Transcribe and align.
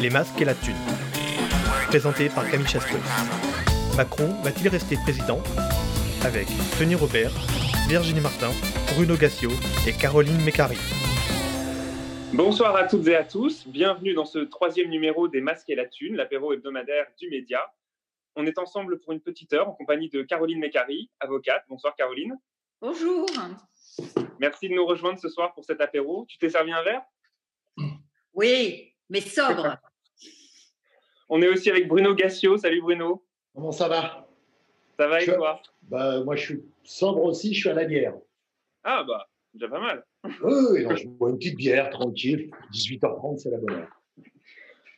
Les 0.00 0.10
masques 0.10 0.38
et 0.42 0.44
la 0.44 0.54
thune. 0.54 0.76
Présenté 1.88 2.28
par 2.28 2.50
Camille 2.50 2.66
Chastreux. 2.66 3.00
Macron 3.96 4.28
va-t-il 4.42 4.68
rester 4.68 4.96
président? 4.96 5.42
Avec 6.22 6.48
Tony 6.78 6.94
Robert, 6.94 7.30
Virginie 7.88 8.20
Martin, 8.20 8.50
Bruno 8.94 9.16
Gassio 9.16 9.48
et 9.88 9.94
Caroline 9.94 10.38
Mécari. 10.44 10.76
Bonsoir 12.34 12.76
à 12.76 12.84
toutes 12.84 13.06
et 13.08 13.16
à 13.16 13.24
tous. 13.24 13.66
Bienvenue 13.66 14.12
dans 14.12 14.26
ce 14.26 14.40
troisième 14.40 14.90
numéro 14.90 15.28
des 15.28 15.40
Masques 15.40 15.70
et 15.70 15.74
la 15.74 15.86
Thune, 15.86 16.16
l'apéro 16.16 16.52
hebdomadaire 16.52 17.06
du 17.18 17.30
média. 17.30 17.60
On 18.34 18.44
est 18.44 18.58
ensemble 18.58 19.00
pour 19.00 19.14
une 19.14 19.20
petite 19.20 19.54
heure 19.54 19.68
en 19.68 19.72
compagnie 19.72 20.10
de 20.10 20.20
Caroline 20.20 20.58
Mécari, 20.58 21.10
avocate. 21.20 21.64
Bonsoir 21.70 21.94
Caroline. 21.96 22.36
Bonjour. 22.82 23.26
Merci 24.40 24.68
de 24.68 24.74
nous 24.74 24.84
rejoindre 24.84 25.18
ce 25.18 25.30
soir 25.30 25.54
pour 25.54 25.64
cet 25.64 25.80
apéro. 25.80 26.26
Tu 26.28 26.36
t'es 26.36 26.50
servi 26.50 26.72
un 26.72 26.82
verre? 26.82 27.02
Oui, 28.34 28.92
mais 29.08 29.20
sobre. 29.20 29.76
On 31.28 31.42
est 31.42 31.48
aussi 31.48 31.70
avec 31.70 31.88
Bruno 31.88 32.14
Gassio. 32.14 32.56
Salut 32.56 32.80
Bruno. 32.80 33.24
Comment 33.54 33.72
ça 33.72 33.88
va? 33.88 34.28
Ça 34.98 35.08
va 35.08 35.20
et 35.22 35.26
Je- 35.26 35.32
toi? 35.32 35.60
Bah, 35.82 36.22
Moi, 36.24 36.36
je 36.36 36.44
suis 36.44 36.64
sobre 36.84 37.24
aussi, 37.24 37.52
je 37.54 37.60
suis 37.60 37.68
à 37.68 37.74
la 37.74 37.84
bière. 37.84 38.14
Ah 38.84 39.04
bah, 39.06 39.28
déjà 39.52 39.68
pas 39.68 39.80
mal. 39.80 40.04
Oui, 40.42 40.84
non, 40.84 40.94
je 40.96 41.06
bois 41.08 41.30
une 41.30 41.38
petite 41.38 41.56
bière, 41.56 41.90
tranquille. 41.90 42.50
18h30, 42.72 43.38
c'est 43.38 43.50
la 43.50 43.58
bonne 43.58 43.74
heure. 43.80 44.02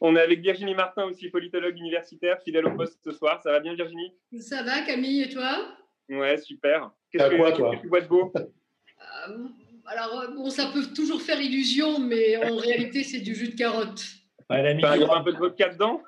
On 0.00 0.14
est 0.14 0.20
avec 0.20 0.40
Virginie 0.40 0.74
Martin 0.74 1.04
aussi, 1.06 1.28
politologue 1.28 1.76
universitaire, 1.76 2.40
fidèle 2.42 2.66
au 2.66 2.76
poste 2.76 3.00
ce 3.02 3.10
soir. 3.10 3.42
Ça 3.42 3.50
va 3.50 3.60
bien 3.60 3.74
Virginie? 3.74 4.14
Ça 4.40 4.62
va 4.62 4.82
Camille 4.82 5.22
et 5.22 5.28
toi? 5.30 5.74
Ouais, 6.08 6.36
super. 6.38 6.90
Qu'est-ce 7.10 7.28
que, 7.30 7.36
quoi, 7.36 7.46
qu'est-ce 7.50 7.58
toi? 7.60 7.76
que 7.76 7.80
tu 7.80 7.88
bois 7.88 8.00
de 8.02 8.06
beau? 8.06 8.32
Euh, 8.36 9.48
Alors 9.88 10.20
euh, 10.20 10.28
bon, 10.34 10.50
ça 10.50 10.70
peut 10.72 10.84
toujours 10.94 11.22
faire 11.22 11.40
illusion, 11.40 11.98
mais 11.98 12.36
en 12.36 12.56
réalité 12.66 13.04
c'est 13.04 13.20
du 13.20 13.34
jus 13.34 13.48
de 13.50 13.56
carotte. 13.56 14.04
Ouais, 14.50 14.74
du 14.74 14.84
a 14.84 14.92
un 14.92 15.22
peu 15.22 15.32
de 15.32 15.38
vodka 15.38 15.68
dedans? 15.70 16.00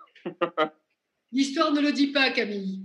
L'histoire 1.32 1.72
ne 1.72 1.80
le 1.80 1.92
dit 1.92 2.08
pas, 2.08 2.30
Camille. 2.30 2.80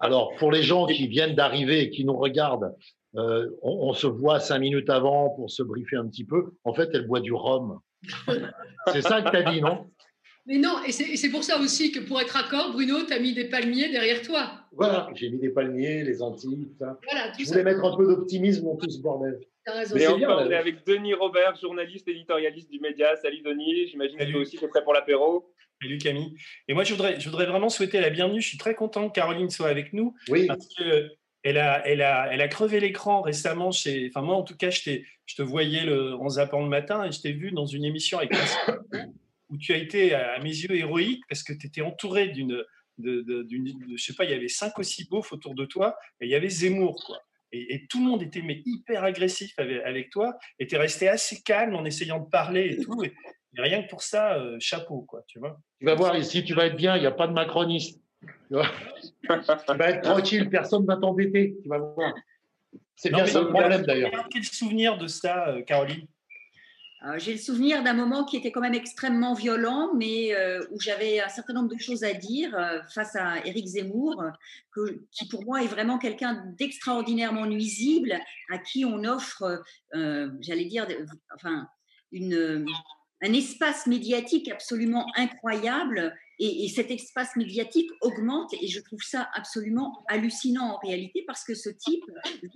Alors, 0.00 0.34
pour 0.36 0.50
les 0.50 0.62
gens 0.62 0.86
qui 0.86 1.06
viennent 1.06 1.34
d'arriver 1.34 1.80
et 1.82 1.90
qui 1.90 2.04
nous 2.04 2.16
regardent, 2.16 2.74
euh, 3.16 3.48
on, 3.62 3.88
on 3.88 3.92
se 3.94 4.06
voit 4.06 4.40
cinq 4.40 4.58
minutes 4.58 4.90
avant 4.90 5.30
pour 5.30 5.50
se 5.50 5.62
briefer 5.62 5.96
un 5.96 6.06
petit 6.08 6.24
peu. 6.24 6.52
En 6.64 6.74
fait, 6.74 6.90
elle 6.92 7.06
boit 7.06 7.20
du 7.20 7.32
rhum. 7.32 7.78
C'est 8.92 9.02
ça 9.02 9.22
que 9.22 9.30
tu 9.30 9.36
as 9.36 9.50
dit, 9.52 9.60
non? 9.60 9.86
Mais 10.48 10.58
non, 10.58 10.76
et 10.86 10.92
c'est 10.92 11.08
et 11.10 11.16
c'est 11.16 11.30
pour 11.30 11.42
ça 11.42 11.58
aussi 11.58 11.90
que 11.90 11.98
pour 11.98 12.20
être 12.20 12.30
raccord, 12.30 12.70
Bruno, 12.72 13.02
t'as 13.02 13.18
mis 13.18 13.34
des 13.34 13.48
palmiers 13.48 13.90
derrière 13.90 14.22
toi. 14.22 14.48
Voilà, 14.70 15.10
j'ai 15.14 15.28
mis 15.28 15.40
des 15.40 15.48
palmiers, 15.48 16.04
les 16.04 16.22
Antilles, 16.22 16.68
tout 16.68 16.76
ça. 16.78 16.96
Voilà, 17.02 17.32
tout 17.32 17.40
Je 17.40 17.44
ça. 17.46 17.50
voulais 17.50 17.64
mettre 17.64 17.84
un 17.84 17.96
peu 17.96 18.06
d'optimisme 18.06 18.64
dans 18.64 18.76
tout 18.76 18.88
ce 18.88 19.00
bordel. 19.00 19.40
Raison. 19.66 19.94
Mais 19.96 20.06
bien, 20.06 20.30
on 20.30 20.44
là. 20.44 20.50
est 20.50 20.54
avec 20.54 20.86
Denis 20.86 21.14
Robert, 21.14 21.56
journaliste 21.56 22.06
éditorialiste 22.08 22.70
du 22.70 22.78
média. 22.80 23.16
Salut 23.16 23.40
Denis, 23.42 23.88
j'imagine 23.88 24.18
que 24.18 24.30
toi 24.30 24.40
aussi 24.40 24.56
tu 24.58 24.64
es 24.64 24.68
prêt 24.68 24.84
pour 24.84 24.92
l'apéro. 24.92 25.52
Salut 25.82 25.98
Camille. 25.98 26.36
Et 26.68 26.74
moi, 26.74 26.84
je 26.84 26.92
voudrais, 26.94 27.18
je 27.20 27.28
voudrais 27.28 27.46
vraiment 27.46 27.68
souhaiter 27.68 28.00
la 28.00 28.10
bienvenue. 28.10 28.40
Je 28.40 28.48
suis 28.48 28.58
très 28.58 28.74
content 28.74 29.08
que 29.08 29.14
Caroline 29.14 29.50
soit 29.50 29.68
avec 29.68 29.92
nous 29.92 30.14
Oui, 30.28 30.46
parce 30.46 30.66
que 30.74 31.10
elle 31.42 31.58
a, 31.58 31.86
elle 31.86 32.02
a, 32.02 32.32
elle 32.32 32.40
a 32.40 32.48
crevé 32.48 32.80
l'écran 32.80 33.20
récemment. 33.22 33.70
Chez, 33.72 34.08
enfin 34.08 34.22
moi, 34.24 34.36
en 34.36 34.42
tout 34.42 34.56
cas, 34.56 34.70
je, 34.70 34.82
t'ai- 34.82 35.06
je 35.26 35.34
te 35.36 35.42
voyais 35.42 35.84
le, 35.84 36.14
en 36.14 36.28
zappant 36.28 36.62
le 36.62 36.68
matin 36.68 37.04
et 37.04 37.12
je 37.12 37.20
t'ai 37.20 37.32
vu 37.32 37.50
dans 37.52 37.66
une 37.66 37.84
émission 37.84 38.18
avec 38.18 38.32
où 39.50 39.58
tu 39.58 39.72
as 39.72 39.76
été, 39.76 40.14
à 40.14 40.38
mes 40.40 40.48
yeux, 40.50 40.74
héroïque 40.74 41.22
parce 41.28 41.42
que 41.42 41.52
tu 41.52 41.66
étais 41.66 41.82
entouré 41.82 42.28
d'une, 42.28 42.64
de, 42.98 43.20
de- 43.22 43.46
je 43.96 44.02
sais 44.02 44.14
pas, 44.14 44.24
il 44.24 44.30
y 44.30 44.34
avait 44.34 44.48
cinq 44.48 44.76
ou 44.78 44.82
six 44.82 45.08
beaufs 45.08 45.32
autour 45.32 45.54
de 45.54 45.64
toi 45.66 45.96
et 46.20 46.26
il 46.26 46.30
y 46.30 46.34
avait 46.34 46.48
Zemmour, 46.48 47.02
quoi. 47.04 47.18
Et, 47.56 47.74
et 47.74 47.86
tout 47.86 47.98
le 47.98 48.10
monde 48.10 48.22
était 48.22 48.42
mais 48.42 48.62
hyper 48.64 49.04
agressif 49.04 49.52
avec, 49.58 49.82
avec 49.84 50.10
toi 50.10 50.36
et 50.58 50.66
tu 50.66 50.74
es 50.74 50.78
resté 50.78 51.08
assez 51.08 51.42
calme 51.42 51.74
en 51.74 51.84
essayant 51.84 52.20
de 52.20 52.28
parler 52.28 52.76
et 52.78 52.82
tout. 52.82 53.02
Et, 53.04 53.12
et 53.56 53.62
rien 53.62 53.82
que 53.82 53.88
pour 53.88 54.02
ça, 54.02 54.34
euh, 54.34 54.56
chapeau, 54.60 55.02
quoi, 55.02 55.22
tu 55.26 55.38
vois. 55.38 55.58
tu 55.80 55.86
vas 55.86 55.94
voir 55.94 56.16
ici, 56.16 56.44
tu 56.44 56.54
vas 56.54 56.66
être 56.66 56.76
bien, 56.76 56.96
il 56.96 57.00
n'y 57.00 57.06
a 57.06 57.12
pas 57.12 57.26
de 57.26 57.32
macroniste. 57.32 58.00
Tu, 58.20 58.54
vois 58.54 58.68
tu 59.22 59.76
vas 59.76 59.90
être 59.90 60.02
tranquille, 60.02 60.50
personne 60.50 60.82
ne 60.82 60.86
va 60.86 60.96
t'embêter. 60.96 61.56
Tu 61.62 61.68
vas 61.68 61.78
voir. 61.78 62.14
C'est 62.96 63.10
bien 63.10 63.26
ça 63.26 63.40
le 63.40 63.48
problème 63.48 63.82
d'ailleurs. 63.82 64.26
Quel 64.30 64.44
souvenir 64.44 64.98
de 64.98 65.06
ça, 65.06 65.48
euh, 65.48 65.62
Caroline 65.62 66.06
J'ai 67.18 67.32
le 67.32 67.38
souvenir 67.38 67.82
d'un 67.82 67.92
moment 67.92 68.24
qui 68.24 68.36
était 68.36 68.50
quand 68.50 68.62
même 68.62 68.74
extrêmement 68.74 69.34
violent, 69.34 69.90
mais 69.94 70.34
euh, 70.34 70.64
où 70.70 70.80
j'avais 70.80 71.20
un 71.20 71.28
certain 71.28 71.52
nombre 71.52 71.68
de 71.68 71.78
choses 71.78 72.04
à 72.04 72.14
dire 72.14 72.56
euh, 72.56 72.80
face 72.94 73.14
à 73.16 73.44
Éric 73.46 73.66
Zemmour, 73.66 74.24
euh, 74.76 74.90
qui 75.12 75.28
pour 75.28 75.44
moi 75.44 75.62
est 75.62 75.68
vraiment 75.68 75.98
quelqu'un 75.98 76.42
d'extraordinairement 76.58 77.46
nuisible, 77.46 78.18
à 78.50 78.58
qui 78.58 78.84
on 78.84 79.04
offre, 79.04 79.62
euh, 79.94 80.30
j'allais 80.40 80.64
dire, 80.64 80.86
enfin, 81.34 81.68
une, 82.12 82.34
euh, 82.34 82.64
un 83.22 83.32
espace 83.32 83.86
médiatique 83.86 84.50
absolument 84.50 85.06
incroyable. 85.16 86.14
Et, 86.38 86.66
et 86.66 86.68
cet 86.68 86.90
espace 86.90 87.34
médiatique 87.36 87.88
augmente 88.02 88.52
et 88.60 88.68
je 88.68 88.78
trouve 88.80 89.00
ça 89.00 89.30
absolument 89.32 90.04
hallucinant 90.06 90.74
en 90.74 90.78
réalité 90.78 91.24
parce 91.26 91.44
que 91.44 91.54
ce 91.54 91.70
type 91.70 92.04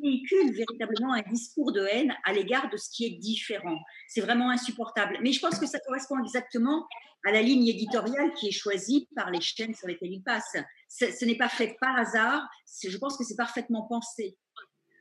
véhicule 0.03 0.53
véritablement 0.53 1.15
un 1.15 1.23
discours 1.23 1.73
de 1.73 1.87
haine 1.87 2.15
à 2.25 2.35
l'égard 2.35 2.69
de 2.69 2.77
ce 2.77 2.91
qui 2.91 3.07
est 3.07 3.19
différent. 3.19 3.79
C'est 4.07 4.21
vraiment 4.21 4.51
insupportable. 4.51 5.19
Mais 5.23 5.33
je 5.33 5.41
pense 5.41 5.59
que 5.59 5.67
ça 5.67 5.79
correspond 5.81 6.23
exactement 6.23 6.87
à 7.25 7.33
la 7.33 7.43
ligne 7.43 7.69
éditoriale 7.69 8.33
qui 8.35 8.49
est 8.49 8.53
choisie 8.53 9.09
par 9.15 9.31
les 9.31 9.41
chaînes 9.41 9.75
sur 9.75 9.89
lesquelles 9.89 10.13
il 10.13 10.23
passe. 10.23 10.57
Ce, 10.89 11.25
n'est 11.25 11.37
pas 11.37 11.49
fait 11.49 11.77
par 11.81 11.97
hasard. 11.97 12.49
Je 12.83 12.97
pense 12.97 13.17
que 13.17 13.25
c'est 13.25 13.37
parfaitement 13.37 13.87
pensé. 13.89 14.37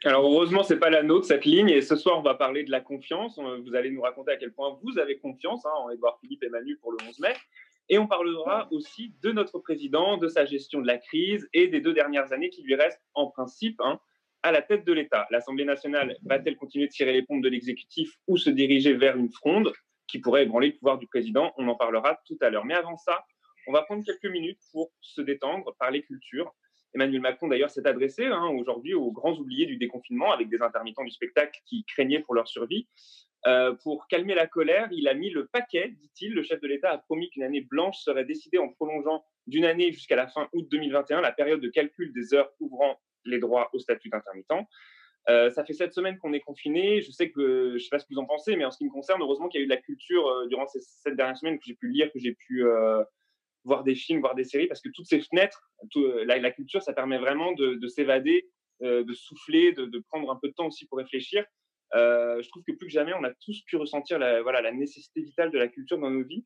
Alors 0.05 0.23
heureusement, 0.31 0.63
c'est 0.63 0.79
pas 0.79 0.89
la 0.89 1.03
nôtre 1.03 1.25
cette 1.25 1.45
ligne. 1.45 1.69
Et 1.69 1.81
ce 1.81 1.95
soir, 1.95 2.17
on 2.17 2.21
va 2.21 2.35
parler 2.35 2.63
de 2.63 2.71
la 2.71 2.79
confiance. 2.79 3.37
On- 3.37 3.59
Vous 3.61 3.75
allez 3.75 3.91
nous 3.91 4.01
raconter 4.01 4.31
à 4.31 4.37
quel 4.37 4.53
point 4.53 4.77
vous 4.81 4.97
avez 4.97 5.17
confiance 5.17 5.65
hein, 5.65 5.71
en 5.77 5.89
Édouard 5.89 6.17
Philippe 6.21 6.43
et 6.43 6.49
Manu 6.49 6.77
pour 6.77 6.91
le 6.91 6.97
11 7.07 7.19
mai. 7.19 7.33
Et 7.89 7.97
on 7.97 8.07
parlera 8.07 8.67
aussi 8.71 9.13
de 9.21 9.31
notre 9.31 9.59
président, 9.59 10.17
de 10.17 10.27
sa 10.27 10.45
gestion 10.45 10.79
de 10.79 10.87
la 10.87 10.99
crise 10.99 11.49
et 11.53 11.67
des 11.67 11.81
deux 11.81 11.93
dernières 11.93 12.31
années 12.31 12.49
qui 12.49 12.61
lui 12.61 12.75
restent 12.75 13.01
en 13.15 13.27
principe 13.31 13.81
hein, 13.81 13.99
à 14.43 14.51
la 14.51 14.61
tête 14.61 14.85
de 14.85 14.93
l'État. 14.93 15.27
L'Assemblée 15.31 15.65
nationale 15.65 16.15
va-t-elle 16.23 16.55
continuer 16.55 16.85
de 16.85 16.91
tirer 16.91 17.11
les 17.13 17.23
pompes 17.23 17.41
de 17.43 17.49
l'exécutif 17.49 18.13
ou 18.27 18.37
se 18.37 18.49
diriger 18.51 18.93
vers 18.93 19.17
une 19.17 19.31
fronde 19.31 19.73
qui 20.07 20.19
pourrait 20.19 20.43
ébranler 20.43 20.67
le 20.67 20.73
pouvoir 20.77 20.97
du 20.99 21.07
président? 21.07 21.51
On 21.57 21.67
en 21.67 21.75
parlera 21.75 22.19
tout 22.25 22.37
à 22.41 22.49
l'heure. 22.49 22.63
Mais 22.63 22.75
avant 22.75 22.95
ça, 22.95 23.25
on 23.67 23.73
va 23.73 23.81
prendre 23.81 24.03
quelques 24.05 24.31
minutes 24.31 24.59
pour 24.71 24.91
se 25.01 25.21
détendre, 25.21 25.75
parler 25.79 26.03
culture. 26.03 26.53
Emmanuel 26.93 27.21
Macron, 27.21 27.47
d'ailleurs, 27.47 27.69
s'est 27.69 27.85
adressé 27.87 28.25
hein, 28.25 28.47
aujourd'hui 28.57 28.93
aux 28.93 29.11
grands 29.11 29.37
oubliés 29.37 29.65
du 29.65 29.77
déconfinement 29.77 30.31
avec 30.31 30.49
des 30.49 30.61
intermittents 30.61 31.03
du 31.03 31.11
spectacle 31.11 31.59
qui 31.65 31.85
craignaient 31.85 32.19
pour 32.19 32.33
leur 32.33 32.47
survie. 32.47 32.87
Euh, 33.47 33.73
pour 33.83 34.07
calmer 34.07 34.35
la 34.35 34.47
colère, 34.47 34.89
il 34.91 35.07
a 35.07 35.13
mis 35.13 35.29
le 35.29 35.47
paquet, 35.47 35.89
dit-il. 35.89 36.33
Le 36.33 36.43
chef 36.43 36.59
de 36.59 36.67
l'État 36.67 36.91
a 36.91 36.97
promis 36.97 37.29
qu'une 37.29 37.43
année 37.43 37.61
blanche 37.61 37.97
serait 37.99 38.25
décidée 38.25 38.57
en 38.57 38.69
prolongeant 38.69 39.23
d'une 39.47 39.65
année 39.65 39.91
jusqu'à 39.91 40.15
la 40.15 40.27
fin 40.27 40.49
août 40.53 40.67
2021 40.69 41.21
la 41.21 41.31
période 41.31 41.61
de 41.61 41.69
calcul 41.69 42.11
des 42.13 42.33
heures 42.33 42.51
ouvrant 42.59 42.99
les 43.25 43.39
droits 43.39 43.69
au 43.73 43.79
statut 43.79 44.09
d'intermittent. 44.09 44.51
Euh, 45.29 45.49
ça 45.51 45.63
fait 45.63 45.73
sept 45.73 45.93
semaines 45.93 46.17
qu'on 46.17 46.33
est 46.33 46.39
confiné. 46.39 47.01
Je 47.01 47.11
sais 47.11 47.29
que, 47.29 47.69
je 47.71 47.73
ne 47.73 47.79
sais 47.79 47.89
pas 47.89 47.99
ce 47.99 48.05
que 48.05 48.13
vous 48.13 48.19
en 48.19 48.25
pensez, 48.25 48.55
mais 48.55 48.65
en 48.65 48.71
ce 48.71 48.77
qui 48.77 48.85
me 48.85 48.89
concerne, 48.89 49.21
heureusement 49.21 49.47
qu'il 49.47 49.59
y 49.59 49.61
a 49.61 49.65
eu 49.65 49.67
de 49.67 49.73
la 49.73 49.81
culture 49.81 50.27
euh, 50.27 50.47
durant 50.47 50.67
ces 50.67 50.79
sept 50.79 51.15
dernières 51.15 51.37
semaines 51.37 51.59
que 51.59 51.65
j'ai 51.65 51.75
pu 51.75 51.87
lire, 51.89 52.11
que 52.11 52.19
j'ai 52.19 52.33
pu 52.33 52.65
voir 53.63 53.83
des 53.83 53.95
films, 53.95 54.21
voir 54.21 54.35
des 54.35 54.43
séries, 54.43 54.67
parce 54.67 54.81
que 54.81 54.89
toutes 54.93 55.07
ces 55.07 55.21
fenêtres, 55.21 55.61
tout, 55.91 56.03
euh, 56.03 56.23
la, 56.25 56.37
la 56.37 56.51
culture, 56.51 56.81
ça 56.81 56.93
permet 56.93 57.17
vraiment 57.17 57.51
de, 57.53 57.75
de 57.75 57.87
s'évader, 57.87 58.49
euh, 58.81 59.03
de 59.03 59.13
souffler, 59.13 59.73
de, 59.73 59.85
de 59.85 59.99
prendre 59.99 60.31
un 60.31 60.37
peu 60.41 60.47
de 60.49 60.53
temps 60.53 60.67
aussi 60.67 60.85
pour 60.87 60.97
réfléchir. 60.97 61.45
Euh, 61.95 62.39
je 62.43 62.47
trouve 62.49 62.61
que 62.63 62.71
plus 62.71 62.85
que 62.85 62.93
jamais, 62.93 63.13
on 63.19 63.23
a 63.23 63.31
tous 63.43 63.63
pu 63.65 63.75
ressentir 63.75 64.19
la, 64.19 64.43
voilà, 64.43 64.61
la 64.61 64.71
nécessité 64.71 65.21
vitale 65.21 65.49
de 65.51 65.57
la 65.57 65.67
culture 65.67 65.97
dans 65.97 66.11
nos 66.11 66.23
vies. 66.23 66.43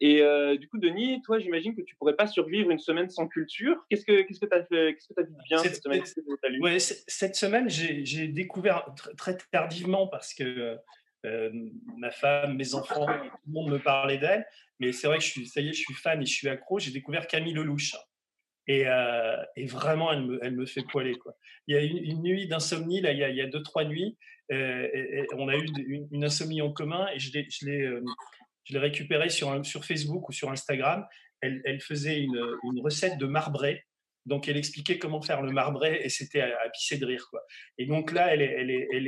Et 0.00 0.22
euh, 0.22 0.56
du 0.56 0.68
coup, 0.70 0.78
Denis, 0.78 1.20
toi, 1.22 1.38
j'imagine 1.38 1.76
que 1.76 1.82
tu 1.82 1.94
pourrais 1.96 2.16
pas 2.16 2.26
survivre 2.26 2.70
une 2.70 2.78
semaine 2.78 3.10
sans 3.10 3.28
culture. 3.28 3.84
Qu'est-ce 3.90 4.06
que 4.06 4.22
qu'est-ce 4.22 4.40
que 4.40 4.46
t'as 4.46 4.64
fait 4.64 4.94
Qu'est-ce 4.94 5.08
que 5.08 5.14
t'as 5.14 5.22
vu 5.24 5.32
de 5.32 5.42
bien 5.48 5.58
Cette- 5.58 5.74
cette 5.74 5.82
semaine? 5.82 6.62
Ouais, 6.62 6.78
cette 6.78 7.36
semaine, 7.36 7.68
j'ai 7.68 8.26
découvert 8.28 8.86
tr- 8.96 9.14
très 9.16 9.36
tardivement 9.52 10.08
parce 10.08 10.32
que 10.32 10.78
euh, 11.26 11.50
ma 11.96 12.10
femme, 12.10 12.56
mes 12.56 12.74
enfants, 12.74 13.06
tout 13.06 13.38
le 13.46 13.52
monde 13.52 13.70
me 13.70 13.78
parlait 13.78 14.18
d'elle. 14.18 14.46
Mais 14.78 14.92
c'est 14.92 15.06
vrai 15.06 15.18
que 15.18 15.24
je 15.24 15.30
suis, 15.30 15.46
ça 15.46 15.60
y 15.60 15.68
est, 15.68 15.72
je 15.72 15.80
suis 15.80 15.94
fan 15.94 16.22
et 16.22 16.26
je 16.26 16.32
suis 16.32 16.48
accro. 16.48 16.78
J'ai 16.78 16.92
découvert 16.92 17.26
Camille 17.26 17.54
Lelouch. 17.54 17.94
Et, 18.68 18.86
euh, 18.86 19.36
vraiment, 19.68 20.12
elle 20.12 20.54
me, 20.54 20.66
fait 20.66 20.82
poiler. 20.82 21.14
Il 21.66 21.76
y 21.76 21.78
a 21.78 21.82
une, 21.82 22.22
nuit 22.22 22.48
d'insomnie, 22.48 23.00
là, 23.00 23.12
il 23.12 23.18
y, 23.18 23.40
a, 23.40 23.46
deux, 23.46 23.62
trois 23.62 23.84
nuits. 23.84 24.16
euh, 24.52 24.88
on 25.34 25.48
a 25.48 25.56
eu 25.56 25.66
une, 26.10 26.24
insomnie 26.24 26.62
en 26.62 26.72
commun 26.72 27.06
et 27.14 27.18
je 27.18 27.32
l'ai, 27.32 28.78
récupérée 28.78 29.28
sur, 29.28 29.84
Facebook 29.84 30.28
ou 30.28 30.32
sur 30.32 30.50
Instagram. 30.50 31.06
Elle, 31.40 31.80
faisait 31.80 32.20
une, 32.20 32.80
recette 32.82 33.18
de 33.18 33.26
marbré. 33.26 33.84
Donc, 34.26 34.48
elle 34.48 34.56
expliquait 34.56 34.98
comment 34.98 35.22
faire 35.22 35.42
le 35.42 35.52
marbré 35.52 36.00
et 36.02 36.08
c'était 36.08 36.40
à, 36.40 36.48
à 36.64 36.68
pisser 36.70 36.98
de 36.98 37.06
rire. 37.06 37.24
Et 37.78 37.86
donc 37.86 38.10
là, 38.10 38.34
elle 38.34 38.50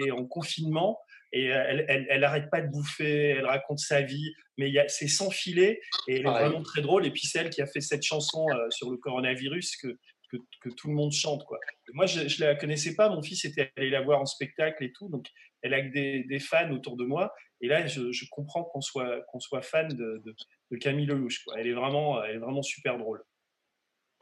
est 0.04 0.10
en 0.12 0.24
confinement 0.24 1.00
et 1.32 1.52
euh, 1.52 1.64
elle, 1.68 1.84
elle, 1.88 2.06
elle 2.08 2.24
arrête 2.24 2.50
pas 2.50 2.60
de 2.60 2.68
bouffer, 2.68 3.30
elle 3.30 3.46
raconte 3.46 3.78
sa 3.78 4.02
vie, 4.02 4.32
mais 4.56 4.72
c'est 4.88 5.08
sans 5.08 5.30
filet 5.30 5.80
et 6.06 6.16
elle 6.16 6.26
est 6.26 6.30
vraiment 6.30 6.62
très 6.62 6.82
drôle. 6.82 7.06
Et 7.06 7.10
puis 7.10 7.26
c'est 7.26 7.38
elle 7.40 7.50
qui 7.50 7.62
a 7.62 7.66
fait 7.66 7.80
cette 7.80 8.02
chanson 8.02 8.46
euh, 8.50 8.70
sur 8.70 8.90
le 8.90 8.96
coronavirus 8.96 9.76
que, 9.76 9.88
que, 10.30 10.36
que 10.62 10.68
tout 10.70 10.88
le 10.88 10.94
monde 10.94 11.12
chante. 11.12 11.44
Quoi. 11.44 11.58
Moi, 11.92 12.06
je 12.06 12.20
ne 12.20 12.46
la 12.46 12.54
connaissais 12.54 12.94
pas, 12.94 13.08
mon 13.08 13.22
fils 13.22 13.44
était 13.44 13.70
allé 13.76 13.90
la 13.90 14.00
voir 14.00 14.20
en 14.20 14.26
spectacle 14.26 14.82
et 14.84 14.92
tout, 14.92 15.08
donc 15.08 15.26
elle 15.62 15.74
a 15.74 15.82
que 15.82 15.92
des, 15.92 16.24
des 16.24 16.38
fans 16.38 16.70
autour 16.70 16.96
de 16.96 17.04
moi. 17.04 17.32
Et 17.60 17.68
là, 17.68 17.86
je, 17.86 18.12
je 18.12 18.24
comprends 18.30 18.64
qu'on 18.64 18.80
soit, 18.80 19.22
qu'on 19.32 19.40
soit 19.40 19.62
fan 19.62 19.88
de, 19.88 20.22
de, 20.24 20.36
de 20.70 20.76
Camille 20.76 21.06
Lelouch. 21.06 21.44
Elle, 21.56 21.66
est 21.66 21.72
vraiment, 21.72 22.22
elle 22.22 22.36
est 22.36 22.38
vraiment 22.38 22.62
super 22.62 22.98
drôle. 22.98 23.22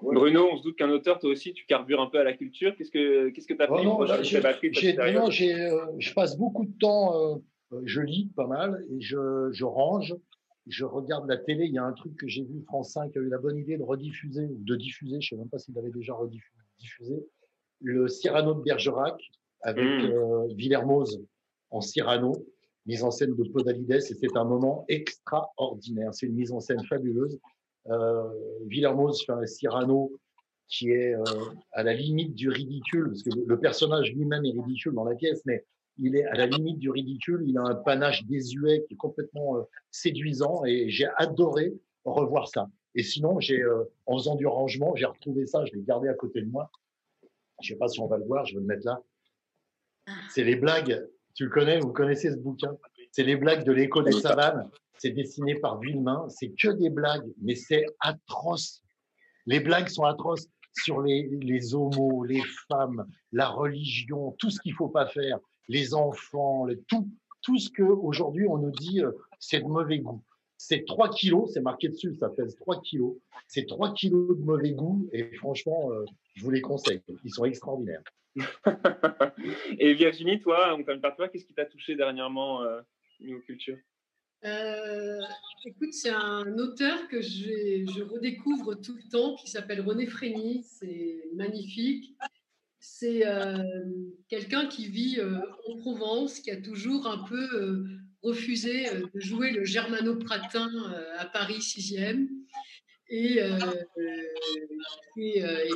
Bruno, 0.00 0.48
on 0.52 0.56
se 0.58 0.62
doute 0.62 0.76
qu'un 0.76 0.90
auteur, 0.90 1.18
toi 1.18 1.30
aussi, 1.30 1.52
tu 1.52 1.64
carbures 1.66 2.00
un 2.00 2.10
peu 2.10 2.18
à 2.18 2.24
la 2.24 2.34
culture. 2.34 2.74
Qu'est-ce 2.76 2.90
que 2.90 3.30
tu 3.30 3.62
as 3.62 3.70
oh 3.70 3.82
non, 3.82 5.30
je 5.30 6.14
passe 6.14 6.36
beaucoup 6.36 6.66
de 6.66 6.78
temps, 6.78 7.34
euh, 7.72 7.80
je 7.84 8.00
lis 8.00 8.30
pas 8.36 8.46
mal 8.46 8.84
et 8.90 9.00
je, 9.00 9.48
je 9.52 9.64
range 9.64 10.14
je 10.66 10.84
regarde 10.84 11.28
la 11.28 11.36
télé, 11.36 11.66
il 11.66 11.74
y 11.74 11.78
a 11.78 11.84
un 11.84 11.92
truc 11.92 12.16
que 12.16 12.26
j'ai 12.26 12.42
vu, 12.42 12.62
France 12.62 12.92
5 12.92 13.16
a 13.16 13.20
eu 13.20 13.28
la 13.28 13.38
bonne 13.38 13.56
idée 13.56 13.76
de 13.76 13.82
rediffuser, 13.82 14.46
ou 14.46 14.58
de 14.58 14.76
diffuser, 14.76 15.20
je 15.20 15.34
ne 15.34 15.38
sais 15.38 15.42
même 15.42 15.48
pas 15.48 15.58
s'il 15.58 15.78
avait 15.78 15.90
déjà 15.90 16.14
rediffusé, 16.14 17.24
le 17.80 18.08
Cyrano 18.08 18.54
de 18.54 18.62
Bergerac 18.62 19.20
avec 19.62 19.84
mmh. 19.84 20.12
euh, 20.12 20.46
Villermoz 20.54 21.22
en 21.70 21.80
Cyrano, 21.80 22.32
mise 22.86 23.02
en 23.04 23.10
scène 23.10 23.34
de 23.34 23.48
Podalides, 23.48 23.92
et 23.92 24.00
c'est 24.00 24.36
un 24.36 24.44
moment 24.44 24.84
extraordinaire. 24.88 26.14
C'est 26.14 26.26
une 26.26 26.34
mise 26.34 26.52
en 26.52 26.60
scène 26.60 26.82
fabuleuse. 26.84 27.38
Euh, 27.90 28.28
Villermoz 28.66 29.24
fait 29.24 29.32
un 29.32 29.46
Cyrano 29.46 30.12
qui 30.68 30.90
est 30.90 31.14
euh, 31.14 31.24
à 31.72 31.82
la 31.82 31.94
limite 31.94 32.34
du 32.34 32.48
ridicule, 32.48 33.08
parce 33.08 33.22
que 33.22 33.30
le 33.46 33.60
personnage 33.60 34.12
lui-même 34.12 34.44
est 34.44 34.50
ridicule 34.50 34.94
dans 34.94 35.04
la 35.04 35.14
pièce, 35.14 35.42
mais 35.46 35.64
il 35.98 36.16
est 36.16 36.24
à 36.24 36.34
la 36.34 36.46
limite 36.46 36.78
du 36.78 36.90
ridicule, 36.90 37.44
il 37.46 37.56
a 37.56 37.62
un 37.62 37.74
panache 37.74 38.24
désuet 38.24 38.84
qui 38.86 38.94
est 38.94 38.96
complètement 38.96 39.56
euh, 39.56 39.62
séduisant 39.90 40.64
et 40.64 40.90
j'ai 40.90 41.08
adoré 41.16 41.72
revoir 42.04 42.48
ça. 42.48 42.68
Et 42.94 43.02
sinon, 43.02 43.40
j'ai, 43.40 43.62
euh, 43.62 43.84
en 44.06 44.18
faisant 44.18 44.36
du 44.36 44.46
rangement, 44.46 44.94
j'ai 44.96 45.06
retrouvé 45.06 45.46
ça, 45.46 45.64
je 45.64 45.72
l'ai 45.74 45.82
gardé 45.82 46.08
à 46.08 46.14
côté 46.14 46.40
de 46.40 46.50
moi. 46.50 46.70
Je 47.62 47.68
sais 47.68 47.78
pas 47.78 47.88
si 47.88 48.00
on 48.00 48.06
va 48.06 48.18
le 48.18 48.24
voir, 48.24 48.44
je 48.46 48.54
vais 48.54 48.60
le 48.60 48.66
mettre 48.66 48.86
là. 48.86 49.02
C'est 50.30 50.44
les 50.44 50.56
blagues, 50.56 51.06
tu 51.34 51.44
le 51.44 51.50
connais, 51.50 51.78
vous 51.78 51.92
connaissez 51.92 52.30
ce 52.30 52.36
bouquin? 52.36 52.76
C'est 53.10 53.24
les 53.24 53.36
blagues 53.36 53.64
de 53.64 53.72
l'écho 53.72 54.02
des 54.02 54.12
savanes. 54.12 54.70
C'est 54.98 55.10
dessiné 55.10 55.54
par 55.56 55.78
Villemain. 55.78 56.26
C'est 56.28 56.50
que 56.50 56.68
des 56.68 56.90
blagues, 56.90 57.26
mais 57.42 57.54
c'est 57.54 57.84
atroce. 58.00 58.82
Les 59.46 59.60
blagues 59.60 59.88
sont 59.88 60.04
atroces 60.04 60.48
sur 60.84 61.00
les, 61.00 61.74
homos, 61.74 62.24
les 62.24 62.42
femmes, 62.68 63.06
la 63.32 63.48
religion, 63.48 64.32
tout 64.38 64.50
ce 64.50 64.60
qu'il 64.60 64.74
faut 64.74 64.88
pas 64.88 65.06
faire 65.06 65.38
les 65.68 65.94
enfants, 65.94 66.66
tout, 66.88 67.08
tout 67.42 67.58
ce 67.58 67.70
qu'aujourd'hui 67.70 68.46
on 68.48 68.58
nous 68.58 68.70
dit, 68.70 69.02
euh, 69.02 69.12
c'est 69.38 69.60
de 69.60 69.66
mauvais 69.66 69.98
goût. 69.98 70.22
C'est 70.58 70.84
3 70.86 71.10
kilos, 71.10 71.50
c'est 71.52 71.60
marqué 71.60 71.88
dessus, 71.88 72.14
ça 72.14 72.30
pèse 72.30 72.56
3 72.56 72.80
kilos. 72.82 73.16
C'est 73.46 73.66
3 73.66 73.94
kilos 73.94 74.38
de 74.38 74.42
mauvais 74.42 74.72
goût 74.72 75.08
et 75.12 75.24
franchement, 75.36 75.92
euh, 75.92 76.04
je 76.34 76.44
vous 76.44 76.50
les 76.50 76.60
conseille. 76.60 77.02
Ils 77.24 77.32
sont 77.32 77.44
extraordinaires. 77.44 78.02
et 79.78 79.94
Virginie, 79.94 80.40
toi, 80.40 80.74
on 80.78 80.82
t'aime 80.82 81.00
pas 81.00 81.12
toi, 81.12 81.28
qu'est-ce 81.28 81.44
qui 81.44 81.54
t'a 81.54 81.66
touché 81.66 81.94
dernièrement 81.94 82.62
euh, 82.62 82.80
niveau 83.20 83.40
culture? 83.40 83.78
Euh, 84.44 85.20
écoute, 85.64 85.92
c'est 85.92 86.10
un 86.10 86.58
auteur 86.58 87.08
que 87.08 87.20
je 87.20 88.02
redécouvre 88.02 88.74
tout 88.80 88.94
le 88.94 89.08
temps 89.10 89.34
qui 89.36 89.50
s'appelle 89.50 89.80
René 89.80 90.06
Frény. 90.06 90.62
C'est 90.62 91.24
magnifique. 91.34 92.14
C'est 92.78 93.26
euh, 93.26 93.62
quelqu'un 94.28 94.66
qui 94.66 94.86
vit 94.88 95.18
euh, 95.18 95.40
en 95.68 95.76
Provence, 95.78 96.40
qui 96.40 96.50
a 96.50 96.60
toujours 96.60 97.06
un 97.08 97.18
peu 97.24 97.84
refusé 98.22 98.86
de 99.14 99.20
jouer 99.20 99.50
le 99.52 99.64
germano-pratin 99.64 100.70
à 101.16 101.26
Paris 101.26 101.58
6e. 101.58 102.28
Et, 103.08 103.40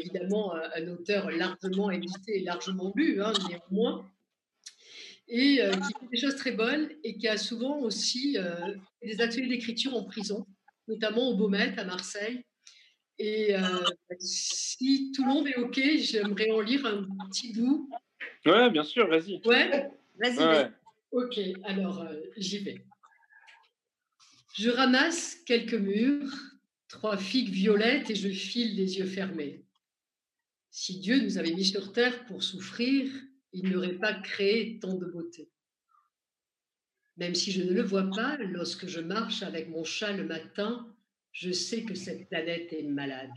évidemment 0.03 0.55
un 0.55 0.89
auteur 0.89 1.31
largement 1.31 1.91
édité 1.91 2.39
et 2.39 2.43
largement 2.43 2.93
lu, 2.95 3.23
hein, 3.23 3.33
néanmoins 3.49 4.05
et 5.31 5.57
qui 5.57 5.93
fait 6.01 6.09
des 6.11 6.21
choses 6.21 6.37
très 6.37 6.53
bonnes 6.53 6.91
et 7.05 7.17
qui 7.17 7.29
a 7.29 7.39
souvent 7.39 7.79
aussi 7.79 8.37
des 9.03 9.21
ateliers 9.21 9.49
d'écriture 9.49 9.97
en 9.97 10.05
prison, 10.05 10.45
notamment 10.89 11.29
au 11.29 11.37
Baumette 11.37 11.79
à 11.79 11.85
Marseille. 11.85 12.45
Et 13.23 13.55
euh, 13.55 13.85
si 14.19 15.13
tout 15.15 15.23
le 15.25 15.29
monde 15.29 15.47
est 15.47 15.57
OK, 15.57 15.79
j'aimerais 15.99 16.51
en 16.51 16.61
lire 16.63 16.87
un 16.87 17.07
petit 17.29 17.53
bout. 17.53 17.91
Ouais, 18.47 18.71
bien 18.71 18.83
sûr, 18.83 19.07
vas-y. 19.09 19.43
Ouais, 19.45 19.91
vas-y. 20.19 20.73
Ok, 21.13 21.39
alors 21.65 22.01
euh, 22.01 22.17
j'y 22.39 22.61
vais. 22.61 22.83
Je 24.57 24.71
ramasse 24.71 25.35
quelques 25.45 25.75
murs, 25.75 26.33
trois 26.89 27.19
figues 27.19 27.51
violettes 27.51 28.09
et 28.09 28.15
je 28.15 28.31
file 28.31 28.75
les 28.75 28.97
yeux 28.97 29.07
fermés. 29.07 29.67
Si 30.71 30.99
Dieu 30.99 31.21
nous 31.21 31.37
avait 31.37 31.53
mis 31.53 31.67
sur 31.67 31.93
terre 31.93 32.25
pour 32.25 32.43
souffrir, 32.43 33.11
il 33.53 33.71
n'aurait 33.71 33.99
pas 33.99 34.15
créé 34.15 34.79
tant 34.79 34.95
de 34.95 35.07
beauté. 35.07 35.51
Même 37.17 37.35
si 37.35 37.53
je 37.53 37.63
ne 37.63 37.73
le 37.73 37.83
vois 37.83 38.09
pas, 38.11 38.37
lorsque 38.39 38.87
je 38.87 39.01
marche 39.01 39.43
avec 39.43 39.69
mon 39.69 39.85
chat 39.85 40.13
le 40.13 40.25
matin, 40.25 40.95
je 41.33 41.51
sais 41.51 41.85
que 41.85 41.95
cette 41.95 42.29
planète 42.29 42.73
est 42.73 42.83
malade. 42.83 43.31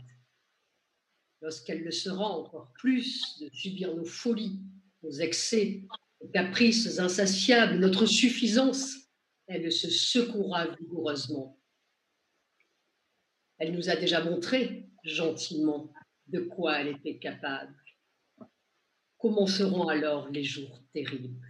Lorsqu'elle 1.40 1.82
le 1.82 1.90
sera 1.90 2.24
encore 2.24 2.72
plus 2.74 3.38
de 3.40 3.50
subir 3.52 3.94
nos 3.94 4.06
folies, 4.06 4.60
nos 5.02 5.10
excès, 5.10 5.82
nos 6.22 6.28
caprices 6.28 6.98
insatiables, 6.98 7.78
notre 7.78 8.06
suffisance, 8.06 8.96
elle 9.46 9.70
se 9.70 9.90
secouera 9.90 10.68
vigoureusement. 10.76 11.60
Elle 13.58 13.72
nous 13.72 13.90
a 13.90 13.96
déjà 13.96 14.24
montré, 14.24 14.88
gentiment, 15.04 15.92
de 16.28 16.40
quoi 16.40 16.80
elle 16.80 16.96
était 16.96 17.18
capable. 17.18 17.74
Comment 19.24 19.46
seront 19.46 19.88
alors 19.88 20.28
les 20.28 20.44
jours 20.44 20.82
terribles 20.92 21.40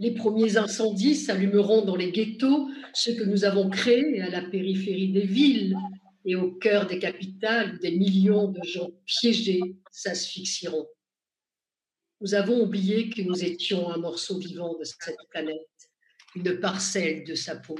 les 0.00 0.10
premiers 0.10 0.56
incendies 0.56 1.14
s'allumeront 1.14 1.84
dans 1.84 1.94
les 1.94 2.10
ghettos, 2.10 2.68
ceux 2.92 3.14
que 3.14 3.22
nous 3.22 3.44
avons 3.44 3.70
créés 3.70 4.20
à 4.20 4.28
la 4.28 4.42
périphérie 4.42 5.12
des 5.12 5.24
villes 5.24 5.76
et 6.24 6.34
au 6.34 6.50
cœur 6.50 6.88
des 6.88 6.98
capitales 6.98 7.78
des 7.78 7.92
millions 7.92 8.48
de 8.48 8.60
gens 8.64 8.90
piégés 9.06 9.60
s'asphyxieront. 9.92 10.88
Nous 12.20 12.34
avons 12.34 12.60
oublié 12.60 13.08
que 13.08 13.22
nous 13.22 13.44
étions 13.44 13.88
un 13.92 13.98
morceau 13.98 14.40
vivant 14.40 14.76
de 14.76 14.82
cette 14.82 15.16
planète, 15.30 15.70
une 16.34 16.58
parcelle 16.58 17.22
de 17.22 17.36
sa 17.36 17.54
peau. 17.54 17.78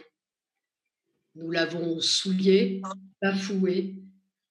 Nous 1.34 1.50
l'avons 1.50 1.98
souillé, 1.98 2.80
bafoué, 3.20 3.96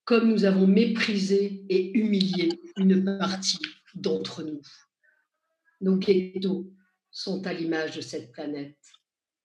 comme 0.03 0.29
nous 0.29 0.43
avons 0.43 0.67
méprisé 0.67 1.63
et 1.69 1.97
humilié 1.97 2.49
une 2.75 3.05
partie 3.17 3.61
d'entre 3.93 4.43
nous. 4.43 4.61
Nos 5.81 5.97
ghettos, 5.97 6.73
sont 7.13 7.45
à 7.45 7.53
l'image 7.53 7.95
de 7.95 8.01
cette 8.01 8.31
planète, 8.31 8.77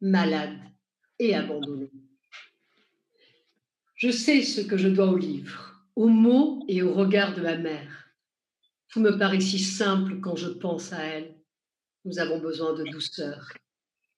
malade 0.00 0.59
et 1.19 1.35
abandonnée. 1.35 1.93
Je 3.95 4.11
sais 4.11 4.43
ce 4.43 4.62
que 4.62 4.79
je 4.79 4.89
dois 4.89 5.11
au 5.11 5.19
livre, 5.19 5.85
aux 5.95 6.09
mots 6.09 6.64
et 6.67 6.83
au 6.83 6.95
regard 6.95 7.35
de 7.35 7.43
ma 7.43 7.57
mère. 7.57 8.11
Tout 8.88 9.00
me 9.00 9.19
paraît 9.19 9.40
si 9.40 9.59
simple 9.59 10.19
quand 10.21 10.35
je 10.35 10.49
pense 10.49 10.93
à 10.93 11.02
elle. 11.02 11.37
Nous 12.07 12.19
avons 12.19 12.40
besoin 12.40 12.73
de 12.73 12.85
douceur 12.85 13.52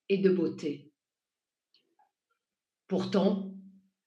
et 0.08 0.18
de 0.18 0.30
beauté. 0.30 0.92
Pourtant, 2.86 3.52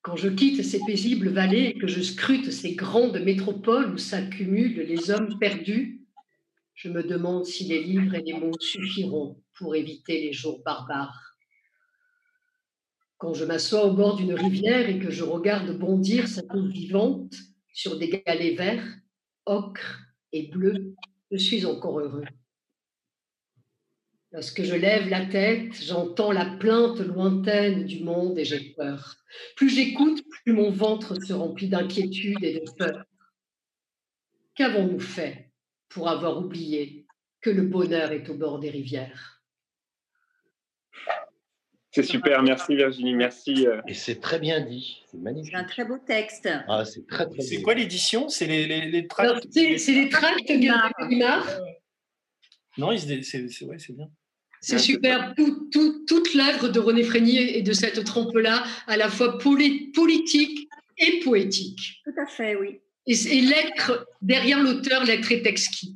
quand 0.01 0.15
je 0.15 0.30
quitte 0.30 0.63
ces 0.63 0.80
paisibles 0.86 1.30
vallées 1.30 1.74
et 1.75 1.77
que 1.77 1.88
je 1.88 2.01
scrute 2.01 2.51
ces 2.51 2.75
grandes 2.75 3.20
métropoles 3.20 3.94
où 3.94 3.98
s'accumulent 3.98 4.84
les 4.84 5.12
hommes 5.12 5.38
perdus, 5.39 6.02
je 6.75 6.89
me 6.89 7.03
demande 7.03 7.46
si 7.46 7.65
les 7.65 7.84
livres 7.84 8.15
et 8.15 8.22
les 8.22 8.34
mots 8.34 8.60
suffiront 8.60 9.42
pour 9.56 9.75
éviter 9.75 10.22
les 10.22 10.34
jours 10.34 10.62
barbares. 10.63 11.38
Quand 13.18 13.34
je 13.34 13.46
m'assois 13.46 13.86
au 13.86 13.94
bord 13.94 14.18
d'une 14.18 14.34
rivière 14.34 14.89
et 14.89 15.00
que 15.00 15.12
je 15.12 15.24
regarde 15.24 15.77
bondir 15.77 16.27
sa 16.27 16.42
eau 16.53 16.68
vivante 16.68 17.34
sur 17.74 17.98
des 17.98 18.10
galets 18.10 18.58
verts, 18.58 18.86
ocre 19.46 20.01
et 20.32 20.48
bleus, 20.48 20.96
je 21.32 21.38
suis 21.38 21.65
encore 21.65 22.00
heureux. 22.00 22.25
Lorsque 24.34 24.63
je 24.63 24.74
lève 24.74 25.10
la 25.10 25.27
tête, 25.27 25.80
j'entends 25.80 26.32
la 26.32 26.46
plainte 26.58 27.00
lointaine 27.00 27.86
du 27.86 28.03
monde 28.03 28.38
et 28.39 28.46
j'ai 28.46 28.74
peur. 28.74 29.15
Plus 29.56 29.70
j'écoute, 29.70 30.24
plus 30.44 30.53
mon 30.53 30.72
ventre 30.72 31.15
se 31.24 31.34
remplit 31.34 31.70
d'inquiétude 31.70 32.44
et 32.44 32.60
de 32.60 32.72
peur. 32.77 33.06
Qu'avons-nous 34.56 35.00
fait? 35.00 35.52
Pour 35.93 36.09
avoir 36.09 36.38
oublié 36.38 37.05
que 37.41 37.50
le 37.50 37.63
bonheur 37.63 38.12
est 38.12 38.27
au 38.29 38.35
bord 38.35 38.59
des 38.59 38.69
rivières. 38.69 39.41
C'est 41.91 42.03
super, 42.03 42.41
merci 42.41 42.75
Virginie, 42.75 43.13
merci. 43.13 43.67
Euh. 43.67 43.79
Et 43.88 43.93
c'est 43.93 44.19
très 44.19 44.39
bien 44.39 44.62
dit, 44.62 45.03
c'est 45.12 45.19
magnifique. 45.19 45.53
C'est 45.53 45.59
un 45.59 45.63
très 45.63 45.85
beau 45.85 46.00
texte. 46.00 46.50
Ah, 46.67 46.83
c'est 46.85 47.05
très 47.05 47.29
très 47.29 47.41
C'est 47.41 47.62
quoi 47.62 47.75
l'édition? 47.75 48.29
C'est 48.29 48.47
les, 48.47 48.65
les, 48.65 48.89
les 48.89 49.07
tracts 49.07 49.45
C'est 49.51 49.91
les 49.91 50.09
tracts 50.09 50.51
Guimard. 50.51 50.91
Non, 52.79 52.97
c'est 52.97 53.63
ouais, 53.63 53.77
bien. 53.89 54.09
C'est 54.59 54.79
super. 54.79 55.35
Tout, 55.35 55.69
toute 56.07 56.33
l'œuvre 56.33 56.69
de 56.69 56.79
René 56.79 57.03
Frénier 57.03 57.59
et 57.59 57.62
de 57.62 57.73
cette 57.73 58.03
trempe-là, 58.03 58.63
à 58.88 58.97
la 58.97 59.09
fois 59.09 59.38
politique 59.38 60.67
et 60.97 61.19
poétique. 61.19 62.01
Tout 62.05 62.19
à 62.19 62.25
fait, 62.25 62.55
oui 62.55 62.79
et, 63.07 63.41
l'être 63.41 64.07
derrière 64.22 64.60
l'auteur, 64.60 65.03
l'être 65.03 65.31
est 65.31 65.45
exquis. 65.45 65.95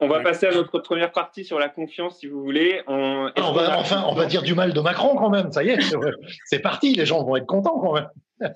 On 0.00 0.08
va 0.08 0.20
passer 0.20 0.46
à 0.46 0.52
notre 0.52 0.80
première 0.80 1.12
partie 1.12 1.44
sur 1.44 1.58
la 1.58 1.68
confiance, 1.68 2.18
si 2.18 2.26
vous 2.26 2.42
voulez. 2.42 2.82
On, 2.86 3.30
ah, 3.36 3.52
va, 3.52 3.78
enfin, 3.78 4.04
on 4.08 4.14
va 4.14 4.26
dire 4.26 4.42
du 4.42 4.54
mal 4.54 4.72
de 4.72 4.80
Macron 4.80 5.16
quand 5.16 5.30
même. 5.30 5.50
Ça 5.52 5.62
y 5.62 5.70
est, 5.70 5.78
c'est 6.44 6.58
parti. 6.58 6.94
Les 6.94 7.06
gens 7.06 7.24
vont 7.24 7.36
être 7.36 7.46
contents 7.46 7.78
quand 7.78 7.94
même. 7.94 8.08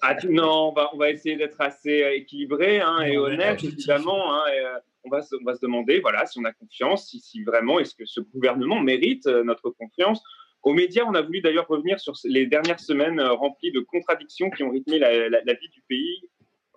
Ah, 0.02 0.16
non, 0.28 0.68
on 0.68 0.72
va, 0.72 0.90
on 0.92 0.98
va 0.98 1.10
essayer 1.10 1.36
d'être 1.36 1.60
assez 1.60 2.02
euh, 2.02 2.16
équilibré 2.16 2.80
hein, 2.80 3.00
et 3.02 3.16
honnête, 3.16 3.62
évidemment. 3.62 4.34
Hein, 4.34 4.42
euh, 4.50 4.78
on, 5.04 5.10
va 5.10 5.22
se, 5.22 5.36
on 5.36 5.44
va 5.44 5.54
se 5.54 5.60
demander 5.60 6.00
voilà, 6.00 6.26
si 6.26 6.38
on 6.38 6.44
a 6.44 6.52
confiance, 6.52 7.08
si, 7.08 7.20
si 7.20 7.44
vraiment 7.44 7.78
est-ce 7.78 7.94
que 7.94 8.04
ce 8.04 8.20
gouvernement 8.20 8.80
mérite 8.80 9.26
euh, 9.26 9.44
notre 9.44 9.70
confiance. 9.70 10.22
Aux 10.64 10.74
médias, 10.74 11.04
on 11.06 11.14
a 11.14 11.22
voulu 11.22 11.40
d'ailleurs 11.40 11.68
revenir 11.68 12.00
sur 12.00 12.14
les 12.24 12.46
dernières 12.46 12.80
semaines 12.80 13.20
remplies 13.20 13.70
de 13.70 13.80
contradictions 13.80 14.50
qui 14.50 14.64
ont 14.64 14.70
rythmé 14.70 14.98
la, 14.98 15.28
la 15.28 15.54
vie 15.54 15.68
du 15.68 15.82
pays. 15.88 16.28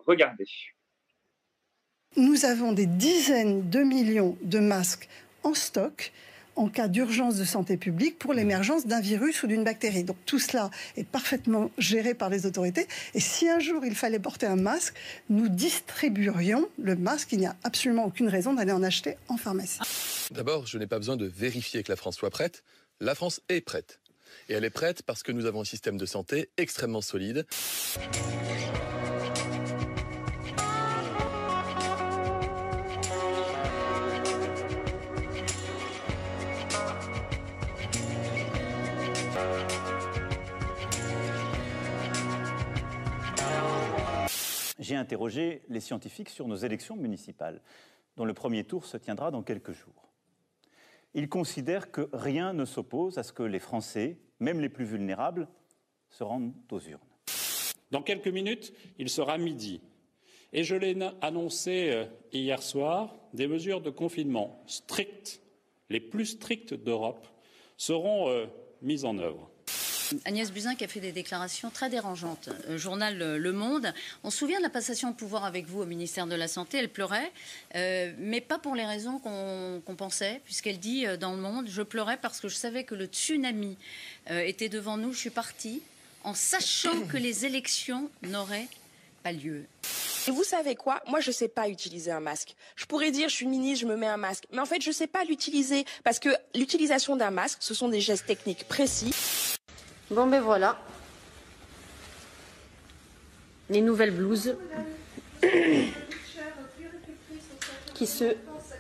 Regardez. 0.05 0.45
Nous 2.17 2.45
avons 2.45 2.73
des 2.73 2.87
dizaines 2.87 3.69
de 3.69 3.79
millions 3.79 4.37
de 4.41 4.59
masques 4.59 5.07
en 5.43 5.53
stock 5.53 6.11
en 6.55 6.67
cas 6.67 6.87
d'urgence 6.87 7.37
de 7.37 7.45
santé 7.45 7.77
publique 7.77 8.19
pour 8.19 8.33
l'émergence 8.33 8.85
d'un 8.85 8.99
virus 8.99 9.43
ou 9.43 9.47
d'une 9.47 9.63
bactérie. 9.63 10.03
Donc 10.03 10.17
tout 10.25 10.39
cela 10.39 10.69
est 10.97 11.07
parfaitement 11.07 11.71
géré 11.77 12.13
par 12.13 12.29
les 12.29 12.45
autorités. 12.45 12.87
Et 13.13 13.19
si 13.19 13.49
un 13.49 13.59
jour 13.59 13.85
il 13.85 13.95
fallait 13.95 14.19
porter 14.19 14.45
un 14.45 14.55
masque, 14.55 14.95
nous 15.29 15.47
distribuerions 15.47 16.67
le 16.77 16.95
masque. 16.95 17.31
Il 17.31 17.39
n'y 17.39 17.47
a 17.47 17.55
absolument 17.63 18.05
aucune 18.05 18.27
raison 18.27 18.53
d'aller 18.53 18.73
en 18.73 18.83
acheter 18.83 19.15
en 19.27 19.37
pharmacie. 19.37 19.79
D'abord, 20.31 20.67
je 20.67 20.77
n'ai 20.77 20.87
pas 20.87 20.97
besoin 20.97 21.17
de 21.17 21.25
vérifier 21.25 21.83
que 21.83 21.91
la 21.91 21.95
France 21.95 22.17
soit 22.17 22.29
prête. 22.29 22.63
La 22.99 23.15
France 23.15 23.41
est 23.49 23.61
prête. 23.61 24.01
Et 24.49 24.53
elle 24.53 24.63
est 24.63 24.69
prête 24.69 25.03
parce 25.03 25.23
que 25.23 25.31
nous 25.31 25.45
avons 25.45 25.61
un 25.61 25.65
système 25.65 25.97
de 25.97 26.05
santé 26.05 26.49
extrêmement 26.57 27.01
solide. 27.01 27.45
J'ai 44.81 44.95
interrogé 44.95 45.61
les 45.69 45.79
scientifiques 45.79 46.29
sur 46.29 46.47
nos 46.47 46.55
élections 46.55 46.97
municipales, 46.97 47.61
dont 48.17 48.25
le 48.25 48.33
premier 48.33 48.63
tour 48.63 48.85
se 48.85 48.97
tiendra 48.97 49.31
dans 49.31 49.43
quelques 49.43 49.71
jours. 49.71 50.09
Ils 51.13 51.29
considèrent 51.29 51.91
que 51.91 52.09
rien 52.11 52.51
ne 52.51 52.65
s'oppose 52.65 53.17
à 53.17 53.23
ce 53.23 53.31
que 53.31 53.43
les 53.43 53.59
Français, 53.59 54.17
même 54.39 54.59
les 54.59 54.69
plus 54.69 54.85
vulnérables, 54.85 55.47
se 56.09 56.23
rendent 56.23 56.53
aux 56.71 56.79
urnes. 56.79 56.99
Dans 57.91 58.01
quelques 58.01 58.27
minutes, 58.27 58.73
il 58.97 59.09
sera 59.09 59.37
midi. 59.37 59.81
Et 60.51 60.63
je 60.63 60.75
l'ai 60.75 60.97
annoncé 61.21 61.91
euh, 61.91 62.05
hier 62.33 62.61
soir, 62.61 63.15
des 63.33 63.47
mesures 63.47 63.81
de 63.81 63.89
confinement 63.89 64.63
strictes, 64.65 65.41
les 65.89 65.99
plus 65.99 66.25
strictes 66.25 66.73
d'Europe, 66.73 67.27
seront 67.77 68.29
euh, 68.29 68.47
mises 68.81 69.05
en 69.05 69.17
œuvre. 69.17 69.50
Agnès 70.25 70.51
Buzyn 70.51 70.75
qui 70.75 70.83
a 70.83 70.87
fait 70.87 70.99
des 70.99 71.11
déclarations 71.11 71.69
très 71.69 71.89
dérangeantes. 71.89 72.49
Euh, 72.69 72.77
journal 72.77 73.17
Le 73.17 73.51
Monde. 73.51 73.93
On 74.23 74.29
se 74.29 74.37
souvient 74.37 74.57
de 74.57 74.63
la 74.63 74.69
passation 74.69 75.11
de 75.11 75.15
pouvoir 75.15 75.45
avec 75.45 75.67
vous 75.67 75.81
au 75.81 75.85
ministère 75.85 76.27
de 76.27 76.35
la 76.35 76.47
Santé. 76.47 76.77
Elle 76.77 76.89
pleurait, 76.89 77.31
euh, 77.75 78.11
mais 78.17 78.41
pas 78.41 78.59
pour 78.59 78.75
les 78.75 78.85
raisons 78.85 79.19
qu'on 79.19 79.95
pensait, 79.95 80.41
puisqu'elle 80.45 80.79
dit 80.79 81.05
euh, 81.05 81.17
dans 81.17 81.31
Le 81.31 81.41
Monde 81.41 81.67
Je 81.69 81.81
pleurais 81.81 82.17
parce 82.17 82.39
que 82.39 82.47
je 82.47 82.55
savais 82.55 82.83
que 82.83 82.95
le 82.95 83.05
tsunami 83.05 83.77
était 84.29 84.69
devant 84.69 84.97
nous. 84.97 85.13
Je 85.13 85.17
suis 85.17 85.29
partie 85.29 85.81
en 86.23 86.33
sachant 86.33 87.01
que 87.07 87.17
les 87.17 87.45
élections 87.45 88.09
n'auraient 88.21 88.67
pas 89.23 89.31
lieu. 89.31 89.65
Et 90.27 90.31
vous 90.31 90.43
savez 90.43 90.75
quoi? 90.75 91.01
Moi, 91.07 91.19
je 91.19 91.29
ne 91.29 91.33
sais 91.33 91.47
pas 91.47 91.67
utiliser 91.67 92.11
un 92.11 92.19
masque. 92.19 92.55
Je 92.75 92.85
pourrais 92.85 93.11
dire, 93.11 93.27
je 93.29 93.35
suis 93.35 93.47
ministre, 93.47 93.81
je 93.81 93.91
me 93.91 93.97
mets 93.97 94.07
un 94.07 94.17
masque. 94.17 94.43
Mais 94.51 94.59
en 94.59 94.65
fait, 94.65 94.81
je 94.81 94.89
ne 94.89 94.93
sais 94.93 95.07
pas 95.07 95.23
l'utiliser. 95.23 95.85
Parce 96.03 96.19
que 96.19 96.29
l'utilisation 96.53 97.15
d'un 97.15 97.31
masque, 97.31 97.57
ce 97.61 97.73
sont 97.73 97.89
des 97.89 98.01
gestes 98.01 98.27
techniques 98.27 98.67
précis. 98.67 99.11
Bon 100.11 100.27
ben 100.27 100.41
voilà. 100.41 100.77
Les 103.69 103.79
nouvelles 103.79 104.11
blouses 104.11 104.57
qui 107.93 108.05
se 108.05 108.35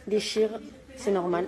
déchirent, 0.07 0.59
c'est 0.97 1.11
normal. 1.11 1.47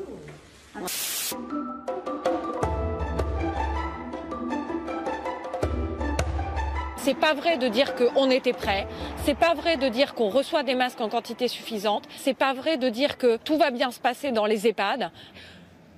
C'est 6.96 7.16
pas 7.16 7.34
vrai 7.34 7.58
de 7.58 7.68
dire 7.68 7.94
qu'on 7.96 8.32
était 8.32 8.54
prêt. 8.54 8.88
C'est 9.26 9.36
pas 9.36 9.54
vrai 9.54 9.76
de 9.76 9.90
dire 9.90 10.14
qu'on 10.14 10.30
reçoit 10.30 10.64
des 10.64 10.76
masques 10.76 11.02
en 11.02 11.10
quantité 11.10 11.50
suffisante. 11.50 12.06
C'est 12.20 12.34
pas 12.34 12.54
vrai 12.54 12.78
de 12.78 12.88
dire 12.88 13.18
que 13.18 13.36
tout 13.36 13.58
va 13.58 13.70
bien 13.70 13.92
se 13.92 14.00
passer 14.00 14.32
dans 14.32 14.46
les 14.46 14.66
EHPAD. 14.66 15.12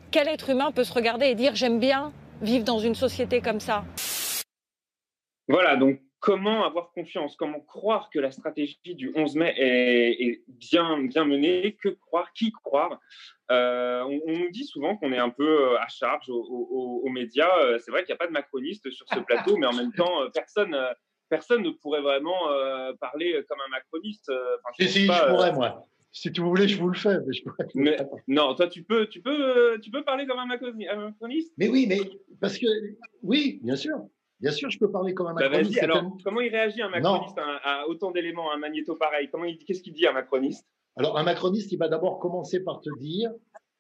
Quel 0.10 0.28
être 0.28 0.50
humain 0.50 0.72
peut 0.72 0.84
se 0.84 0.94
regarder 0.94 1.28
et 1.28 1.36
dire 1.36 1.54
j'aime 1.54 1.80
bien 1.80 2.12
vivre 2.42 2.66
dans 2.66 2.80
une 2.80 2.96
société 2.96 3.42
comme 3.42 3.60
ça. 3.60 3.84
Voilà, 5.48 5.76
donc 5.76 6.00
comment 6.20 6.66
avoir 6.66 6.92
confiance, 6.92 7.36
comment 7.36 7.60
croire 7.60 8.10
que 8.10 8.18
la 8.18 8.32
stratégie 8.32 8.80
du 8.84 9.12
11 9.16 9.36
mai 9.36 9.54
est, 9.58 10.42
bien, 10.48 11.04
bien 11.04 11.24
menée, 11.24 11.78
que 11.80 11.90
croire, 11.90 12.34
qui 12.34 12.52
croire? 12.52 13.00
Euh, 13.52 14.02
on, 14.02 14.32
nous 14.32 14.50
dit 14.50 14.66
souvent 14.66 14.98
qu'on 14.98 15.14
est 15.14 15.20
un 15.20 15.30
peu 15.30 15.48
euh, 15.48 15.80
à 15.80 15.88
charge 15.88 16.26
aux, 16.30 17.08
médias. 17.10 17.56
Euh, 17.60 17.78
c'est 17.78 17.92
vrai 17.92 18.04
qu'il 18.04 18.12
n'y 18.12 18.16
a 18.16 18.18
pas 18.18 18.26
de 18.26 18.32
macroniste 18.32 18.90
sur 18.90 19.06
ce 19.08 19.20
plateau, 19.20 19.56
mais 19.58 19.68
en 19.68 19.74
même 19.74 19.94
temps, 19.94 20.28
personne, 20.34 20.76
personne 21.30 21.62
ne 21.62 21.70
pourrait 21.70 22.02
vraiment 22.02 22.40
parler 23.00 23.44
comme 23.48 23.60
un 23.62 23.70
macroniste. 23.70 24.32
si, 24.80 24.90
si, 24.90 25.06
je 25.06 25.28
pourrais, 25.30 25.54
moi. 25.54 25.86
Si 26.16 26.32
tu 26.32 26.40
voulez, 26.40 26.70
je 26.70 26.80
vous 26.80 26.88
le 26.88 26.98
fais. 26.98 27.18
Mais 27.76 27.98
non, 28.30 28.56
toi, 28.56 28.70
tu 28.70 28.84
peux, 28.84 29.06
tu 29.08 29.22
peux, 29.22 29.78
tu 29.82 29.92
peux 29.92 30.02
parler 30.06 30.26
comme 30.26 30.40
un 30.40 30.46
macroniste? 30.46 31.52
Mais 31.58 31.68
oui, 31.68 31.88
mais 31.90 32.00
parce 32.40 32.58
que 32.58 32.68
oui, 33.22 33.60
bien 33.62 33.76
sûr. 33.76 33.98
Bien 34.40 34.52
sûr, 34.52 34.70
je 34.70 34.80
peux 34.80 34.90
parler 34.90 35.14
comme 35.14 35.28
un 35.28 35.34
bah, 35.34 35.50
macroniste. 35.50 35.84
alors, 35.84 36.16
comment 36.24 36.40
il 36.40 36.50
réagit 36.50 36.82
un 36.82 36.88
macroniste 36.88 37.38
à, 37.38 37.86
autant 37.90 38.12
d'éléments, 38.12 38.50
un 38.54 38.58
magnéto 38.58 38.96
pareil? 38.96 39.28
Comment 39.30 39.44
il 39.44 39.58
qu'est-ce 39.58 39.82
qu'il 39.82 39.92
dit 39.92 40.08
un 40.08 40.14
macroniste? 40.14 40.66
Alors, 40.96 41.18
un 41.18 41.24
macroniste, 41.24 41.74
il 41.74 41.78
va 41.78 41.90
d'abord 41.90 42.20
commencer 42.20 42.64
par 42.64 42.80
te 42.80 42.90
dire 42.98 43.32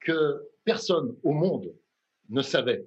que 0.01 0.41
personne 0.65 1.15
au 1.23 1.31
monde 1.31 1.73
ne 2.29 2.41
savait, 2.41 2.85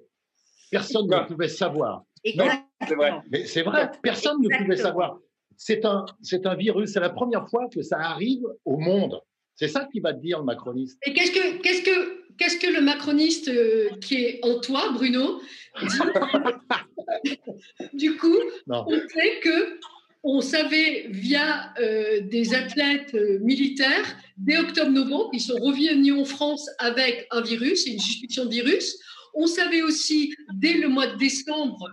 personne 0.69 1.07
ne 1.07 1.27
pouvait 1.27 1.47
savoir. 1.47 2.03
C'est 2.23 2.95
vrai. 2.95 3.13
Mais 3.31 3.45
c'est 3.45 3.63
vrai, 3.63 3.89
personne 4.03 4.39
ne 4.43 4.57
pouvait 4.59 4.77
savoir. 4.77 5.17
C'est 5.57 5.85
un, 5.85 6.05
c'est 6.21 6.45
un 6.45 6.53
virus. 6.53 6.93
C'est 6.93 6.99
la 6.99 7.09
première 7.09 7.49
fois 7.49 7.67
que 7.67 7.81
ça 7.81 7.97
arrive 7.97 8.43
au 8.63 8.77
monde. 8.77 9.19
C'est 9.59 9.67
ça 9.67 9.89
qui 9.91 9.99
va 9.99 10.13
te 10.13 10.21
dire 10.21 10.39
le 10.39 10.45
macroniste. 10.45 10.97
Et 11.05 11.13
qu'est-ce 11.13 11.31
que, 11.31 11.61
qu'est-ce 11.61 11.81
que, 11.81 12.23
qu'est-ce 12.37 12.57
que 12.59 12.71
le 12.71 12.79
macroniste 12.79 13.49
euh, 13.49 13.89
qui 13.99 14.15
est 14.15 14.39
en 14.41 14.61
toi, 14.61 14.89
Bruno, 14.93 15.41
dit 15.81 15.97
Du 17.93 18.15
coup, 18.15 18.37
on 18.67 18.87
sait 18.89 19.39
que 19.43 19.77
on 20.23 20.39
savait 20.39 21.07
via 21.09 21.73
euh, 21.79 22.21
des 22.21 22.53
athlètes 22.53 23.13
euh, 23.15 23.39
militaires 23.39 24.17
dès 24.37 24.57
octobre-novembre, 24.57 25.29
ils 25.33 25.41
sont 25.41 25.55
revenus 25.55 26.13
en 26.13 26.23
France 26.23 26.69
avec 26.77 27.27
un 27.31 27.41
virus, 27.41 27.85
une 27.85 27.99
suspicion 27.99 28.45
de 28.45 28.51
virus. 28.51 28.97
On 29.41 29.47
savait 29.47 29.81
aussi, 29.81 30.35
dès 30.53 30.73
le 30.73 30.89
mois 30.89 31.07
de 31.07 31.15
décembre, 31.15 31.89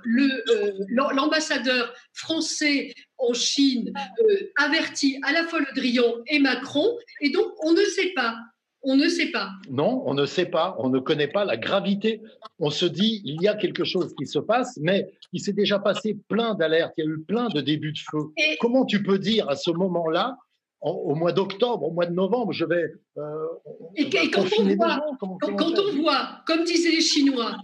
l'ambassadeur 0.89 1.95
français 2.13 2.93
en 3.19 3.35
Chine 3.35 3.93
euh, 4.21 4.51
avertit 4.57 5.21
à 5.23 5.33
la 5.33 5.45
fois 5.45 5.61
Le 5.61 5.73
Drian 5.77 6.13
et 6.27 6.41
Macron. 6.41 6.99
Et 7.21 7.31
donc, 7.31 7.47
on 7.63 7.73
ne 7.73 7.85
sait 7.85 8.13
pas. 8.17 8.35
On 8.83 8.97
ne 8.97 9.09
sait 9.09 9.31
pas. 9.31 9.51
Non, 9.71 10.03
on 10.07 10.15
ne 10.15 10.27
sait 10.27 10.47
pas. 10.47 10.75
On 10.81 10.89
ne 10.89 10.99
connaît 10.99 11.29
pas 11.29 11.45
la 11.45 11.57
gravité. 11.57 12.21
On 12.59 12.71
se 12.71 12.85
dit, 12.85 13.23
il 13.25 13.41
y 13.41 13.47
a 13.47 13.55
quelque 13.55 13.85
chose 13.85 14.13
qui 14.19 14.27
se 14.27 14.41
passe, 14.41 14.77
mais 14.81 15.07
il 15.33 15.41
s'est 15.41 15.53
déjà 15.53 15.79
passé 15.79 16.17
plein 16.29 16.55
d'alertes. 16.55 16.95
Il 16.99 17.05
y 17.05 17.07
a 17.07 17.11
eu 17.11 17.21
plein 17.21 17.49
de 17.49 17.61
débuts 17.61 17.93
de 17.93 17.99
feu. 17.99 18.33
Comment 18.61 18.85
tu 18.85 19.05
peux 19.05 19.21
dire 19.21 19.49
à 19.49 19.55
ce 19.55 19.71
moment-là, 19.71 20.37
au 20.81 21.15
mois 21.15 21.33
d'octobre, 21.33 21.85
au 21.85 21.91
mois 21.91 22.07
de 22.07 22.15
novembre, 22.15 22.53
je 22.53 22.65
vais. 22.65 22.93
Euh, 23.17 23.47
et, 23.97 24.09
quand, 24.31 24.45
on 24.59 24.75
voit, 24.75 25.01
quand 25.19 25.79
on 25.79 25.97
voit, 25.97 26.43
comme 26.47 26.65
disaient 26.65 26.91
les 26.91 27.01
Chinois, 27.01 27.57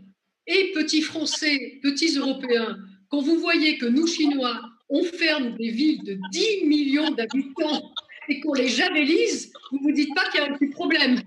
et 0.47 0.73
petits 0.75 1.03
Français, 1.03 1.79
petits 1.83 2.17
Européens, 2.19 2.77
quand 3.09 3.21
vous 3.21 3.39
voyez 3.39 3.79
que 3.79 3.87
nous, 3.87 4.07
Chinois, 4.07 4.61
on 4.89 5.05
ferme 5.05 5.55
des 5.57 5.71
villes 5.71 6.03
de 6.05 6.19
10 6.33 6.67
millions 6.67 7.11
d'habitants 7.11 7.93
et 8.29 8.41
qu'on 8.41 8.55
les 8.55 8.69
javélise, 8.69 9.53
vous 9.71 9.79
ne 9.79 9.83
vous 9.85 9.93
dites 9.93 10.15
pas 10.15 10.29
qu'il 10.31 10.41
y 10.41 10.45
a 10.45 10.51
un 10.51 10.57
petit 10.57 10.71
problème. 10.71 11.21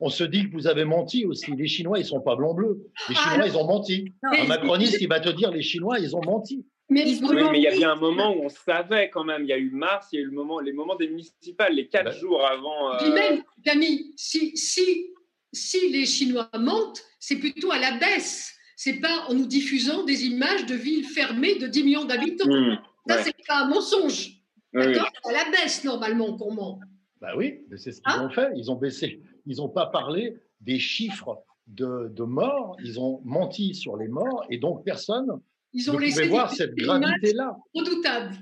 On 0.00 0.10
se 0.10 0.24
dit 0.24 0.44
que 0.44 0.52
vous 0.52 0.66
avez 0.66 0.84
menti 0.84 1.24
aussi. 1.24 1.50
Les 1.56 1.66
Chinois, 1.66 1.98
ils 1.98 2.02
ne 2.02 2.06
sont 2.06 2.20
pas 2.20 2.36
blancs-bleus. 2.36 2.78
Les 3.08 3.14
ah, 3.18 3.30
Chinois, 3.30 3.46
ils 3.48 3.56
ont 3.56 3.66
menti. 3.66 4.12
un 4.22 4.44
macroniste, 4.44 4.98
il 5.00 5.08
va 5.08 5.20
te 5.20 5.28
dire 5.28 5.50
les 5.50 5.62
Chinois, 5.62 5.98
ils 5.98 6.14
ont 6.14 6.22
menti. 6.24 6.64
Mais, 6.90 7.02
il 7.02 7.60
y 7.60 7.66
a 7.66 7.70
bien 7.72 7.92
un 7.92 7.96
moment 7.96 8.34
où 8.34 8.44
on 8.44 8.48
savait 8.48 9.10
quand 9.10 9.24
même. 9.24 9.42
Il 9.42 9.48
y 9.48 9.52
a 9.52 9.58
eu 9.58 9.70
mars, 9.70 10.08
il 10.12 10.16
y 10.16 10.18
a 10.20 10.22
eu 10.22 10.26
le 10.26 10.32
moment, 10.32 10.58
les 10.58 10.72
moments 10.72 10.96
des 10.96 11.08
municipales, 11.08 11.74
les 11.74 11.86
quatre 11.86 12.12
ben. 12.12 12.18
jours 12.18 12.46
avant. 12.46 12.94
Euh... 12.94 13.12
même, 13.12 13.42
Camille, 13.62 14.14
si, 14.16 14.56
si, 14.56 15.08
si 15.52 15.90
les 15.90 16.06
Chinois 16.06 16.48
mentent, 16.58 17.04
c'est 17.18 17.36
plutôt 17.36 17.70
à 17.72 17.78
la 17.78 17.98
baisse. 17.98 18.54
C'est 18.74 19.00
pas 19.00 19.26
en 19.28 19.34
nous 19.34 19.46
diffusant 19.46 20.04
des 20.04 20.24
images 20.24 20.64
de 20.64 20.74
villes 20.74 21.04
fermées 21.04 21.56
de 21.56 21.66
10 21.66 21.84
millions 21.84 22.04
d'habitants. 22.04 22.48
Mmh. 22.48 22.78
Ça, 23.08 23.22
c'est 23.22 23.34
pas 23.46 23.64
un 23.64 23.68
mensonge. 23.68 24.38
D'accord 24.72 25.10
À 25.24 25.32
la 25.32 25.50
baisse, 25.50 25.84
normalement, 25.84 26.36
qu'on 26.38 26.54
ment. 26.54 26.80
Bah 27.20 27.32
oui, 27.36 27.60
c'est 27.76 27.92
ce 27.92 28.00
qu'ils 28.00 28.12
hein 28.12 28.26
ont 28.26 28.30
fait. 28.30 28.48
Ils 28.54 28.70
ont 28.70 28.76
baissé, 28.76 29.20
ils 29.46 29.56
n'ont 29.56 29.68
pas 29.68 29.86
parlé 29.86 30.36
des 30.60 30.78
chiffres 30.78 31.42
de, 31.66 32.08
de, 32.14 32.22
morts, 32.22 32.76
ils 32.82 33.00
ont 33.00 33.20
menti 33.24 33.74
sur 33.74 33.96
les 33.96 34.08
morts, 34.08 34.44
et 34.50 34.58
donc 34.58 34.84
personne 34.84 35.40
ils 35.72 35.90
ont 35.90 35.94
ne 35.94 35.98
pouvait 35.98 36.28
voir 36.28 36.52
cette 36.52 36.74
gravité-là. 36.74 37.56
Redoutable. 37.74 38.36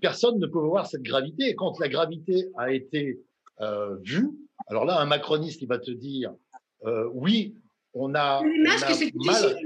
Personne 0.00 0.38
ne 0.38 0.46
pouvait 0.46 0.68
voir 0.68 0.86
cette 0.86 1.02
gravité, 1.02 1.48
et 1.48 1.54
quand 1.54 1.78
la 1.78 1.88
gravité 1.88 2.48
a 2.56 2.72
été 2.72 3.20
euh, 3.60 3.96
vue, 4.02 4.30
alors 4.68 4.84
là, 4.84 5.00
un 5.00 5.06
macroniste, 5.06 5.62
il 5.62 5.68
va 5.68 5.78
te 5.78 5.90
dire, 5.90 6.34
euh, 6.84 7.08
oui, 7.12 7.54
on 7.94 8.14
a, 8.14 8.40
on 8.42 8.44
a 8.44 8.78
mal, 9.14 9.56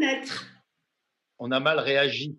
on 1.38 1.50
a 1.50 1.60
mal 1.60 1.78
réagi. 1.78 2.36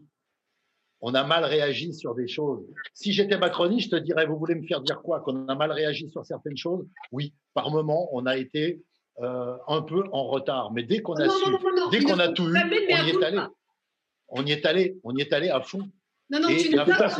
On 1.03 1.15
a 1.15 1.23
mal 1.23 1.43
réagi 1.43 1.95
sur 1.95 2.13
des 2.13 2.27
choses. 2.27 2.63
Si 2.93 3.11
j'étais 3.11 3.37
macroniste, 3.37 3.89
je 3.89 3.97
te 3.97 4.01
dirais, 4.01 4.27
vous 4.27 4.37
voulez 4.37 4.53
me 4.53 4.67
faire 4.67 4.81
dire 4.81 5.01
quoi? 5.01 5.19
Qu'on 5.21 5.47
a 5.47 5.55
mal 5.55 5.71
réagi 5.71 6.07
sur 6.11 6.23
certaines 6.23 6.57
choses? 6.57 6.85
Oui, 7.11 7.33
par 7.55 7.71
moment, 7.71 8.07
on 8.13 8.27
a 8.27 8.37
été 8.37 8.83
euh, 9.19 9.57
un 9.67 9.81
peu 9.81 10.03
en 10.11 10.27
retard. 10.27 10.71
Mais 10.71 10.83
dès 10.83 10.99
qu'on 10.99 11.15
a 11.15 11.27
su, 11.27 11.49
dès 11.91 12.03
qu'on 12.03 12.19
a 12.19 12.27
tout 12.29 12.47
eu, 12.47 12.55
on 12.55 12.69
y 12.69 13.09
est 13.09 13.23
allé. 13.23 13.39
On 14.31 14.45
y 14.45 14.51
est 14.53 14.65
allé, 14.65 14.97
on 15.03 15.15
y 15.15 15.21
est 15.21 15.33
allé 15.33 15.49
à 15.49 15.61
fond. 15.61 15.89
Non, 16.29 16.39
non, 16.39 16.47
tu 16.47 16.69
n'es 16.69 16.85
pas. 16.85 17.15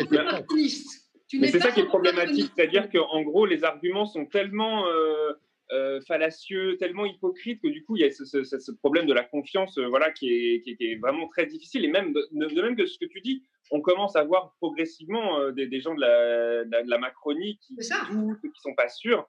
Mais 1.33 1.47
c'est 1.47 1.59
ça 1.59 1.71
qui 1.71 1.81
est 1.81 1.85
problématique, 1.85 2.51
c'est-à-dire 2.55 2.89
qu'en 2.89 3.21
gros, 3.21 3.45
les 3.45 3.63
arguments 3.63 4.05
sont 4.05 4.25
tellement 4.25 4.85
euh, 4.87 5.33
euh, 5.73 6.01
fallacieux, 6.01 6.75
tellement 6.77 7.05
hypocrite 7.05 7.61
que 7.61 7.69
du 7.69 7.85
coup, 7.85 7.95
il 7.95 8.01
y 8.01 8.03
a 8.03 8.11
ce, 8.11 8.71
problème 8.71 9.05
de 9.05 9.13
la 9.13 9.23
confiance 9.23 9.77
euh, 9.77 9.87
voilà, 9.87 10.11
qui 10.11 10.27
est, 10.27 10.61
qui, 10.63 10.75
est, 10.77 10.99
vraiment 10.99 11.29
très 11.29 11.45
difficile. 11.45 11.85
Et 11.85 11.87
même 11.87 12.11
de, 12.11 12.61
même 12.61 12.75
que 12.75 12.85
ce 12.85 12.99
que 12.99 13.05
tu 13.05 13.21
dis, 13.21 13.45
on 13.71 13.79
commence 13.79 14.17
à 14.17 14.23
voir 14.25 14.53
progressivement 14.57 15.39
euh, 15.39 15.51
des, 15.53 15.79
gens 15.79 15.95
de 15.95 16.01
la, 16.01 16.65
de 16.65 16.89
la, 16.89 16.97
Macronie 16.97 17.57
qui 17.59 17.75
doutent, 17.75 18.41
qui 18.41 18.61
sont 18.61 18.75
pas 18.75 18.89
sûrs. 18.89 19.25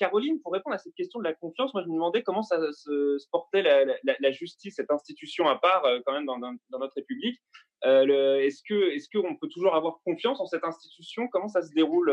Caroline, 0.00 0.40
pour 0.40 0.52
répondre 0.52 0.74
à 0.74 0.78
cette 0.78 0.94
question 0.94 1.20
de 1.20 1.24
la 1.24 1.32
confiance, 1.32 1.72
moi 1.74 1.84
je 1.84 1.88
me 1.88 1.94
demandais 1.94 2.24
comment 2.24 2.42
ça 2.42 2.58
se, 2.72 3.18
portait 3.30 3.62
la, 3.62 4.32
justice, 4.32 4.74
cette 4.74 4.90
institution 4.90 5.46
à 5.46 5.54
part 5.54 5.86
quand 6.04 6.12
même 6.12 6.26
dans, 6.26 6.40
dans, 6.40 6.78
notre 6.80 6.94
République. 6.96 7.40
est-ce 7.84 8.62
que 8.68 8.94
est-ce 8.94 9.08
qu'on 9.16 9.36
peut 9.36 9.48
toujours 9.48 9.76
avoir 9.76 10.00
confiance 10.04 10.40
en 10.40 10.46
cette 10.46 10.64
institution? 10.64 11.28
Comment 11.28 11.48
ça 11.48 11.62
se 11.62 11.72
déroule 11.72 12.12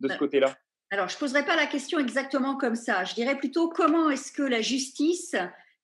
de 0.00 0.08
ce 0.08 0.18
côté-là? 0.18 0.54
Alors, 0.92 1.08
je 1.08 1.14
ne 1.14 1.20
poserai 1.20 1.44
pas 1.44 1.54
la 1.54 1.66
question 1.66 2.00
exactement 2.00 2.56
comme 2.56 2.74
ça. 2.74 3.04
Je 3.04 3.14
dirais 3.14 3.38
plutôt 3.38 3.68
comment 3.68 4.10
est-ce 4.10 4.32
que 4.32 4.42
la 4.42 4.60
justice 4.60 5.36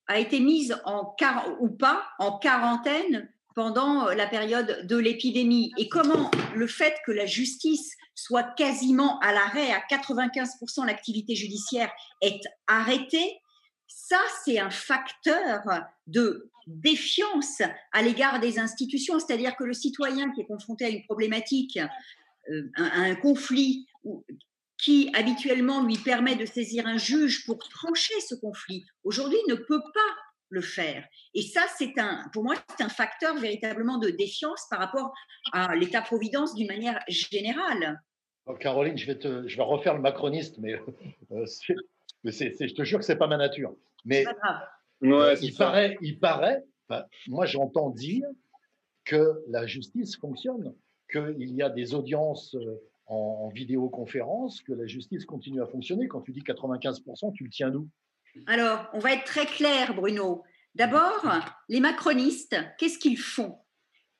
a 0.07 0.19
été 0.19 0.41
mise 0.41 0.77
en 0.83 1.15
ou 1.61 1.69
pas 1.69 2.03
en 2.19 2.37
quarantaine 2.37 3.29
pendant 3.55 4.09
la 4.09 4.27
période 4.27 4.85
de 4.85 4.97
l'épidémie 4.97 5.71
et 5.77 5.87
comment 5.87 6.29
le 6.55 6.67
fait 6.67 6.95
que 7.05 7.11
la 7.11 7.25
justice 7.25 7.95
soit 8.15 8.43
quasiment 8.43 9.17
à 9.19 9.31
l'arrêt, 9.31 9.71
à 9.71 9.79
95% 9.89 10.85
l'activité 10.85 11.35
judiciaire 11.35 11.91
est 12.21 12.41
arrêtée, 12.67 13.39
ça 13.87 14.19
c'est 14.43 14.59
un 14.59 14.69
facteur 14.69 15.61
de 16.05 16.51
défiance 16.67 17.61
à 17.93 18.01
l'égard 18.01 18.39
des 18.39 18.59
institutions, 18.59 19.19
c'est-à-dire 19.19 19.55
que 19.55 19.63
le 19.63 19.73
citoyen 19.73 20.31
qui 20.33 20.41
est 20.41 20.45
confronté 20.45 20.85
à 20.85 20.89
une 20.89 21.03
problématique, 21.05 21.79
euh, 22.51 22.69
à 22.75 23.01
un 23.01 23.15
conflit 23.15 23.87
qui 24.87 25.11
habituellement 25.13 25.83
lui 25.83 25.97
permet 25.97 26.37
de 26.37 26.45
saisir 26.45 26.87
un 26.87 26.95
juge 26.95 27.45
pour 27.45 27.57
trancher 27.57 28.13
ce 28.21 28.35
conflit, 28.35 28.85
aujourd'hui 29.03 29.37
ne 29.49 29.55
peut 29.55 29.81
pas 29.81 30.15
le 30.47 30.61
faire. 30.61 31.05
Et 31.33 31.41
ça, 31.41 31.65
c'est 31.77 31.99
un, 31.99 32.23
pour 32.31 32.45
moi, 32.45 32.55
c'est 32.69 32.85
un 32.85 32.87
facteur 32.89 33.35
véritablement 33.35 33.97
de 33.97 34.09
défiance 34.11 34.65
par 34.69 34.79
rapport 34.79 35.13
à 35.51 35.75
l'État-providence 35.75 36.55
d'une 36.55 36.67
manière 36.67 37.03
générale. 37.09 37.99
Oh, 38.45 38.53
Caroline, 38.53 38.97
je 38.97 39.07
vais, 39.07 39.17
te, 39.19 39.45
je 39.45 39.57
vais 39.57 39.63
refaire 39.63 39.93
le 39.93 39.99
macroniste, 39.99 40.57
mais, 40.59 40.75
euh, 41.31 41.45
je 42.23 42.73
te 42.73 42.83
jure 42.85 42.99
que 42.99 43.05
c'est 43.05 43.17
pas 43.17 43.27
ma 43.27 43.35
nature. 43.35 43.75
Mais 44.05 44.23
euh, 45.03 45.35
il, 45.41 45.53
paraît, 45.53 45.97
il 45.99 46.17
paraît, 46.17 46.63
moi 47.27 47.45
j'entends 47.45 47.89
dire 47.89 48.25
que 49.03 49.43
la 49.49 49.67
justice 49.67 50.15
fonctionne, 50.15 50.73
qu'il 51.11 51.53
y 51.53 51.61
a 51.61 51.69
des 51.69 51.93
audiences 51.93 52.55
euh, 52.55 52.81
en, 53.07 53.49
vidéoconférence, 53.49 54.61
que 54.61 54.73
la 54.73 54.85
justice 54.85 55.25
continue 55.25 55.61
à 55.61 55.67
fonctionner. 55.67 56.07
Quand 56.07 56.21
tu 56.21 56.31
dis 56.31 56.41
95%, 56.41 57.33
tu 57.33 57.45
le 57.45 57.49
tiens 57.49 57.69
d'où? 57.69 57.87
Alors, 58.45 58.87
on 58.93 58.99
va 58.99 59.13
être 59.13 59.23
très 59.23 59.45
clair, 59.45 59.95
Bruno. 59.95 60.43
D'abord, 60.75 61.25
les 61.69 61.79
macronistes, 61.79 62.55
qu'est-ce 62.77 62.99
qu'ils 62.99 63.17
font? 63.17 63.57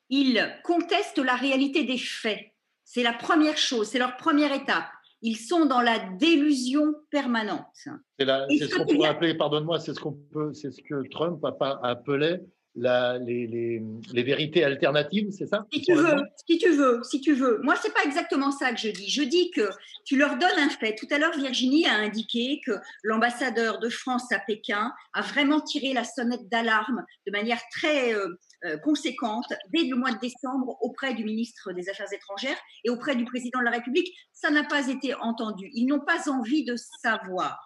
Ils 0.09 0.41
contestent 0.63 1.19
la 1.19 1.35
réalité 1.35 1.83
des 1.83 1.97
faits. 1.97 2.39
C'est 2.83 3.03
la 3.03 3.13
première 3.13 3.57
chose, 3.57 3.89
c'est 3.89 3.99
leur 3.99 4.17
première 4.17 4.53
étape. 4.53 4.87
Ils 5.21 5.35
sont 5.35 5.65
dans 5.65 5.81
la 5.81 5.99
délusion 5.99 6.95
permanente. 7.09 7.65
C'est 7.75 8.25
ce 8.25 8.75
qu'on 8.75 8.85
pourrait 8.85 9.09
appeler, 9.09 9.35
pardonne-moi, 9.35 9.79
c'est 9.79 9.93
ce 9.93 9.99
qu'on 9.99 10.13
peut, 10.13 10.53
c'est 10.53 10.71
ce 10.71 10.81
que 10.81 11.07
Trump 11.09 11.43
appelait 11.83 12.41
la, 12.77 13.17
les, 13.17 13.47
les, 13.47 13.81
les, 14.13 14.23
vérités 14.23 14.63
alternatives, 14.63 15.29
c'est 15.31 15.47
ça 15.47 15.65
Si 15.73 15.81
tu 15.81 15.93
veux, 15.93 16.15
si 16.47 16.57
tu 16.57 16.69
veux, 16.69 16.99
si 17.03 17.21
tu 17.21 17.33
veux. 17.33 17.59
Moi, 17.63 17.75
c'est 17.81 17.93
pas 17.93 18.03
exactement 18.03 18.51
ça 18.51 18.71
que 18.71 18.79
je 18.79 18.89
dis. 18.89 19.09
Je 19.09 19.23
dis 19.23 19.49
que 19.51 19.67
tu 20.05 20.15
leur 20.15 20.37
donnes 20.37 20.59
un 20.59 20.69
fait. 20.69 20.95
Tout 20.95 21.07
à 21.09 21.17
l'heure, 21.17 21.35
Virginie 21.35 21.87
a 21.87 21.95
indiqué 21.95 22.61
que 22.65 22.73
l'ambassadeur 23.03 23.79
de 23.79 23.89
France 23.89 24.31
à 24.31 24.39
Pékin 24.39 24.93
a 25.13 25.21
vraiment 25.21 25.59
tiré 25.59 25.93
la 25.93 26.03
sonnette 26.03 26.47
d'alarme 26.49 27.03
de 27.25 27.31
manière 27.31 27.61
très 27.71 28.13
euh, 28.13 28.27
euh, 28.65 28.77
conséquente 28.77 29.51
dès 29.73 29.83
le 29.85 29.95
mois 29.95 30.11
de 30.11 30.19
décembre 30.19 30.77
auprès 30.81 31.15
du 31.15 31.23
ministre 31.23 31.73
des 31.73 31.89
Affaires 31.89 32.13
étrangères 32.13 32.57
et 32.85 32.91
auprès 32.91 33.15
du 33.15 33.25
président 33.25 33.59
de 33.59 33.65
la 33.65 33.71
République. 33.71 34.13
Ça 34.33 34.51
n'a 34.51 34.63
pas 34.63 34.87
été 34.87 35.15
entendu. 35.15 35.69
Ils 35.73 35.87
n'ont 35.87 36.05
pas 36.05 36.29
envie 36.29 36.63
de 36.63 36.75
savoir. 37.01 37.59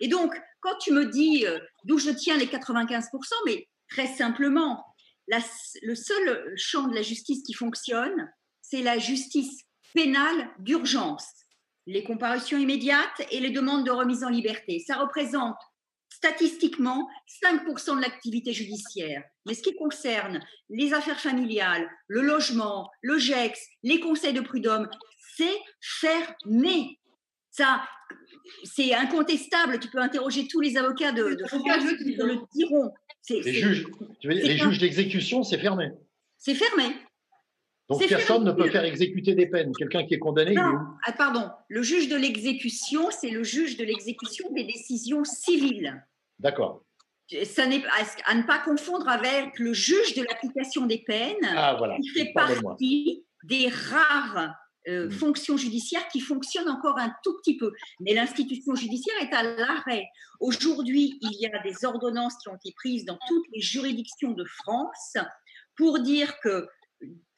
Et 0.00 0.08
donc, 0.08 0.32
quand 0.60 0.76
tu 0.78 0.92
me 0.92 1.06
dis 1.06 1.44
euh, 1.44 1.58
d'où 1.84 1.98
je 1.98 2.10
tiens 2.10 2.36
les 2.36 2.46
95%, 2.46 3.08
mais 3.46 3.68
Très 3.88 4.06
simplement, 4.06 4.84
le 5.28 5.94
seul 5.94 6.52
champ 6.56 6.88
de 6.88 6.94
la 6.94 7.02
justice 7.02 7.42
qui 7.44 7.54
fonctionne, 7.54 8.30
c'est 8.60 8.82
la 8.82 8.98
justice 8.98 9.62
pénale 9.94 10.50
d'urgence. 10.58 11.26
Les 11.86 12.02
comparutions 12.02 12.58
immédiates 12.58 13.22
et 13.30 13.40
les 13.40 13.50
demandes 13.50 13.84
de 13.84 13.90
remise 13.90 14.24
en 14.24 14.30
liberté. 14.30 14.82
Ça 14.86 14.96
représente 14.96 15.56
statistiquement 16.08 17.08
5% 17.44 17.96
de 17.96 18.00
l'activité 18.00 18.52
judiciaire. 18.52 19.22
Mais 19.46 19.54
ce 19.54 19.62
qui 19.62 19.74
concerne 19.76 20.40
les 20.70 20.94
affaires 20.94 21.20
familiales, 21.20 21.88
le 22.08 22.22
logement, 22.22 22.90
le 23.02 23.18
GEX, 23.18 23.60
les 23.82 24.00
conseils 24.00 24.32
de 24.32 24.40
prud'homme, 24.40 24.88
c'est 25.36 25.58
fermé. 25.80 26.98
Ça, 27.50 27.84
c'est 28.64 28.94
incontestable. 28.94 29.78
Tu 29.78 29.88
peux 29.88 29.98
interroger 29.98 30.46
tous 30.48 30.60
les 30.60 30.76
avocats 30.76 31.12
de, 31.12 31.34
de 31.34 31.46
France 31.46 31.62
qui 31.98 32.14
le 32.14 32.38
diront. 32.54 32.92
Les 33.30 33.52
juges, 33.52 33.86
les 34.22 34.56
juges 34.56 34.78
d'exécution, 34.78 35.42
c'est 35.42 35.58
fermé. 35.58 35.90
C'est 36.36 36.54
fermé. 36.54 36.94
Donc 37.88 38.06
personne 38.08 38.44
ne 38.44 38.52
peut 38.52 38.70
faire 38.70 38.84
exécuter 38.84 39.34
des 39.34 39.46
peines. 39.46 39.72
Quelqu'un 39.76 40.04
qui 40.04 40.14
est 40.14 40.18
condamné. 40.18 40.54
Non, 40.54 40.78
ah, 41.06 41.12
pardon. 41.12 41.50
Le 41.68 41.82
juge 41.82 42.08
de 42.08 42.16
l'exécution, 42.16 43.10
c'est 43.10 43.30
le 43.30 43.42
juge 43.42 43.76
de 43.76 43.84
l'exécution 43.84 44.50
des 44.52 44.64
décisions 44.64 45.24
civiles. 45.24 46.02
D'accord. 46.38 46.82
Ça 47.44 47.66
n'est 47.66 47.82
à 48.26 48.34
ne 48.34 48.42
pas 48.42 48.58
confondre 48.58 49.08
avec 49.08 49.58
le 49.58 49.72
juge 49.72 50.14
de 50.14 50.22
l'application 50.22 50.86
des 50.86 50.98
peines, 50.98 51.36
ah, 51.56 51.74
voilà. 51.78 51.96
qui 51.96 52.08
fait 52.08 52.32
partie 52.34 53.24
des 53.44 53.68
rares 53.68 54.54
euh, 54.88 55.06
mmh. 55.06 55.10
fonction 55.12 55.56
judiciaire 55.56 56.06
qui 56.08 56.20
fonctionne 56.20 56.68
encore 56.68 56.98
un 56.98 57.12
tout 57.22 57.36
petit 57.38 57.56
peu. 57.56 57.72
Mais 58.00 58.14
l'institution 58.14 58.74
judiciaire 58.74 59.16
est 59.22 59.34
à 59.34 59.42
l'arrêt. 59.42 60.06
Aujourd'hui, 60.40 61.18
il 61.22 61.40
y 61.40 61.46
a 61.46 61.58
des 61.62 61.84
ordonnances 61.84 62.36
qui 62.36 62.48
ont 62.48 62.56
été 62.56 62.72
prises 62.76 63.04
dans 63.04 63.18
toutes 63.28 63.46
les 63.52 63.60
juridictions 63.60 64.32
de 64.32 64.44
France 64.44 65.16
pour 65.76 66.00
dire 66.00 66.38
que 66.40 66.68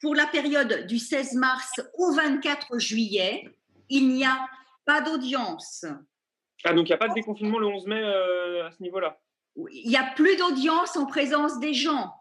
pour 0.01 0.15
la 0.15 0.25
période 0.27 0.85
du 0.87 0.99
16 0.99 1.33
mars 1.33 1.81
au 1.97 2.11
24 2.13 2.79
juillet, 2.79 3.49
il 3.89 4.09
n'y 4.09 4.25
a 4.25 4.47
pas 4.85 5.01
d'audience. 5.01 5.85
Ah, 6.63 6.73
donc 6.73 6.87
il 6.87 6.91
n'y 6.91 6.95
a 6.95 6.97
pas 6.97 7.09
de 7.09 7.13
déconfinement 7.13 7.59
le 7.59 7.67
11 7.67 7.87
mai 7.87 8.01
euh, 8.01 8.67
à 8.67 8.71
ce 8.71 8.81
niveau-là? 8.81 9.19
Il 9.71 9.89
n'y 9.89 9.97
a 9.97 10.11
plus 10.15 10.35
d'audience 10.35 10.95
en 10.97 11.05
présence 11.05 11.59
des 11.59 11.73
gens 11.73 12.13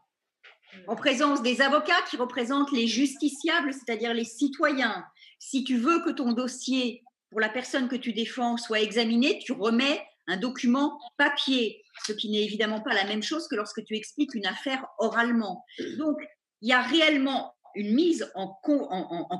en 0.86 0.96
présence 0.96 1.42
des 1.42 1.60
avocats 1.60 2.02
qui 2.08 2.16
représentent 2.16 2.72
les 2.72 2.86
justiciables, 2.86 3.72
c'est-à-dire 3.72 4.14
les 4.14 4.24
citoyens. 4.24 5.04
Si 5.38 5.64
tu 5.64 5.78
veux 5.78 6.00
que 6.02 6.10
ton 6.10 6.32
dossier 6.32 7.02
pour 7.30 7.40
la 7.40 7.48
personne 7.48 7.88
que 7.88 7.96
tu 7.96 8.12
défends 8.12 8.56
soit 8.56 8.80
examiné, 8.80 9.38
tu 9.44 9.52
remets 9.52 10.02
un 10.28 10.36
document 10.36 10.98
papier, 11.16 11.82
ce 12.04 12.12
qui 12.12 12.30
n'est 12.30 12.42
évidemment 12.42 12.80
pas 12.80 12.94
la 12.94 13.04
même 13.04 13.22
chose 13.22 13.46
que 13.48 13.54
lorsque 13.54 13.84
tu 13.84 13.96
expliques 13.96 14.34
une 14.34 14.46
affaire 14.46 14.84
oralement. 14.98 15.64
Donc, 15.98 16.16
il 16.62 16.70
y 16.70 16.72
a 16.72 16.82
réellement 16.82 17.54
une 17.74 17.94
mise 17.94 18.30
en, 18.34 18.58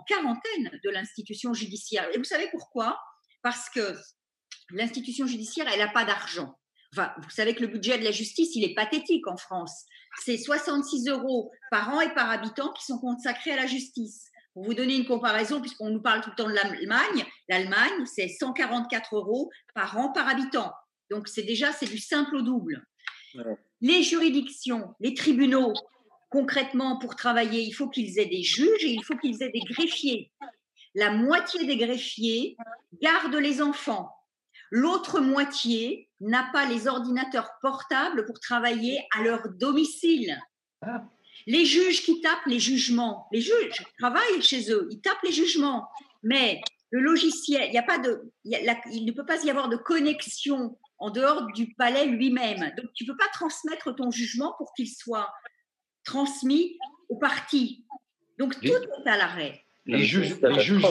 quarantaine 0.07 0.81
de 0.85 0.91
l'institution 0.91 1.55
judiciaire. 1.55 2.09
Et 2.15 2.19
vous 2.19 2.25
savez 2.25 2.49
pourquoi? 2.51 2.99
Parce 3.43 3.69
que 3.71 3.97
l'institution 4.71 5.27
judiciaire, 5.27 5.67
elle 5.73 5.79
n'a 5.79 5.89
pas 5.89 6.05
d'argent. 6.05 6.55
Enfin, 6.93 7.13
vous 7.19 7.31
savez 7.31 7.55
que 7.55 7.63
le 7.63 7.69
budget 7.69 7.99
de 7.99 8.05
la 8.05 8.11
justice, 8.11 8.55
il 8.55 8.65
est 8.65 8.75
pathétique 8.75 9.27
en 9.27 9.37
France. 9.37 9.85
C'est 10.23 10.39
66 10.39 11.09
euros 11.09 11.51
par 11.71 11.93
an 11.93 12.01
et 12.01 12.13
par 12.15 12.31
habitant 12.31 12.73
qui 12.73 12.85
sont 12.85 12.99
consacrés 12.99 13.53
à 13.53 13.57
la 13.57 13.67
justice. 13.67 14.31
Pour 14.57 14.64
vous 14.64 14.73
donner 14.73 14.97
une 14.97 15.05
comparaison, 15.05 15.61
puisqu'on 15.61 15.90
nous 15.90 16.01
parle 16.01 16.23
tout 16.23 16.31
le 16.31 16.35
temps 16.35 16.49
de 16.49 16.55
l'Allemagne, 16.55 17.27
l'Allemagne, 17.47 18.07
c'est 18.07 18.27
144 18.27 19.14
euros 19.14 19.51
par 19.75 19.99
an 19.99 20.12
par 20.12 20.27
habitant. 20.31 20.73
Donc 21.11 21.29
c'est 21.29 21.42
déjà 21.42 21.73
c'est 21.73 21.85
du 21.85 21.99
simple 21.99 22.37
au 22.37 22.40
double. 22.40 22.83
Les 23.83 24.03
juridictions, 24.03 24.95
les 24.99 25.12
tribunaux, 25.12 25.75
concrètement 26.31 26.99
pour 26.99 27.16
travailler, 27.16 27.61
il 27.61 27.73
faut 27.73 27.90
qu'ils 27.90 28.19
aient 28.19 28.31
des 28.31 28.42
juges 28.42 28.83
et 28.83 28.92
il 28.92 29.05
faut 29.05 29.19
qu'ils 29.19 29.42
aient 29.42 29.53
des 29.53 29.61
greffiers. 29.61 30.33
La 30.95 31.11
moitié 31.11 31.66
des 31.66 31.77
greffiers 31.77 32.57
gardent 33.03 33.35
les 33.35 33.61
enfants. 33.61 34.11
L'autre 34.71 35.21
moitié 35.21 36.09
n'a 36.21 36.49
pas 36.51 36.64
les 36.64 36.88
ordinateurs 36.88 37.51
portables 37.61 38.25
pour 38.25 38.40
travailler 38.40 39.07
à 39.14 39.23
leur 39.23 39.51
domicile. 39.51 40.40
Ah. 40.81 41.05
Les 41.47 41.65
juges 41.65 42.03
qui 42.03 42.21
tapent 42.21 42.47
les 42.47 42.59
jugements, 42.59 43.29
les 43.33 43.41
juges 43.41 43.85
travaillent 43.99 44.43
chez 44.43 44.73
eux, 44.73 44.89
ils 44.91 45.01
tapent 45.01 45.23
les 45.23 45.33
jugements, 45.33 45.89
mais 46.23 46.61
le 46.91 47.01
logiciel, 47.01 47.67
il 47.69 47.73
n'y 47.73 47.79
a 47.79 47.83
pas 47.83 47.99
de, 47.99 48.33
il, 48.45 49.05
ne 49.05 49.13
peut 49.13 49.27
pas 49.27 49.43
y 49.45 49.51
avoir 49.51 49.69
de 49.69 49.77
connexion 49.77 50.77
en 50.99 51.11
dehors 51.11 51.47
du 51.53 51.75
palais 51.75 52.07
lui-même. 52.07 52.73
Donc 52.77 52.93
tu 52.95 53.05
ne 53.05 53.13
peux 53.13 53.17
pas 53.17 53.29
transmettre 53.33 53.95
ton 53.95 54.11
jugement 54.11 54.55
pour 54.59 54.73
qu'il 54.75 54.89
soit 54.89 55.33
transmis 56.05 56.79
au 57.09 57.17
parti. 57.17 57.85
Donc 58.39 58.59
tout 58.61 58.67
est 58.67 59.09
à 59.09 59.17
l'arrêt. 59.17 59.63
Les 59.85 60.03
juges, 60.03 60.41
les 60.41 60.61
juges 60.61 60.83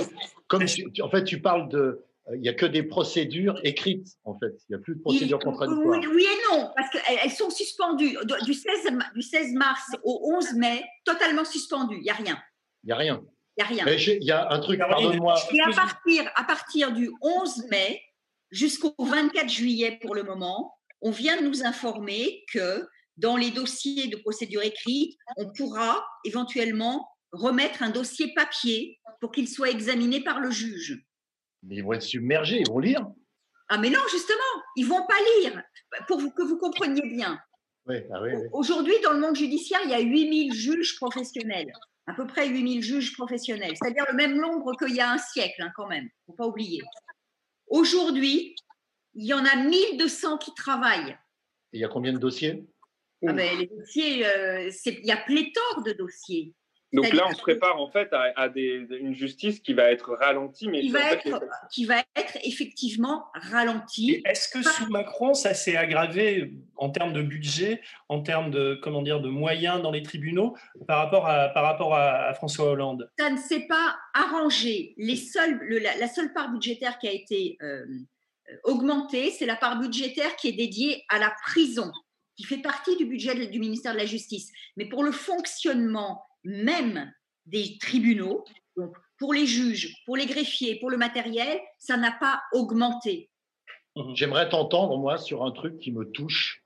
comme 0.47 0.63
en 1.01 1.09
fait 1.09 1.23
tu 1.23 1.41
parles 1.41 1.69
de 1.69 2.01
il 2.33 2.41
n'y 2.41 2.49
a 2.49 2.53
que 2.53 2.65
des 2.65 2.83
procédures 2.83 3.59
écrites, 3.63 4.07
en 4.23 4.37
fait. 4.37 4.53
Il 4.67 4.71
n'y 4.71 4.75
a 4.75 4.79
plus 4.79 4.95
de 4.95 5.01
procédures 5.01 5.39
contradictoires. 5.39 5.99
Oui, 6.11 6.23
et 6.23 6.55
non, 6.55 6.71
parce 6.75 6.89
qu'elles 6.89 7.31
sont 7.31 7.51
suspendues. 7.51 8.17
Du 8.43 8.53
16, 8.53 8.97
du 9.13 9.21
16 9.21 9.53
mars 9.53 9.83
au 10.03 10.33
11 10.35 10.53
mai, 10.55 10.83
totalement 11.03 11.45
suspendues. 11.45 11.97
Il 11.97 12.03
n'y 12.03 12.09
a 12.09 12.15
rien. 12.15 12.37
Il 12.83 12.87
n'y 12.87 12.93
a 12.93 12.95
rien. 12.95 13.23
Il 13.57 13.75
n'y 13.75 13.81
a 13.81 13.85
rien. 13.85 13.97
Il 13.97 14.23
y 14.23 14.31
a 14.31 14.51
un 14.51 14.59
truc, 14.59 14.79
pardonne-moi. 14.79 15.35
Et 15.53 15.61
à 15.61 15.75
partir, 15.75 16.31
à 16.35 16.43
partir 16.43 16.91
du 16.93 17.11
11 17.21 17.65
mai 17.69 18.01
jusqu'au 18.49 18.95
24 18.97 19.47
juillet 19.47 19.99
pour 20.01 20.15
le 20.15 20.23
moment, 20.23 20.75
on 21.01 21.11
vient 21.11 21.39
de 21.39 21.45
nous 21.45 21.63
informer 21.63 22.43
que 22.51 22.87
dans 23.17 23.37
les 23.37 23.51
dossiers 23.51 24.07
de 24.07 24.17
procédure 24.17 24.63
écrite, 24.63 25.17
on 25.37 25.51
pourra 25.53 26.05
éventuellement 26.25 27.07
remettre 27.31 27.83
un 27.83 27.91
dossier 27.91 28.33
papier 28.33 28.99
pour 29.21 29.31
qu'il 29.31 29.47
soit 29.47 29.69
examiné 29.69 30.21
par 30.21 30.39
le 30.39 30.51
juge. 30.51 31.05
Mais 31.65 31.75
ils 31.75 31.83
vont 31.83 31.93
être 31.93 32.01
submergés, 32.01 32.59
ils 32.59 32.69
vont 32.69 32.79
lire. 32.79 33.05
Ah 33.69 33.77
mais 33.77 33.89
non, 33.89 33.99
justement, 34.11 34.39
ils 34.75 34.85
vont 34.85 35.05
pas 35.07 35.17
lire, 35.39 35.61
pour 36.07 36.17
que 36.17 36.43
vous 36.43 36.57
compreniez 36.57 37.07
bien. 37.09 37.39
Ah 37.87 37.93
Aujourd'hui, 38.51 38.93
dans 39.03 39.13
le 39.13 39.19
monde 39.19 39.35
judiciaire, 39.35 39.79
il 39.83 39.91
y 39.91 39.93
a 39.93 39.99
8000 39.99 40.53
juges 40.53 40.95
professionnels, 40.97 41.71
à 42.07 42.13
peu 42.13 42.25
près 42.25 42.47
8000 42.47 42.81
juges 42.81 43.13
professionnels, 43.13 43.73
c'est-à-dire 43.75 44.05
le 44.09 44.15
même 44.15 44.39
nombre 44.39 44.75
qu'il 44.77 44.95
y 44.95 45.01
a 45.01 45.11
un 45.11 45.17
siècle, 45.17 45.61
hein, 45.61 45.71
quand 45.75 45.87
même, 45.87 46.03
il 46.03 46.07
ne 46.07 46.25
faut 46.27 46.33
pas 46.33 46.47
oublier. 46.47 46.81
Aujourd'hui, 47.67 48.55
il 49.13 49.25
y 49.25 49.33
en 49.33 49.45
a 49.45 49.55
1200 49.55 50.37
qui 50.37 50.53
travaillent. 50.53 51.17
Et 51.73 51.77
il 51.77 51.79
y 51.79 51.85
a 51.85 51.87
combien 51.87 52.13
de 52.13 52.17
dossiers? 52.17 52.65
Ah 53.27 53.33
ben, 53.33 53.57
Les 53.57 53.67
dossiers, 53.67 54.25
euh, 54.25 54.69
il 54.85 55.05
y 55.05 55.11
a 55.11 55.17
pléthore 55.17 55.83
de 55.83 55.93
dossiers. 55.93 56.53
Donc 56.95 57.13
là, 57.13 57.25
on 57.27 57.33
se 57.33 57.41
prépare 57.41 57.79
en 57.79 57.89
fait 57.89 58.11
à, 58.13 58.47
une 58.55 59.13
justice 59.13 59.59
qui 59.59 59.73
va 59.73 59.91
être 59.91 60.13
ralentie, 60.13 60.67
mais 60.67 60.81
qui, 60.81 60.89
va, 60.89 61.11
être, 61.11 61.43
qui 61.71 61.85
va 61.85 61.99
être 62.15 62.37
effectivement 62.43 63.25
ralentie. 63.33 64.21
Est-ce 64.25 64.49
que 64.49 64.63
sous 64.63 64.87
Macron, 64.89 65.33
ça 65.33 65.53
s'est 65.53 65.75
aggravé 65.75 66.53
en 66.75 66.89
termes 66.89 67.13
de 67.13 67.21
budget, 67.21 67.81
en 68.09 68.21
termes 68.21 68.51
de 68.51 68.79
comment 68.81 69.01
dire 69.01 69.19
de 69.19 69.29
moyens 69.29 69.81
dans 69.81 69.91
les 69.91 70.03
tribunaux 70.03 70.55
par 70.87 70.99
rapport 70.99 71.27
à 71.27 71.49
par 71.49 71.63
rapport 71.63 71.95
à, 71.95 72.33
François 72.33 72.71
Hollande? 72.71 73.09
Ça 73.19 73.29
ne 73.29 73.37
s'est 73.37 73.67
pas 73.67 73.95
arrangé. 74.13 74.93
Les 74.97 75.15
seuls, 75.15 75.59
la, 75.69 76.07
seule 76.07 76.33
part 76.33 76.51
budgétaire 76.51 76.97
qui 76.97 77.07
a 77.07 77.11
été 77.11 77.57
euh, 77.61 77.85
augmentée, 78.63 79.31
c'est 79.31 79.45
la 79.45 79.55
part 79.55 79.79
budgétaire 79.79 80.35
qui 80.37 80.49
est 80.49 80.53
dédiée 80.53 81.03
à 81.09 81.19
la 81.19 81.33
prison, 81.45 81.91
qui 82.37 82.43
fait 82.43 82.61
partie 82.61 82.95
du 82.97 83.05
budget 83.05 83.47
du 83.47 83.59
ministère 83.59 83.93
de 83.93 83.97
la 83.97 84.05
Justice. 84.05 84.51
Mais 84.77 84.85
pour 84.85 85.03
le 85.03 85.11
fonctionnement 85.11 86.23
même 86.45 87.11
des 87.45 87.77
tribunaux, 87.79 88.43
donc 88.77 88.95
pour 89.19 89.33
les 89.33 89.45
juges, 89.45 89.95
pour 90.05 90.17
les 90.17 90.25
greffiers, 90.25 90.79
pour 90.79 90.89
le 90.89 90.97
matériel, 90.97 91.59
ça 91.77 91.97
n'a 91.97 92.11
pas 92.11 92.41
augmenté. 92.53 93.29
Mhm. 93.95 94.15
J'aimerais 94.15 94.49
t'entendre, 94.49 94.97
moi, 94.97 95.17
sur 95.17 95.43
un 95.43 95.51
truc 95.51 95.77
qui 95.77 95.91
me 95.91 96.05
touche, 96.11 96.63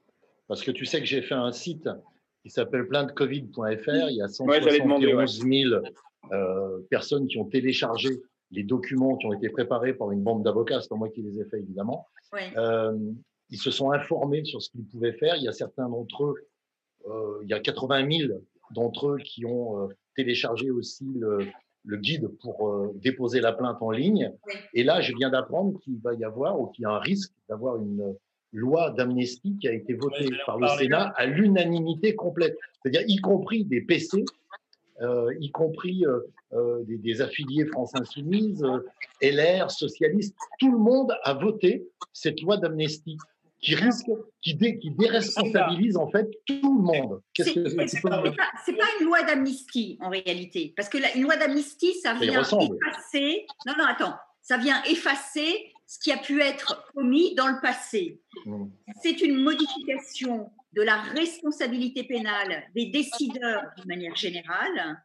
parce 0.48 0.64
que 0.64 0.72
tu 0.72 0.86
sais 0.86 1.00
que 1.00 1.06
j'ai 1.06 1.22
fait 1.22 1.36
un 1.36 1.52
site 1.52 1.90
qui 2.44 2.50
s'appelle 2.50 2.88
pleindcovid.fr. 2.88 4.10
Il 4.10 4.16
y 4.16 4.22
a 4.22 4.28
171 4.28 5.42
000 5.42 5.82
euh, 6.32 6.80
personnes 6.90 7.28
qui 7.28 7.38
ont 7.38 7.46
téléchargé 7.46 8.10
les 8.52 8.64
documents 8.64 9.16
qui 9.18 9.28
ont 9.28 9.34
été 9.34 9.50
préparés 9.50 9.94
par 9.94 10.12
une 10.12 10.22
bande 10.22 10.44
d'avocats. 10.44 10.82
C'est 10.82 10.90
pas 10.90 10.96
moi 10.96 11.10
qui 11.10 11.22
les 11.22 11.40
ai 11.40 11.46
faits, 11.46 11.62
évidemment. 11.62 12.08
Euh, 12.58 12.98
ils 13.50 13.60
se 13.60 13.72
sont 13.72 13.92
informés 13.92 14.44
sur 14.46 14.62
ce 14.62 14.70
qu'ils 14.70 14.86
pouvaient 14.86 15.14
faire. 15.14 15.36
Il 15.36 15.44
y 15.44 15.48
a 15.48 15.52
certains 15.52 15.88
d'entre 15.88 16.24
eux, 16.24 16.36
euh, 17.08 17.40
il 17.44 17.50
y 17.50 17.54
a 17.54 17.60
80 17.60 18.28
000 18.28 18.42
d'entre 18.72 19.10
eux 19.10 19.18
qui 19.18 19.46
ont 19.46 19.84
euh, 19.84 19.88
téléchargé 20.16 20.72
aussi 20.72 21.06
le, 21.16 21.48
guide 21.98 22.28
pour 22.42 22.70
euh, 22.70 22.92
déposer 22.96 23.42
la 23.42 23.52
plainte 23.52 23.82
en 23.82 23.90
ligne. 23.90 24.32
Et 24.74 24.84
là, 24.84 25.02
je 25.02 25.16
viens 25.16 25.30
d'apprendre 25.30 25.80
qu'il 25.80 26.00
va 26.00 26.14
y 26.14 26.24
avoir 26.24 26.60
ou 26.60 26.68
qu'il 26.68 26.84
y 26.84 26.86
a 26.86 26.92
un 26.92 27.00
risque 27.00 27.34
d'avoir 27.48 27.78
une 27.78 28.16
loi 28.52 28.92
d'amnistie 28.92 29.58
qui 29.60 29.68
a 29.68 29.74
été 29.74 29.94
votée 29.94 30.30
par 30.46 30.60
le 30.60 30.68
Sénat 30.68 31.14
à 31.16 31.26
l'unanimité 31.26 32.16
complète, 32.16 32.58
c'est-à-dire 32.82 33.04
y 33.08 33.18
compris 33.18 33.64
des 33.64 33.82
PC, 33.82 34.26
euh, 35.02 35.34
y 35.40 35.52
compris 35.52 36.04
des, 36.88 36.98
des, 36.98 37.22
affiliés 37.22 37.66
France 37.66 37.96
Insoumise, 37.96 38.66
LR, 39.22 39.70
socialistes, 39.70 40.36
tout 40.60 40.72
le 40.72 40.80
monde 40.80 41.14
a 41.24 41.34
voté 41.34 41.88
cette 42.12 42.42
loi 42.42 42.58
d'amnistie 42.58 43.18
qui 43.62 43.76
risque, 43.76 44.10
qui, 44.42 44.56
dé, 44.56 44.80
qui 44.80 44.92
déresponsabilise 44.92 45.98
en 45.98 46.10
fait 46.10 46.28
tout 46.46 46.78
le 46.78 46.84
monde. 46.84 47.22
C'est 47.36 48.02
pas, 48.02 48.22
pas, 48.22 48.88
une 49.00 49.06
loi 49.06 49.24
d'amnistie 49.24 49.98
en 50.02 50.10
réalité, 50.10 50.74
parce 50.76 50.90
que 50.90 50.98
la, 50.98 51.14
une 51.16 51.24
loi 51.24 51.36
d'amnistie, 51.36 51.94
ça 52.02 52.14
vient 52.14 52.42
effacer. 52.42 53.46
Non, 53.66 53.74
non, 53.78 53.86
attends, 53.86 54.16
ça 54.42 54.58
vient 54.58 54.82
effacer 54.84 55.74
ce 55.86 56.00
qui 56.00 56.12
a 56.12 56.18
pu 56.18 56.42
être 56.42 56.86
commis 56.94 57.36
dans 57.36 57.48
le 57.48 57.60
passé. 57.62 58.22
C'est 59.02 59.22
une 59.22 59.36
modification 59.36 60.52
de 60.74 60.82
la 60.84 61.02
responsabilité 61.02 62.04
pénale 62.04 62.64
des 62.76 62.86
décideurs 62.86 63.64
de 63.78 63.88
manière 63.88 64.16
générale 64.16 65.04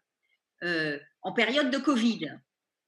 euh, 0.62 0.98
en 1.22 1.32
période 1.32 1.70
de 1.70 1.78
Covid. 1.78 2.38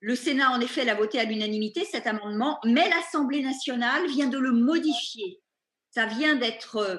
Le 0.01 0.15
Sénat, 0.15 0.51
en 0.51 0.61
effet, 0.61 0.85
l'a 0.85 0.95
voté 0.95 1.19
à 1.19 1.25
l'unanimité, 1.25 1.85
cet 1.87 2.07
amendement, 2.07 2.59
mais 2.65 2.89
l'Assemblée 2.91 3.43
nationale 3.43 4.07
vient 4.09 4.29
de 4.29 4.39
le 4.39 4.53
modifier 4.53 5.41
ça 5.97 6.05
vient 6.05 6.37
d'être 6.37 6.77
euh, 6.77 6.97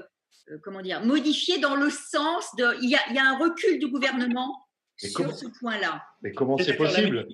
euh, 0.50 0.58
comment 0.64 0.82
dire 0.82 1.06
modifié 1.06 1.60
dans 1.60 1.76
le 1.76 1.90
sens 1.92 2.56
de 2.58 2.66
il 2.82 2.90
y 2.90 2.96
a, 2.96 3.24
un 3.24 3.38
recul 3.38 3.78
du 3.78 3.88
gouvernement 3.90 4.64
sur 4.98 5.32
ce 5.32 5.46
point-là. 5.60 6.02
Mais 6.24 6.32
comment 6.32 6.58
c'est 6.58 6.76
possible 6.76 7.28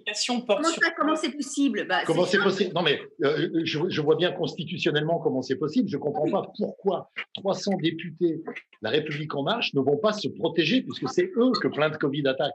Comment 0.98 1.16
c'est 1.16 1.32
possible? 1.32 1.88
Bah, 1.88 2.02
Comment 2.06 2.26
c'est 2.26 2.40
possible? 2.40 2.74
Non, 2.76 2.82
mais 2.82 3.00
euh, 3.24 3.62
je, 3.64 4.02
vois 4.02 4.18
bien 4.18 4.34
constitutionnellement 4.34 5.20
comment 5.20 5.42
c'est 5.42 5.56
possible. 5.56 5.88
Je 5.88 5.96
ne 5.96 6.02
comprends 6.02 6.30
pas 6.30 6.52
pourquoi 6.58 7.10
300 7.36 7.78
députés 7.82 8.44
de 8.44 8.54
La 8.82 8.90
République 8.90 9.34
en 9.34 9.44
marche 9.44 9.74
ne 9.74 9.80
vont 9.80 9.96
pas 9.96 10.12
se 10.12 10.28
protéger 10.28 10.82
puisque 10.82 11.08
c'est 11.08 11.32
eux 11.38 11.54
que 11.62 11.70
plein 11.70 11.90
de 11.90 11.96
Covid 11.96 12.28
attaque. 12.28 12.52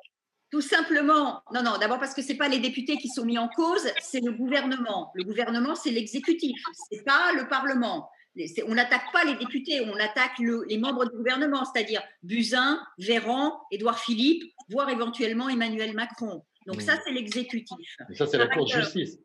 Tout 0.51 0.61
simplement, 0.61 1.41
non, 1.55 1.63
non, 1.63 1.79
d'abord 1.81 1.99
parce 1.99 2.13
que 2.13 2.21
ce 2.21 2.29
n'est 2.29 2.39
pas 2.39 2.49
les 2.49 2.59
députés 2.59 2.99
qui 2.99 3.09
sont 3.09 3.25
mis 3.25 3.39
en 3.39 3.49
cause, 3.49 3.87
c'est 4.03 4.21
le 4.21 4.33
gouvernement. 4.33 5.11
Le 5.15 5.25
gouvernement, 5.25 5.75
c'est 5.75 5.91
l'exécutif, 5.91 6.61
ce 6.91 6.97
n'est 6.97 7.03
pas 7.03 7.33
le 7.35 7.49
Parlement 7.49 8.11
on 8.67 8.75
n'attaque 8.75 9.13
pas 9.13 9.25
les 9.25 9.35
députés, 9.35 9.81
on 9.81 9.95
attaque 9.97 10.39
les 10.39 10.79
membres 10.79 11.05
du 11.07 11.17
gouvernement, 11.17 11.65
c'est-à-dire 11.65 12.03
Buzyn, 12.23 12.81
Véran, 12.99 13.61
Édouard 13.71 13.99
Philippe, 13.99 14.45
voire 14.69 14.89
éventuellement 14.91 15.49
Emmanuel 15.49 15.95
Macron. 15.95 16.45
Donc 16.67 16.83
ça, 16.83 16.99
c'est 17.05 17.13
l'exécutif. 17.13 17.97
Ça, 18.15 18.27
c'est 18.27 18.39
la 18.39 18.49
Cour 18.49 18.67
de 18.67 18.71
justice. 18.71 19.19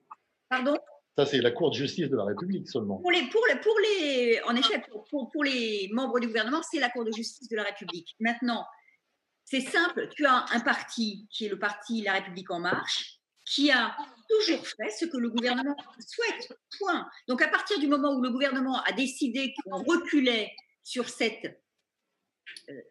Pardon? 0.50 0.78
Ça, 1.18 1.26
c'est 1.26 1.42
la 1.42 1.52
Cour 1.52 1.70
de 1.70 1.76
justice 1.76 2.10
de 2.10 2.18
la 2.18 2.26
République 2.26 2.68
seulement. 2.68 2.98
Pour 2.98 3.12
les, 3.12 3.28
pour 3.28 3.44
les, 3.48 3.60
pour 3.60 3.78
les 3.80 4.42
en 4.48 4.56
effet, 4.56 4.82
pour, 5.10 5.30
pour 5.30 5.44
les 5.44 5.90
membres 5.92 6.20
du 6.20 6.28
gouvernement, 6.28 6.62
c'est 6.64 6.80
la 6.80 6.90
Cour 6.90 7.06
de 7.06 7.12
justice 7.12 7.50
de 7.50 7.56
la 7.56 7.64
République. 7.64 8.16
Maintenant, 8.20 8.66
c'est 9.46 9.62
simple, 9.62 10.10
tu 10.16 10.26
as 10.26 10.46
un 10.52 10.60
parti 10.62 11.28
qui 11.30 11.46
est 11.46 11.50
le 11.50 11.60
parti 11.60 12.02
La 12.02 12.14
République 12.14 12.50
en 12.50 12.60
marche, 12.60 13.13
qui 13.54 13.72
a 13.72 13.96
toujours 14.30 14.66
fait 14.66 14.90
ce 14.90 15.06
que 15.06 15.18
le 15.18 15.30
gouvernement 15.30 15.76
souhaite. 16.00 16.58
Point. 16.80 17.08
Donc 17.28 17.42
à 17.42 17.48
partir 17.48 17.80
du 17.80 17.88
moment 17.88 18.16
où 18.16 18.22
le 18.22 18.30
gouvernement 18.30 18.82
a 18.84 18.92
décidé 18.94 19.54
qu'on 19.64 19.84
reculait 19.84 20.52
sur 20.84 21.08
cette 21.08 21.62
euh, 22.70 22.82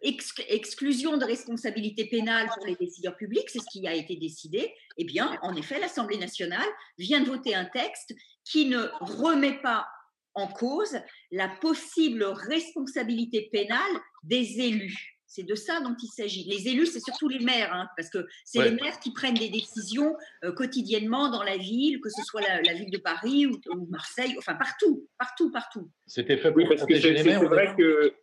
exclusion 0.48 1.16
de 1.16 1.25
responsabilité 1.25 2.07
pénale 2.07 2.48
pour 2.55 2.66
les 2.66 2.77
décideurs 2.77 3.16
publics, 3.16 3.48
c'est 3.51 3.59
ce 3.59 3.70
qui 3.72 3.87
a 3.87 3.94
été 3.94 4.16
décidé, 4.16 4.72
eh 4.98 5.05
bien, 5.05 5.38
en 5.42 5.55
effet, 5.57 5.79
l'Assemblée 5.79 6.18
nationale 6.18 6.68
vient 6.98 7.20
de 7.20 7.27
voter 7.29 7.55
un 7.55 7.64
texte 7.66 8.14
qui 8.44 8.66
ne 8.66 8.88
remet 9.01 9.61
pas 9.61 9.87
en 10.35 10.48
cause 10.48 10.96
la 11.31 11.48
possible 11.48 12.25
responsabilité 12.25 13.48
pénale 13.53 14.01
des 14.22 14.61
élus. 14.61 15.12
C'est 15.34 15.44
de 15.44 15.54
ça 15.54 15.80
dont 15.80 15.96
il 15.98 16.08
s'agit. 16.08 16.44
Les 16.44 16.68
élus, 16.68 16.84
c'est 16.84 17.00
surtout 17.00 17.26
les 17.26 17.38
maires, 17.38 17.72
hein, 17.72 17.88
parce 17.96 18.10
que 18.10 18.26
c'est 18.44 18.62
les 18.62 18.72
maires 18.72 19.00
qui 19.00 19.12
prennent 19.12 19.32
des 19.32 19.48
décisions 19.48 20.14
euh, 20.44 20.52
quotidiennement 20.52 21.30
dans 21.30 21.42
la 21.42 21.56
ville, 21.56 22.02
que 22.02 22.10
ce 22.10 22.22
soit 22.22 22.42
la, 22.42 22.74
ville 22.74 22.90
de 22.90 22.98
Paris 22.98 23.46
ou, 23.46 23.58
Marseille, 23.88 24.34
enfin 24.36 24.54
partout, 24.56 25.08
partout, 25.18 25.50
partout. 25.50 25.90
C'était 26.06 26.36
fait 26.36 26.52
pour 26.52 26.66
protéger 26.76 27.14
les 27.14 27.24
maires. 27.24 27.40
C'est 27.40 27.46
vrai 27.46 27.74
que. 27.78 28.14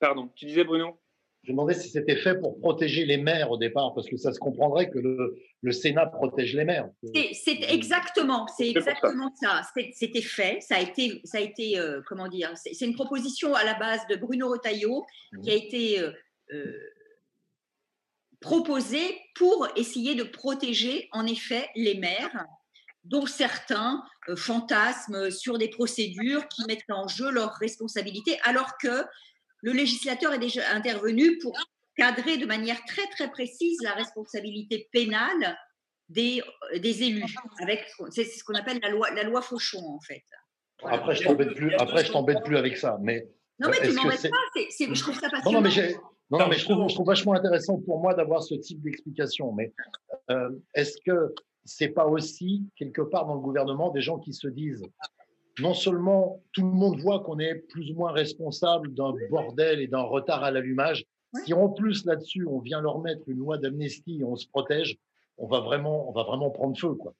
Pardon, 0.00 0.28
tu 0.34 0.46
disais 0.46 0.64
Bruno? 0.64 0.98
Je 1.44 1.52
demandais 1.52 1.74
si 1.74 1.88
c'était 1.88 2.16
fait 2.16 2.34
pour 2.40 2.58
protéger 2.58 3.04
les 3.04 3.18
maires 3.18 3.52
au 3.52 3.56
départ, 3.56 3.94
parce 3.94 4.08
que 4.08 4.16
ça 4.16 4.32
se 4.32 4.40
comprendrait 4.40 4.90
que 4.90 4.98
le, 4.98 5.70
Sénat 5.70 6.06
protège 6.06 6.56
les 6.56 6.64
maires. 6.64 6.88
C'est 7.04 7.62
exactement, 7.72 8.48
c'est 8.48 8.68
exactement 8.68 9.32
ça. 9.40 9.62
C'était 9.94 10.20
fait, 10.20 10.60
ça 10.60 10.76
a 10.76 10.80
été, 10.80 11.20
ça 11.22 11.38
a 11.38 11.40
été 11.40 11.78
euh, 11.78 12.00
comment 12.08 12.26
dire, 12.26 12.52
c'est 12.56 12.84
une 12.84 12.94
proposition 12.94 13.54
à 13.54 13.62
la 13.62 13.74
base 13.74 14.00
de 14.10 14.16
Bruno 14.16 14.48
Retailleau 14.48 15.04
mmh. 15.32 15.40
qui 15.42 15.50
a 15.50 15.54
été 15.54 16.00
euh, 16.00 16.10
euh, 16.52 16.78
proposée 18.40 19.20
pour 19.34 19.68
essayer 19.76 20.14
de 20.14 20.22
protéger 20.22 21.08
en 21.12 21.26
effet 21.26 21.68
les 21.74 21.94
maires 21.94 22.44
dont 23.04 23.26
certains 23.26 24.02
fantasment 24.36 25.30
sur 25.30 25.58
des 25.58 25.68
procédures 25.68 26.48
qui 26.48 26.64
mettent 26.66 26.82
en 26.88 27.06
jeu 27.06 27.30
leurs 27.30 27.54
responsabilités, 27.54 28.38
alors 28.42 28.76
que 28.78 29.04
le 29.62 29.72
législateur 29.72 30.32
est 30.32 30.38
déjà 30.38 30.68
intervenu 30.72 31.38
pour 31.38 31.56
cadrer 31.96 32.36
de 32.36 32.46
manière 32.46 32.84
très 32.84 33.06
très 33.08 33.30
précise 33.30 33.78
la 33.82 33.94
responsabilité 33.94 34.88
pénale 34.92 35.56
des, 36.08 36.42
euh, 36.74 36.78
des 36.78 37.04
élus. 37.04 37.34
Avec, 37.60 37.84
c'est 38.10 38.24
ce 38.24 38.44
qu'on 38.44 38.54
appelle 38.54 38.78
la 38.82 38.90
loi, 38.90 39.10
la 39.10 39.22
loi 39.22 39.42
Fauchon 39.42 39.82
en 39.84 40.00
fait. 40.00 40.24
Après, 40.84 41.14
je 41.14 41.24
t'embête 41.24 41.54
plus. 41.54 41.74
Après, 41.76 42.04
je 42.04 42.12
t'embête 42.12 42.42
plus 42.44 42.56
avec 42.56 42.76
ça. 42.76 42.98
Mais 43.00 43.26
non, 43.58 43.70
mais 43.70 43.80
tu 43.80 43.92
m'embêtes 43.92 44.30
pas. 44.30 44.36
je 44.54 45.00
trouve 45.00 45.18
ça 45.18 45.30
passionnant. 45.30 45.62
Non, 45.62 45.68
mais, 45.68 45.96
non, 46.30 46.48
mais 46.48 46.56
je, 46.56 46.64
trouve, 46.64 46.88
je 46.88 46.94
trouve 46.94 47.06
vachement 47.06 47.34
intéressant 47.34 47.80
pour 47.80 48.00
moi 48.00 48.14
d'avoir 48.14 48.42
ce 48.42 48.54
type 48.54 48.82
d'explication. 48.82 49.52
Mais 49.52 49.72
euh, 50.30 50.50
est-ce 50.74 50.98
que 51.04 51.34
c'est 51.64 51.88
pas 51.88 52.06
aussi 52.06 52.64
quelque 52.76 53.02
part 53.02 53.26
dans 53.26 53.34
le 53.34 53.40
gouvernement 53.40 53.90
des 53.90 54.00
gens 54.00 54.18
qui 54.18 54.32
se 54.32 54.48
disent 54.48 54.84
non 55.60 55.74
seulement 55.74 56.42
tout 56.52 56.62
le 56.62 56.72
monde 56.72 57.00
voit 57.00 57.20
qu'on 57.20 57.38
est 57.38 57.54
plus 57.54 57.90
ou 57.90 57.94
moins 57.94 58.12
responsable 58.12 58.92
d'un 58.92 59.14
bordel 59.30 59.80
et 59.80 59.86
d'un 59.86 60.02
retard 60.02 60.44
à 60.44 60.50
l'allumage, 60.50 61.06
si 61.44 61.54
en 61.54 61.70
plus 61.70 62.04
là-dessus 62.04 62.46
on 62.46 62.58
vient 62.58 62.80
leur 62.80 63.00
mettre 63.00 63.22
une 63.26 63.38
loi 63.38 63.56
d'amnistie 63.56 64.20
et 64.20 64.24
on 64.24 64.36
se 64.36 64.46
protège, 64.48 64.98
on 65.38 65.46
va 65.46 65.60
vraiment, 65.60 66.08
on 66.08 66.12
va 66.12 66.22
vraiment 66.22 66.50
prendre 66.50 66.76
feu. 66.78 66.94
Quoi. 66.94 67.14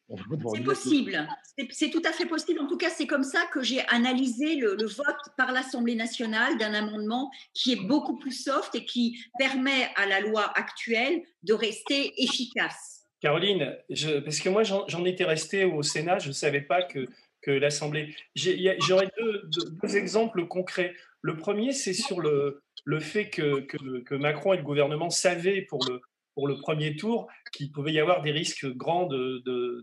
C'est 0.54 0.62
possible, 0.62 1.28
c'est 1.70 1.90
tout 1.90 2.02
à 2.04 2.12
fait 2.12 2.26
possible. 2.26 2.60
En 2.60 2.66
tout 2.66 2.78
cas, 2.78 2.90
c'est 2.90 3.06
comme 3.06 3.24
ça 3.24 3.42
que 3.52 3.62
j'ai 3.62 3.80
analysé 3.88 4.56
le, 4.56 4.86
vote 4.86 5.16
par 5.36 5.52
l'Assemblée 5.52 5.94
nationale 5.94 6.56
d'un 6.58 6.74
amendement 6.74 7.30
qui 7.52 7.72
est 7.72 7.86
beaucoup 7.86 8.16
plus 8.16 8.32
soft 8.32 8.74
et 8.74 8.84
qui 8.84 9.18
permet 9.38 9.88
à 9.96 10.06
la 10.06 10.20
loi 10.20 10.50
actuelle 10.54 11.22
de 11.42 11.52
rester 11.52 12.12
efficace. 12.22 13.04
Caroline, 13.20 13.76
je, 13.90 14.20
parce 14.20 14.40
que 14.40 14.48
moi 14.48 14.62
j'en 14.62 15.04
étais 15.04 15.24
resté 15.24 15.64
au 15.64 15.82
Sénat, 15.82 16.18
je 16.18 16.28
ne 16.28 16.34
savais 16.34 16.60
pas 16.60 16.82
que 16.82 17.06
l'Assemblée. 17.46 18.14
J'aurais 18.34 19.10
deux, 19.18 19.96
exemples 19.96 20.46
concrets. 20.46 20.94
Le 21.22 21.36
premier, 21.36 21.72
c'est 21.72 21.94
sur 21.94 22.20
le, 22.20 22.62
le 22.84 23.00
fait 23.00 23.30
que, 23.30 23.60
que, 23.60 24.14
Macron 24.14 24.52
et 24.52 24.56
le 24.56 24.62
gouvernement 24.62 25.10
savaient 25.10 25.62
pour 25.62 25.84
le, 25.88 26.00
pour 26.36 26.46
le 26.46 26.58
premier 26.58 26.96
tour 26.96 27.28
qu'il 27.50 27.72
pouvait 27.72 27.94
y 27.94 27.98
avoir 27.98 28.20
des 28.20 28.30
risques 28.30 28.66
grands 28.66 29.08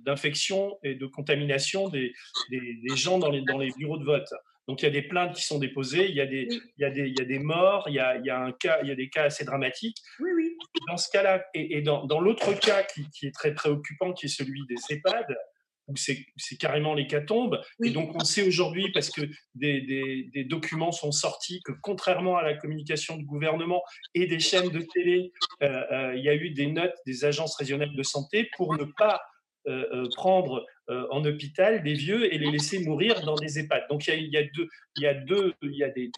d'infection 0.06 0.78
et 0.84 0.94
de 0.94 1.08
contamination 1.08 1.90
des, 1.90 2.14
des, 2.52 2.96
gens 2.96 3.18
dans 3.18 3.32
les, 3.32 3.42
dans 3.42 3.58
les 3.58 3.72
bureaux 3.72 3.98
de 3.98 4.06
vote. 4.06 4.32
Donc 4.68 4.82
il 4.82 4.86
y 4.86 4.88
a 4.88 4.92
des 4.92 5.02
plaintes 5.02 5.36
qui 5.36 5.42
sont 5.42 5.58
déposées, 5.58 6.08
il 6.08 6.16
y 6.16 6.22
a 6.22 6.28
des, 6.28 6.48
il 6.48 6.82
y 6.82 6.86
a 6.86 6.92
des, 6.92 7.08
il 7.08 7.20
y 7.20 7.22
a 7.22 7.26
des 7.26 7.40
morts, 7.40 7.86
il 7.90 7.96
y 7.96 8.00
a, 8.00 8.18
il 8.18 8.26
y 8.26 8.30
a, 8.30 8.40
un 8.40 8.52
cas, 8.52 8.80
il 8.84 8.88
y 8.88 8.92
a 8.92 8.96
des 8.96 9.10
cas 9.10 9.24
assez 9.24 9.44
dramatiques. 9.44 9.98
Oui, 10.20 10.30
oui. 10.36 10.56
Dans 10.88 10.98
ce 10.98 11.10
cas-là, 11.10 11.44
et, 11.56 11.82
dans, 11.82 12.06
dans 12.06 12.22
l'autre 12.22 12.54
cas 12.60 12.84
qui, 12.84 13.10
qui, 13.10 13.26
est 13.26 13.34
très 13.34 13.56
préoccupant, 13.56 14.14
qui 14.14 14.28
est 14.28 14.30
celui 14.30 14.62
des 14.68 14.76
EHPAD, 14.92 15.36
où 15.88 15.96
c'est 15.98 16.58
carrément 16.60 16.94
l'hécatombe. 16.94 17.62
Et 17.84 17.90
donc, 17.90 18.16
on 18.16 18.24
sait 18.24 18.44
aujourd'hui, 18.44 18.92
parce 18.92 19.10
que 19.10 19.22
des, 19.56 20.46
documents 20.46 20.92
sont 20.92 21.12
sortis, 21.12 21.62
que 21.64 21.72
contrairement 21.82 22.38
à 22.38 22.44
la 22.44 22.56
communication 22.56 23.18
du 23.18 23.26
gouvernement 23.26 23.82
et 24.14 24.28
des 24.28 24.40
chaînes 24.40 24.70
de 24.70 24.82
télé, 24.94 25.32
euh, 25.62 25.84
euh, 25.92 26.16
il 26.16 26.24
y 26.24 26.30
a 26.30 26.36
eu 26.36 26.52
des 26.52 26.68
notes 26.68 26.96
des 27.06 27.26
agences 27.26 27.56
régionales 27.56 27.96
de 27.96 28.04
santé 28.04 28.50
pour 28.56 28.78
ne 28.78 28.86
pas 28.98 29.22
euh, 29.68 30.08
prendre 30.16 30.66
en 31.12 31.24
hôpital 31.24 31.82
des 31.82 31.94
vieux 31.94 32.34
et 32.34 32.38
les 32.38 32.52
laisser 32.52 32.80
mourir 32.80 33.22
dans 33.22 33.36
des 33.36 33.60
EHPAD. 33.60 33.84
Donc, 33.90 34.08
il 34.08 34.30
y 34.30 34.38
a, 34.38 34.44
deux, 34.44 34.68
il 34.98 35.04
y 35.04 35.08
a 35.08 35.14
deux, 35.14 35.54
il 35.62 35.76
y 35.76 35.84
a 35.84 35.90
des, 35.90 36.12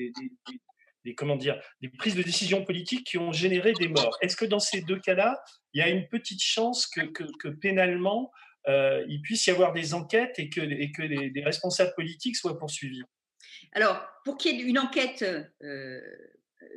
des, 1.06 1.14
comment 1.14 1.36
dire, 1.36 1.60
des 1.82 1.90
prises 1.90 2.16
de 2.16 2.24
décision 2.24 2.64
politiques 2.64 3.06
qui 3.06 3.20
ont 3.20 3.32
généré 3.32 3.74
des 3.74 3.88
morts. 3.88 4.18
Est-ce 4.22 4.36
que 4.36 4.46
dans 4.46 4.60
ces 4.60 4.82
deux 4.82 5.00
cas-là, 5.00 5.40
il 5.74 5.80
y 5.80 5.84
a 5.84 5.90
une 5.90 6.08
petite 6.08 6.42
chance 6.42 6.88
que, 6.88 7.02
que, 7.02 7.24
que 7.40 7.50
pénalement, 7.50 8.32
euh, 8.68 9.06
il 9.08 9.22
puisse 9.22 9.46
y 9.48 9.52
avoir 9.52 9.74
des 9.74 9.94
enquêtes 9.94 10.40
et 10.40 10.50
que, 10.50 10.62
les, 10.62 11.44
responsables 11.44 11.94
politiques 11.96 12.36
soient 12.36 12.58
poursuivis 12.58 13.04
Alors, 13.74 14.06
pour 14.24 14.38
qu'il 14.38 14.56
y 14.56 14.62
ait 14.62 14.64
une 14.64 14.80
enquête 14.80 15.24
euh, 15.64 16.02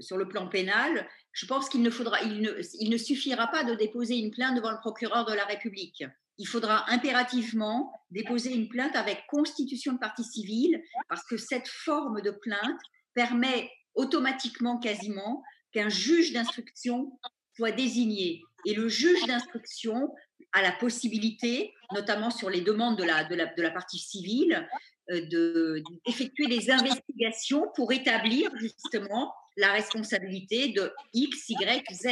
sur 0.01 0.17
le 0.17 0.29
plan 0.29 0.49
pénal, 0.49 1.09
je 1.33 1.47
pense 1.47 1.69
qu'il 1.69 1.83
ne 1.83 1.91
ne, 1.91 2.97
suffira 2.97 3.47
pas 3.47 3.65
de 3.65 3.75
déposer 3.75 4.17
une 4.17 4.31
plainte 4.31 4.57
devant 4.57 4.71
le 4.71 4.81
procureur 4.81 5.25
de 5.25 5.33
la 5.33 5.45
République. 5.45 6.05
Il 6.37 6.47
faudra 6.47 6.91
impérativement 6.91 7.93
déposer 8.11 8.55
une 8.55 8.69
plainte 8.69 8.95
avec 8.95 9.25
constitution 9.29 9.95
de 9.95 9.99
partie 9.99 10.25
civile, 10.25 10.83
parce 11.09 11.25
que 11.25 11.37
cette 11.37 11.69
forme 11.69 12.21
de 12.21 12.31
plainte 12.31 12.81
permet 13.15 13.71
automatiquement, 13.95 14.79
quasiment, 14.79 15.43
qu'un 15.73 15.89
juge 15.89 16.33
d'instruction 16.33 17.19
soit 17.57 17.73
désigné. 17.73 18.43
Et 18.67 18.75
le 18.75 18.89
juge 18.89 19.25
d'instruction 19.27 20.13
a 20.53 20.63
la 20.63 20.73
possibilité, 20.73 21.75
notamment 21.93 22.31
sur 22.31 22.51
les 22.51 22.61
demandes 22.61 22.99
de 22.99 23.05
la, 23.05 23.25
de 23.25 23.35
la, 23.35 23.47
de 23.47 23.63
la 23.63 23.71
partie 23.71 23.99
civile, 23.99 24.69
euh, 25.11 25.81
d'effectuer 26.07 26.47
des 26.47 26.71
investigations 26.71 27.67
pour 27.75 27.93
établir 27.93 28.51
justement 28.57 29.35
la 29.57 29.73
responsabilité 29.73 30.69
de 30.69 30.93
X, 31.15 31.49
Y, 31.49 31.85
Z. 31.93 32.09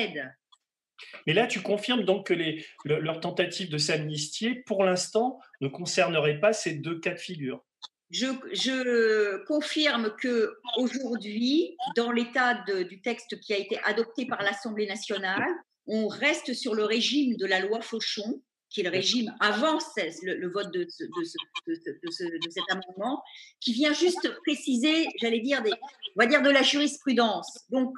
Mais 1.27 1.35
là, 1.35 1.47
tu 1.47 1.61
confirmes 1.61 2.05
donc 2.05 2.29
que 2.29 2.35
les, 2.35 2.65
leur 2.85 3.21
tentative 3.21 3.71
de 3.71 3.79
s'amnistier, 3.79 4.63
pour 4.67 4.83
l'instant, 4.85 5.39
ne 5.61 5.69
concernerait 5.69 6.41
pas 6.41 6.53
ces 6.53 6.75
deux 6.75 6.99
cas 6.99 7.13
de 7.13 7.19
figure. 7.19 7.63
Je, 8.11 8.27
je 8.53 9.45
confirme 9.45 10.15
que 10.17 10.57
aujourd'hui, 10.79 11.77
dans 11.97 12.13
l'état 12.13 12.65
du 12.85 13.01
texte 13.03 13.41
qui 13.41 13.53
a 13.53 13.59
été 13.59 13.79
adopté 13.85 14.27
par 14.27 14.43
l'Assemblée 14.43 14.87
nationale, 14.87 15.45
on 15.87 16.09
reste 16.09 16.55
sur 16.55 16.75
le 16.75 16.85
régime 16.85 17.37
de 17.37 17.47
la 17.47 17.61
loi 17.61 17.81
Fauchon, 17.81 18.43
qui 18.71 18.81
est 18.81 18.85
le 18.85 18.91
régime 18.91 19.35
avant 19.41 19.79
le, 20.23 20.53
vote 20.53 20.73
de, 20.73 20.87
cet 20.89 22.65
amendement, 22.71 23.23
qui 23.61 23.73
vient 23.73 23.93
juste 23.93 24.29
préciser, 24.45 25.07
j'allais 25.21 25.41
dire, 25.41 25.63
des, 25.63 25.73
on 25.73 26.21
va 26.21 26.27
dire 26.27 26.43
de 26.43 26.51
la 26.51 26.63
jurisprudence. 26.63 27.65
Donc, 27.71 27.95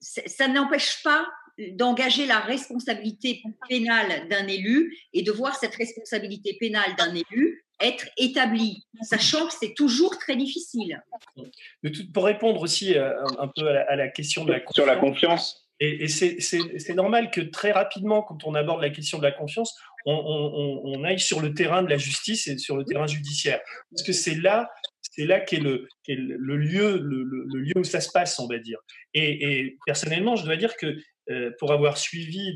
ça 0.00 0.48
n'empêche 0.48 1.02
pas 1.02 1.26
d'engager 1.72 2.26
la 2.26 2.40
responsabilité 2.40 3.42
pénale 3.68 4.28
d'un 4.28 4.46
élu 4.46 4.96
et 5.12 5.22
de 5.22 5.30
voir 5.30 5.54
cette 5.56 5.74
responsabilité 5.74 6.56
pénale 6.60 6.94
d'un 6.96 7.14
élu 7.14 7.64
être 7.80 8.06
établie, 8.16 8.84
sachant 9.02 9.46
que 9.46 9.52
c'est 9.52 9.74
toujours 9.74 10.18
très 10.18 10.36
difficile. 10.36 11.02
pour 12.12 12.24
répondre 12.24 12.60
aussi 12.60 12.96
euh, 12.96 13.12
un, 13.38 13.48
peu 13.48 13.66
à 13.68 13.96
la, 13.96 14.08
question 14.08 14.44
de 14.44 14.52
la 14.52 14.60
sur 14.70 14.86
la 14.86 14.96
confiance, 14.96 15.63
et, 15.80 16.08
c'est 16.08 16.94
normal 16.94 17.30
que 17.30 17.40
très 17.40 17.72
rapidement, 17.72 18.22
quand 18.22 18.44
on 18.44 18.54
aborde 18.54 18.80
la 18.80 18.90
question 18.90 19.18
de 19.18 19.24
la 19.24 19.32
confiance, 19.32 19.76
on, 20.06 21.02
aille 21.04 21.18
sur 21.18 21.40
le 21.40 21.54
terrain 21.54 21.82
de 21.82 21.88
la 21.88 21.96
justice 21.96 22.46
et 22.48 22.58
sur 22.58 22.76
le 22.76 22.84
terrain 22.84 23.06
judiciaire. 23.06 23.60
Parce 23.90 24.02
que 24.02 24.12
c'est 24.12 24.34
là, 24.34 24.70
c'est 25.02 25.26
là 25.26 25.40
qu'est 25.40 25.58
le, 25.58 25.88
le, 26.08 26.56
lieu, 26.56 26.98
le, 26.98 27.58
lieu 27.58 27.72
où 27.76 27.84
ça 27.84 28.00
se 28.00 28.10
passe, 28.10 28.38
on 28.38 28.46
va 28.46 28.58
dire. 28.58 28.78
Et, 29.14 29.76
personnellement, 29.86 30.36
je 30.36 30.44
dois 30.44 30.56
dire 30.56 30.76
que 30.76 30.96
euh, 31.30 31.50
pour 31.58 31.72
avoir 31.72 31.96
suivi 31.96 32.54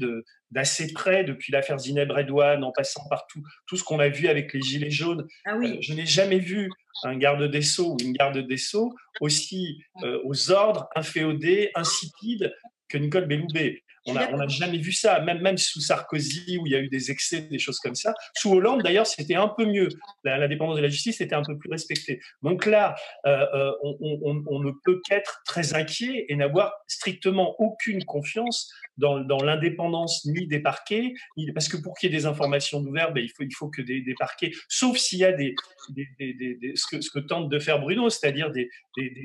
d'assez 0.51 0.93
près 0.93 1.25
depuis 1.25 1.53
l'affaire 1.53 1.79
Zineb 1.79 2.11
Redouane, 2.11 2.63
en 2.65 2.73
passant 2.73 3.03
par 3.09 3.27
tout, 3.27 3.43
tout 3.67 3.77
ce 3.77 3.85
qu'on 3.85 3.99
a 3.99 4.11
vu 4.11 4.29
avec 4.29 4.53
les 4.53 4.61
Gilets 4.61 4.91
jaunes, 4.91 5.27
ah 5.47 5.57
oui. 5.57 5.71
Euh, 5.73 5.79
je 5.81 5.95
n'ai 5.95 6.05
jamais 6.05 6.39
vu 6.39 6.69
un 7.05 7.17
garde 7.17 7.43
des 7.45 7.63
Sceaux 7.63 7.95
ou 7.95 7.97
une 8.03 8.13
garde 8.13 8.39
des 8.39 8.57
Sceaux 8.59 8.95
aussi 9.21 9.83
euh, 10.03 10.21
aux 10.25 10.51
ordres, 10.51 10.87
inféodés, 10.95 11.71
insipides 11.75 12.53
que 12.89 12.99
Nicole 13.01 13.27
Belloubet. 13.27 13.83
On 14.09 14.37
n'a 14.37 14.49
jamais 14.49 14.79
vu 14.79 14.93
ça, 14.93 15.21
même, 15.21 15.41
même 15.41 15.59
sous 15.59 15.81
Sarkozy, 15.81 16.59
où 16.59 16.67
il 16.67 16.73
y 16.73 16.77
a 16.77 16.81
eu 16.81 16.89
des 16.89 17.11
excès, 17.11 17.43
des 17.43 17.59
choses 17.59 17.79
comme 17.79 17.95
ça. 17.95 18.15
Sous 18.37 18.53
Hollande, 18.53 18.83
d'ailleurs, 18.83 19.07
c'était 19.07 19.35
un 19.35 19.49
peu 19.49 19.67
mieux. 19.67 19.89
La, 20.25 20.49
dépendance 20.49 20.77
de 20.77 20.83
la 20.83 20.89
justice 20.89 21.21
était 21.21 21.35
un 21.35 21.43
peu 21.43 21.57
plus 21.59 21.71
respectée. 21.71 22.21
Donc 22.43 22.67
là, 22.67 22.95
euh, 23.27 23.47
euh, 23.55 23.73
on, 23.83 24.43
on, 24.47 24.61
ne 24.61 24.73
peut 24.85 25.01
qu'être 25.09 25.43
très 25.45 25.75
inquiet 25.75 26.27
et 26.29 26.37
n'avoir 26.37 26.73
strictement 26.87 27.55
aucune 27.59 28.05
confiance 28.05 28.73
dans, 28.97 29.21
dans 29.21 29.39
l'indépendance 29.43 30.25
ni 30.27 30.47
des 30.47 30.61
parquets, 30.61 31.15
parce 31.55 31.69
que 31.69 31.77
pour 31.77 31.97
qu'il 31.97 32.11
y 32.11 32.15
ait 32.15 32.19
des 32.19 32.27
informations 32.27 32.81
d'ouvert, 32.81 33.13
ben, 33.13 33.23
il, 33.23 33.31
faut, 33.31 33.43
il 33.43 33.55
faut 33.55 33.69
que 33.69 33.83
des, 33.83 34.01
des 34.01 34.15
parquets, 34.15 34.51
sauf 34.69 34.97
s'il 34.97 35.21
y 35.21 35.25
a 35.25 35.33
des, 35.33 35.55
des, 35.91 36.09
des 36.19 36.73
ce, 36.75 36.85
que, 36.87 37.01
ce, 37.01 37.11
que, 37.11 37.21
tente 37.21 37.49
de 37.49 37.59
faire 37.59 37.81
Bruno, 37.81 38.11
c'est-à-dire 38.11 38.51
des, 38.51 38.69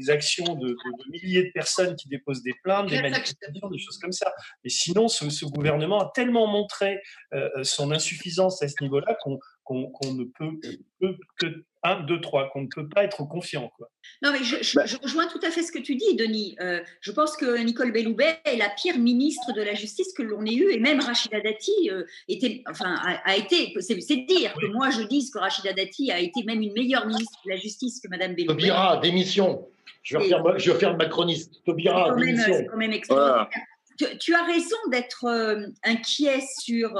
actions 0.10 0.56
de, 0.56 0.70
de, 0.70 1.12
milliers 1.12 1.46
de 1.46 1.52
personnes 1.52 1.96
qui 1.96 2.08
déposent 2.08 2.44
des 2.44 2.54
plaintes, 2.64 2.90
des 2.90 3.02
manifestations, 3.02 3.70
des 3.70 3.80
choses 3.80 3.98
comme 3.98 4.12
ça. 4.12 4.32
Sinon, 4.74 5.08
ce, 5.08 5.30
ce 5.30 5.46
gouvernement 5.46 6.00
a 6.00 6.12
tellement 6.14 6.48
montré 6.48 7.00
euh, 7.34 7.50
son 7.64 7.92
insuffisance 7.92 8.62
à 8.62 8.68
ce 8.68 8.76
niveau-là 8.82 9.18
qu'on 9.22 9.40
qu'on 9.64 10.14
ne 10.14 10.26
peut 10.26 10.60
que 11.40 11.64
un, 11.84 12.02
deux, 12.02 12.22
trois, 12.22 12.50
qu'on 12.50 12.62
ne 12.62 12.68
peut 12.74 12.88
pas 12.88 13.04
être 13.04 13.24
confiant. 13.26 13.70
Quoi. 13.78 13.90
Non, 14.22 14.32
mais 14.32 14.44
je, 14.44 14.76
bah 14.76 14.86
rejoins 15.02 15.28
tout 15.28 15.40
à 15.46 15.52
fait 15.52 15.64
ce 15.64 15.72
que 15.72 15.80
tu 15.80 15.96
dis, 15.96 16.16
Denis. 16.16 16.56
Euh, 16.62 16.80
je 17.02 17.12
pense 17.12 17.36
que 17.36 17.58
Nicole 17.58 17.92
Belloubet 17.92 18.40
est 18.46 18.56
la 18.56 18.70
pire 18.70 18.98
ministre 18.98 19.52
de 19.54 19.62
la 19.62 19.74
justice 19.74 20.14
que 20.14 20.24
l'on 20.24 20.46
ait 20.46 20.54
eue, 20.54 20.72
et 20.72 20.80
même 20.80 21.02
Rachida 21.02 21.42
Dati 21.42 21.90
euh, 21.92 22.04
était, 22.30 22.64
enfin, 22.70 22.96
a, 23.26 23.36
été, 23.36 23.74
c'est 23.80 23.96
dire 23.96 24.54
que 24.54 24.68
moi 24.68 24.90
je 24.92 25.02
dise 25.02 25.30
que 25.30 25.40
Rachida 25.40 25.74
Dati 25.74 26.12
a 26.12 26.20
été 26.20 26.44
même 26.46 26.62
une 26.62 26.74
meilleure 26.74 27.06
ministre 27.06 27.40
de 27.46 27.52
la 27.52 27.58
justice 27.58 28.00
que 28.00 28.08
Madame 28.08 28.34
Belloubet. 28.34 28.54
Tobira, 28.54 28.98
démission. 28.98 29.68
Je 30.04 30.18
vais, 30.18 30.28
faire, 30.28 30.60
je 30.60 30.72
vais 30.72 30.80
faire 30.80 30.92
le 30.92 30.98
macroniste. 30.98 31.64
Tobira, 31.66 32.16
démission. 32.16 32.54
C'est 32.54 32.66
quand 32.66 32.78
même 32.78 32.92
extraordinaire. 32.92 33.50
Tu, 34.20 34.34
as 34.34 34.44
raison 34.44 34.78
d'être 34.92 35.26
euh, 35.26 35.68
inquiet 35.84 36.42
sur 36.62 36.98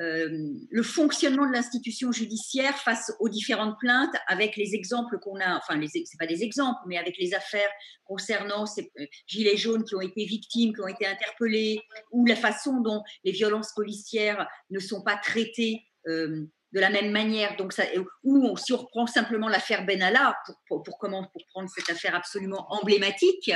euh, 0.00 0.48
le 0.70 0.82
fonctionnement 0.82 1.46
de 1.46 1.52
l'institution 1.52 2.12
judiciaire 2.12 2.78
face 2.78 3.12
aux 3.20 3.28
différentes 3.28 3.78
plaintes, 3.78 4.14
avec 4.26 4.56
les 4.56 4.74
exemples 4.74 5.18
qu'on 5.18 5.38
a, 5.38 5.58
enfin, 5.58 5.78
c'est 5.86 6.18
pas 6.18 6.26
des 6.26 6.42
exemples, 6.42 6.80
mais 6.86 6.96
avec 6.96 7.18
les 7.18 7.34
affaires 7.34 7.68
concernant 8.04 8.64
ces 8.64 8.90
euh, 8.98 9.04
gilets 9.26 9.58
jaunes 9.58 9.84
qui 9.84 9.94
ont 9.94 10.00
été 10.00 10.24
victimes, 10.24 10.74
qui 10.74 10.80
ont 10.80 10.88
été 10.88 11.06
interpellés, 11.06 11.82
ou 12.10 12.24
la 12.24 12.36
façon 12.36 12.80
dont 12.80 13.02
les 13.24 13.32
violences 13.32 13.72
policières 13.74 14.48
ne 14.70 14.80
sont 14.80 15.02
pas 15.02 15.16
traitées 15.16 15.82
euh, 16.08 16.46
de 16.72 16.80
la 16.80 16.88
même 16.88 17.10
manière. 17.10 17.54
Donc, 17.56 17.74
ça, 17.74 17.84
ou 18.24 18.56
si 18.56 18.72
on 18.72 18.78
reprend 18.78 19.06
simplement 19.06 19.48
l'affaire 19.48 19.84
Benalla, 19.84 20.34
pour 20.68 20.82
prendre 20.82 21.68
cette 21.68 21.90
affaire 21.90 22.14
absolument 22.14 22.66
emblématique, 22.72 23.52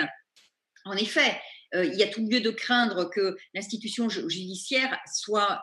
en 0.84 0.96
effet, 0.96 1.40
il 1.84 1.94
y 1.94 2.02
a 2.02 2.08
tout 2.08 2.26
lieu 2.26 2.40
de 2.40 2.50
craindre 2.50 3.10
que 3.10 3.36
l'institution 3.54 4.08
judiciaire 4.08 4.98
soit 5.12 5.62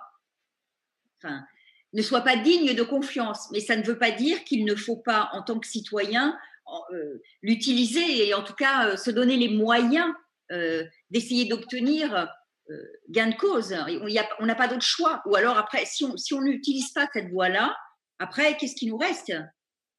ne 1.94 2.02
soit 2.02 2.22
pas 2.22 2.36
digne 2.36 2.74
de 2.74 2.84
confiance. 2.84 3.50
Mais 3.52 3.60
ça 3.60 3.76
ne 3.76 3.84
veut 3.84 3.98
pas 3.98 4.12
dire 4.12 4.44
qu'il 4.44 4.66
ne 4.66 4.76
faut 4.76 4.98
pas, 4.98 5.30
en 5.34 5.44
tant 5.44 5.60
que 5.60 5.68
citoyen, 5.68 6.38
euh, 6.92 7.22
l'utiliser 7.42 8.28
et 8.28 8.34
en 8.34 8.44
tout 8.44 8.54
cas 8.54 8.88
euh, 8.88 8.98
se 8.98 9.12
donner 9.12 9.38
les 9.38 9.50
moyens 9.50 10.12
euh, 10.52 10.84
d'essayer 11.12 11.46
d'obtenir 11.46 12.30
gain 13.10 13.28
de 13.28 13.36
cause. 13.36 13.76
On 14.40 14.46
n'a 14.46 14.56
pas 14.56 14.68
d'autre 14.68 14.86
choix. 14.86 15.22
Ou 15.26 15.36
alors 15.36 15.58
après, 15.58 15.86
si 15.86 16.06
on 16.06 16.42
n'utilise 16.42 16.92
pas 16.92 17.08
cette 17.14 17.30
voie-là, 17.30 17.76
après, 18.20 18.56
qu'est-ce 18.58 18.76
qui 18.76 18.88
nous 18.88 18.98
reste? 18.98 19.34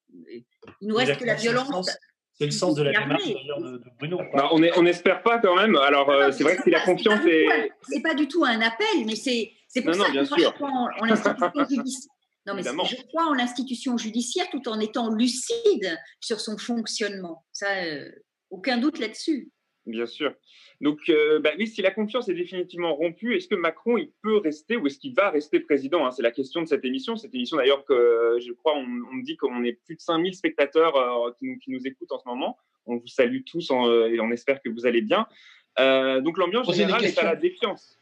Il 0.08 0.44
nous 0.88 0.96
reste 0.96 1.18
que 1.18 1.24
la 1.24 1.34
violence. 1.34 1.90
C'est 2.36 2.46
le 2.46 2.50
sens 2.50 2.74
de 2.74 2.82
la 2.82 2.90
démarche 2.90 3.32
d'ailleurs 3.32 3.60
de, 3.60 3.80
Bruno. 3.98 4.20
Bah, 4.34 4.50
on 4.52 4.82
n'espère 4.82 5.22
pas 5.22 5.38
quand 5.38 5.54
même. 5.54 5.76
Alors, 5.76 6.10
c'est 6.32 6.42
vrai 6.42 6.56
que 6.56 6.62
si 6.64 6.70
la 6.70 6.80
confiance 6.80 7.24
est. 7.26 7.70
C'est 7.82 8.02
pas 8.02 8.14
du 8.14 8.26
tout 8.26 8.44
un 8.44 8.60
appel, 8.60 9.04
mais 9.06 9.16
c'est 9.16 9.52
c'est 9.74 9.82
pour 9.82 9.94
ça 9.94 10.04
que 10.04 10.12
moi, 10.12 10.38
je 10.38 10.50
crois 10.50 10.70
en, 10.70 11.04
l'institution 11.04 11.66
judiciaire. 11.68 12.12
Non, 12.46 12.54
mais 12.54 12.62
je 12.62 13.02
crois 13.06 13.26
en 13.26 13.34
l'institution 13.34 13.96
judiciaire 13.96 14.46
tout 14.50 14.68
en 14.68 14.78
étant 14.78 15.12
lucide 15.12 15.98
sur 16.20 16.40
son 16.40 16.58
fonctionnement. 16.58 17.44
Ça, 17.52 17.66
euh, 17.84 18.08
aucun 18.50 18.78
doute 18.78 18.98
là-dessus. 18.98 19.50
Bien 19.86 20.06
sûr. 20.06 20.32
Donc, 20.80 20.98
euh, 21.08 21.40
bah 21.40 21.50
oui, 21.58 21.66
si 21.66 21.82
la 21.82 21.90
confiance 21.90 22.28
est 22.28 22.34
définitivement 22.34 22.94
rompue, 22.94 23.36
est-ce 23.36 23.48
que 23.48 23.54
Macron 23.54 23.98
il 23.98 24.10
peut 24.22 24.38
rester 24.38 24.76
ou 24.76 24.86
est-ce 24.86 24.98
qu'il 24.98 25.14
va 25.14 25.30
rester 25.30 25.60
président 25.60 26.06
hein? 26.06 26.10
C'est 26.10 26.22
la 26.22 26.30
question 26.30 26.62
de 26.62 26.66
cette 26.66 26.84
émission. 26.84 27.16
Cette 27.16 27.34
émission, 27.34 27.58
d'ailleurs, 27.58 27.84
que 27.84 28.38
je 28.40 28.52
crois, 28.52 28.74
on, 28.76 28.86
me 28.86 29.22
dit 29.22 29.36
qu'on 29.36 29.62
est 29.62 29.74
plus 29.84 29.96
de 29.96 30.00
5000 30.00 30.34
spectateurs 30.34 30.96
euh, 30.96 31.30
qui, 31.38 31.46
nous, 31.46 31.58
qui, 31.58 31.70
nous, 31.70 31.86
écoutent 31.86 32.12
en 32.12 32.18
ce 32.18 32.26
moment. 32.26 32.56
On 32.86 32.96
vous 32.96 33.06
salue 33.06 33.42
tous 33.46 33.70
et 33.70 34.20
on 34.20 34.30
espère 34.30 34.60
que 34.60 34.68
vous 34.68 34.84
allez 34.84 35.00
bien. 35.00 35.26
donc, 35.78 36.36
l'ambiance 36.36 36.74
générale 36.74 37.04
est 37.04 37.18
à 37.18 37.24
la 37.24 37.36
défiance. 37.36 37.98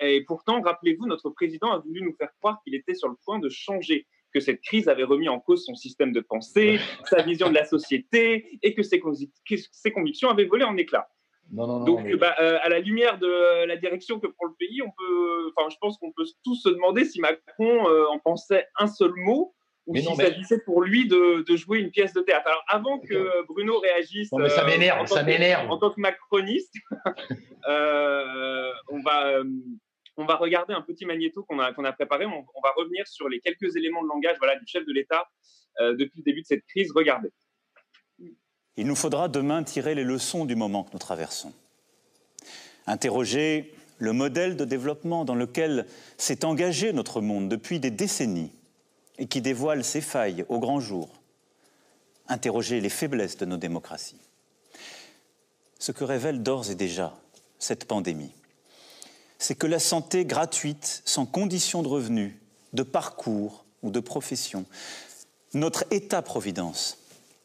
Et 0.00 0.22
pourtant, 0.22 0.60
rappelez-vous, 0.60 1.06
notre 1.06 1.30
président 1.30 1.70
a 1.70 1.78
voulu 1.78 2.02
nous 2.02 2.14
faire 2.14 2.32
croire 2.38 2.60
qu'il 2.64 2.74
était 2.74 2.94
sur 2.94 3.08
le 3.08 3.14
point 3.24 3.38
de 3.38 3.48
changer, 3.48 4.06
que 4.32 4.40
cette 4.40 4.60
crise 4.60 4.88
avait 4.88 5.04
remis 5.04 5.28
en 5.28 5.38
cause 5.38 5.64
son 5.64 5.74
système 5.74 6.12
de 6.12 6.20
pensée, 6.20 6.80
sa 7.04 7.22
vision 7.22 7.48
de 7.48 7.54
la 7.54 7.64
société, 7.64 8.58
et 8.62 8.74
que 8.74 8.82
ses, 8.82 9.00
convictions 9.92 10.30
avaient 10.30 10.44
volé 10.44 10.64
en 10.64 10.76
éclats. 10.76 11.08
Donc, 11.50 12.10
bah, 12.16 12.34
euh, 12.40 12.58
à 12.62 12.68
la 12.70 12.78
lumière 12.78 13.18
de 13.18 13.66
la 13.66 13.76
direction 13.76 14.18
que 14.18 14.26
prend 14.26 14.46
le 14.46 14.54
pays, 14.58 14.80
on 14.82 14.90
peut, 14.90 15.52
enfin, 15.54 15.68
je 15.70 15.76
pense 15.80 15.98
qu'on 15.98 16.12
peut 16.12 16.24
tous 16.44 16.56
se 16.56 16.70
demander 16.70 17.04
si 17.04 17.20
Macron 17.20 17.88
euh, 17.88 18.06
en 18.06 18.18
pensait 18.18 18.66
un 18.78 18.86
seul 18.86 19.12
mot 19.16 19.54
ou 19.86 19.96
s'il 19.96 20.14
s'agissait 20.14 20.60
pour 20.64 20.80
lui 20.80 21.08
de, 21.08 21.44
jouer 21.56 21.80
une 21.80 21.90
pièce 21.90 22.14
de 22.14 22.20
théâtre. 22.20 22.46
Alors, 22.46 22.64
avant 22.68 22.98
que 23.00 23.46
Bruno 23.48 23.80
réagisse, 23.80 24.30
ça 24.30 24.36
euh, 24.36 24.66
m'énerve, 24.66 25.06
ça 25.06 25.24
m'énerve. 25.24 25.70
En 25.70 25.76
tant 25.76 25.90
que 25.90 26.00
macroniste, 26.00 26.74
on 27.66 29.02
va 29.04 29.42
on 30.16 30.24
va 30.24 30.36
regarder 30.36 30.74
un 30.74 30.82
petit 30.82 31.06
magnéto 31.06 31.44
qu'on 31.44 31.58
a, 31.58 31.92
préparé. 31.92 32.26
On, 32.26 32.60
va 32.62 32.72
revenir 32.76 33.06
sur 33.06 33.28
les 33.28 33.40
quelques 33.40 33.76
éléments 33.76 34.02
de 34.02 34.08
langage 34.08 34.36
du 34.60 34.66
chef 34.66 34.84
de 34.84 34.92
l'État 34.92 35.28
euh, 35.80 35.96
depuis 35.96 36.18
le 36.18 36.24
début 36.24 36.42
de 36.42 36.46
cette 36.46 36.64
crise. 36.66 36.92
Regardez. 36.94 37.30
Il 38.76 38.86
nous 38.86 38.96
faudra 38.96 39.28
demain 39.28 39.62
tirer 39.62 39.94
les 39.94 40.04
leçons 40.04 40.44
du 40.44 40.56
moment 40.56 40.84
que 40.84 40.90
nous 40.92 40.98
traversons. 40.98 41.52
Interroger 42.86 43.74
le 43.98 44.12
modèle 44.12 44.56
de 44.56 44.64
développement 44.64 45.24
dans 45.24 45.34
lequel 45.34 45.86
s'est 46.16 46.44
engagé 46.44 46.92
notre 46.92 47.20
monde 47.20 47.48
depuis 47.48 47.80
des 47.80 47.90
décennies 47.90 48.52
et 49.18 49.26
qui 49.26 49.40
dévoile 49.40 49.84
ses 49.84 50.00
failles 50.00 50.44
au 50.48 50.58
grand 50.58 50.80
jour. 50.80 51.08
Interroger 52.28 52.80
les 52.80 52.88
faiblesses 52.88 53.36
de 53.36 53.44
nos 53.44 53.58
démocraties. 53.58 54.20
Ce 55.78 55.92
que 55.92 56.04
révèle 56.04 56.42
d'ores 56.42 56.70
et 56.70 56.74
déjà 56.74 57.14
cette 57.58 57.86
pandémie 57.86 58.32
c'est 59.42 59.56
que 59.56 59.66
la 59.66 59.80
santé 59.80 60.24
gratuite, 60.24 61.02
sans 61.04 61.26
condition 61.26 61.82
de 61.82 61.88
revenu, 61.88 62.40
de 62.74 62.84
parcours 62.84 63.64
ou 63.82 63.90
de 63.90 63.98
profession, 63.98 64.66
notre 65.52 65.84
État-providence 65.90 66.98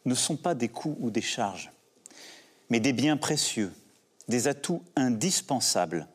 ne 0.05 0.13
sont 0.13 0.37
pas 0.37 0.53
des 0.53 0.69
coûts 0.69 0.95
ou 0.99 1.09
des 1.09 1.21
charges, 1.21 1.71
mais 2.69 2.79
des 2.79 2.93
biens 2.93 3.17
précieux, 3.17 3.73
des 4.27 4.47
atouts 4.47 4.83
indispensables 4.95 6.07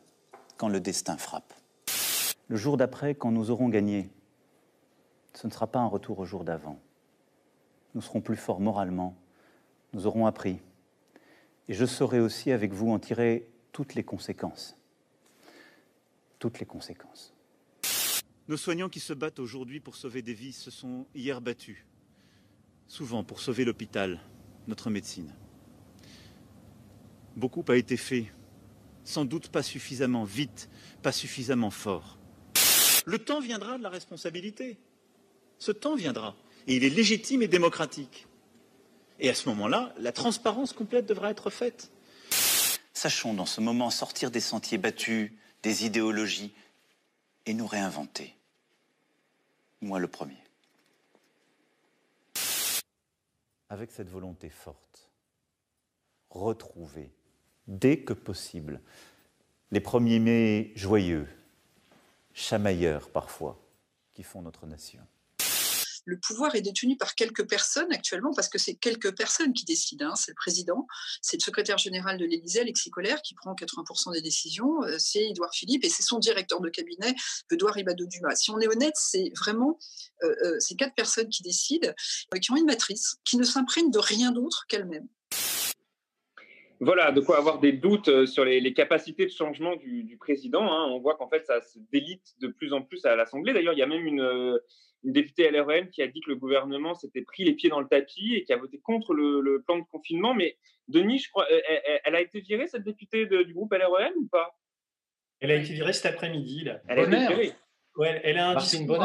quand 0.55 0.69
le 0.69 0.79
destin 0.79 1.17
frappe. 1.17 1.53
Le 2.47 2.55
jour 2.55 2.77
d'après, 2.77 3.13
quand 3.13 3.31
nous 3.31 3.51
aurons 3.51 3.67
gagné, 3.67 4.09
ce 5.33 5.47
ne 5.47 5.51
sera 5.51 5.67
pas 5.67 5.79
un 5.79 5.87
retour 5.87 6.17
au 6.19 6.25
jour 6.25 6.45
d'avant. 6.45 6.79
Nous 7.93 8.01
serons 8.01 8.21
plus 8.21 8.37
forts 8.37 8.61
moralement, 8.61 9.15
nous 9.91 10.07
aurons 10.07 10.27
appris. 10.27 10.59
Et 11.67 11.73
je 11.73 11.85
saurai 11.85 12.21
aussi 12.21 12.53
avec 12.53 12.71
vous 12.71 12.89
en 12.89 12.99
tirer 12.99 13.49
toutes 13.73 13.95
les 13.95 14.03
conséquences 14.03 14.77
toutes 16.43 16.59
les 16.59 16.65
conséquences. 16.65 17.33
Nos 18.49 18.57
soignants 18.57 18.89
qui 18.89 18.99
se 18.99 19.13
battent 19.13 19.39
aujourd'hui 19.39 19.79
pour 19.79 19.95
sauver 19.95 20.21
des 20.21 20.33
vies 20.33 20.51
se 20.51 20.71
sont 20.71 21.07
hier 21.15 21.39
battus, 21.39 21.77
souvent 22.89 23.23
pour 23.23 23.39
sauver 23.39 23.63
l'hôpital, 23.63 24.19
notre 24.67 24.89
médecine. 24.89 25.33
Beaucoup 27.37 27.63
a 27.69 27.77
été 27.77 27.95
fait, 27.95 28.25
sans 29.05 29.23
doute 29.23 29.47
pas 29.47 29.63
suffisamment 29.63 30.25
vite, 30.25 30.69
pas 31.01 31.13
suffisamment 31.13 31.71
fort. 31.71 32.17
Le 33.05 33.19
temps 33.19 33.39
viendra 33.39 33.77
de 33.77 33.83
la 33.83 33.89
responsabilité. 33.89 34.77
Ce 35.59 35.71
temps 35.71 35.95
viendra. 35.95 36.35
Et 36.67 36.75
il 36.75 36.83
est 36.83 36.89
légitime 36.89 37.41
et 37.41 37.47
démocratique. 37.47 38.27
Et 39.21 39.29
à 39.29 39.33
ce 39.33 39.47
moment-là, 39.47 39.95
la 39.97 40.11
transparence 40.11 40.73
complète 40.73 41.05
devra 41.05 41.31
être 41.31 41.49
faite. 41.49 41.89
Sachons 42.93 43.33
dans 43.33 43.45
ce 43.45 43.61
moment 43.61 43.89
sortir 43.89 44.29
des 44.29 44.41
sentiers 44.41 44.77
battus, 44.77 45.31
des 45.63 45.85
idéologies 45.85 46.53
et 47.45 47.53
nous 47.53 47.67
réinventer. 47.67 48.35
Moi 49.81 49.99
le 49.99 50.07
premier. 50.07 50.37
Avec 53.69 53.91
cette 53.91 54.09
volonté 54.09 54.49
forte, 54.49 55.09
retrouver 56.29 57.11
dès 57.67 57.99
que 57.99 58.13
possible 58.13 58.81
les 59.71 59.79
premiers 59.79 60.19
mai 60.19 60.71
joyeux, 60.75 61.27
chamailleurs 62.33 63.09
parfois, 63.09 63.59
qui 64.13 64.21
font 64.21 64.41
notre 64.41 64.67
nation. 64.67 65.01
Le 66.05 66.19
pouvoir 66.19 66.55
est 66.55 66.61
détenu 66.61 66.97
par 66.97 67.15
quelques 67.15 67.47
personnes 67.47 67.91
actuellement, 67.91 68.31
parce 68.35 68.49
que 68.49 68.57
c'est 68.57 68.75
quelques 68.75 69.15
personnes 69.15 69.53
qui 69.53 69.65
décident. 69.65 70.09
Hein. 70.09 70.15
C'est 70.15 70.31
le 70.31 70.35
président, 70.35 70.87
c'est 71.21 71.37
le 71.37 71.43
secrétaire 71.43 71.77
général 71.77 72.17
de 72.17 72.25
l'Élysée, 72.25 72.61
Alexis 72.61 72.89
Collère, 72.89 73.21
qui 73.21 73.35
prend 73.35 73.53
80% 73.53 74.13
des 74.13 74.21
décisions, 74.21 74.83
euh, 74.83 74.95
c'est 74.97 75.29
Édouard 75.29 75.53
Philippe 75.53 75.83
et 75.85 75.89
c'est 75.89 76.03
son 76.03 76.19
directeur 76.19 76.61
de 76.61 76.69
cabinet, 76.69 77.15
Edouard 77.51 77.75
Ribado 77.75 78.05
Dumas. 78.05 78.35
Si 78.35 78.51
on 78.51 78.59
est 78.59 78.67
honnête, 78.67 78.95
c'est 78.95 79.31
vraiment 79.37 79.77
euh, 80.23 80.35
euh, 80.43 80.59
ces 80.59 80.75
quatre 80.75 80.95
personnes 80.95 81.29
qui 81.29 81.43
décident, 81.43 81.91
qui 82.41 82.51
ont 82.51 82.57
une 82.57 82.65
matrice, 82.65 83.17
qui 83.23 83.37
ne 83.37 83.43
s'imprègnent 83.43 83.91
de 83.91 83.99
rien 83.99 84.31
d'autre 84.31 84.65
qu'elles-mêmes. 84.67 85.07
Voilà, 86.79 87.13
de 87.13 87.21
quoi 87.21 87.37
avoir 87.37 87.59
des 87.59 87.71
doutes 87.71 88.25
sur 88.25 88.43
les, 88.43 88.73
capacités 88.73 89.25
de 89.25 89.31
changement 89.31 89.77
du, 89.77 90.17
président. 90.19 90.63
Hein. 90.63 90.89
On 90.91 90.99
voit 90.99 91.15
qu'en 91.15 91.29
fait, 91.29 91.45
ça 91.45 91.61
se 91.61 91.79
délite 91.93 92.33
de 92.41 92.47
plus 92.47 92.73
en 92.73 92.81
plus 92.81 93.05
à 93.05 93.15
l'Assemblée. 93.15 93.53
D'ailleurs, 93.53 93.71
il 93.71 93.79
y 93.79 93.83
a 93.83 93.87
même 93.87 94.05
une, 94.05 94.59
une 95.03 95.11
députée 95.11 95.49
LREM 95.51 95.89
qui 95.89 96.01
a 96.01 96.07
dit 96.07 96.21
que 96.21 96.29
le 96.29 96.35
gouvernement 96.35 96.95
s'était 96.95 97.21
pris 97.21 97.43
les 97.43 97.53
pieds 97.53 97.69
dans 97.69 97.79
le 97.79 97.87
tapis 97.87 98.35
et 98.35 98.43
qui 98.43 98.53
a 98.53 98.57
voté 98.57 98.79
contre 98.79 99.13
le, 99.13 99.61
plan 99.65 99.77
de 99.77 99.83
confinement. 99.83 100.33
Mais 100.33 100.57
Denis, 100.87 101.19
je 101.19 101.29
crois, 101.29 101.45
elle, 102.03 102.15
a 102.15 102.21
été 102.21 102.41
virée, 102.41 102.67
cette 102.67 102.83
députée 102.83 103.25
du 103.25 103.53
groupe 103.53 103.73
LREM 103.73 104.13
ou 104.17 104.27
pas? 104.27 104.57
Elle 105.39 105.51
a 105.51 105.55
été 105.55 105.73
virée 105.73 105.93
cet 105.93 106.05
après-midi. 106.05 106.67
Elle 106.87 106.99
a 106.99 107.03
été 107.03 107.27
virée. 107.27 107.51
Ouais, 107.95 108.21
elle, 108.23 108.37
a 108.37 108.49
un 108.49 108.55
discours, 108.55 109.03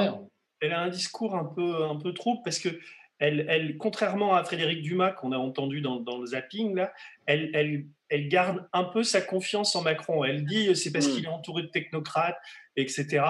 elle 0.61 0.73
a 0.73 0.81
un 0.81 0.89
discours 0.89 1.35
un 1.35 1.45
peu, 1.45 1.85
un 1.85 1.97
peu 1.97 2.15
trouble 2.15 2.41
parce 2.45 2.59
que 2.59 2.71
elle, 3.19 3.47
elle, 3.49 3.77
contrairement 3.79 4.35
à 4.35 4.45
Frédéric 4.45 4.83
Dumas 4.83 5.11
qu'on 5.11 5.33
a 5.33 5.39
entendu 5.39 5.81
dans, 5.81 5.97
dans, 5.99 6.19
le 6.19 6.27
zapping, 6.27 6.77
là, 6.77 6.93
elle, 7.27 7.51
elle, 7.53 7.87
elle, 8.09 8.29
garde 8.29 8.69
un 8.73 8.85
peu 8.85 9.03
sa 9.03 9.21
confiance 9.21 9.75
en 9.75 9.83
Macron. 9.83 10.25
Elle 10.25 10.45
dit 10.45 10.75
c'est 10.77 10.93
parce 10.93 11.09
mm. 11.09 11.11
qu'il 11.11 11.25
est 11.25 11.29
entouré 11.29 11.63
de 11.63 11.69
technocrates, 11.69 12.39
etc. 12.79 13.25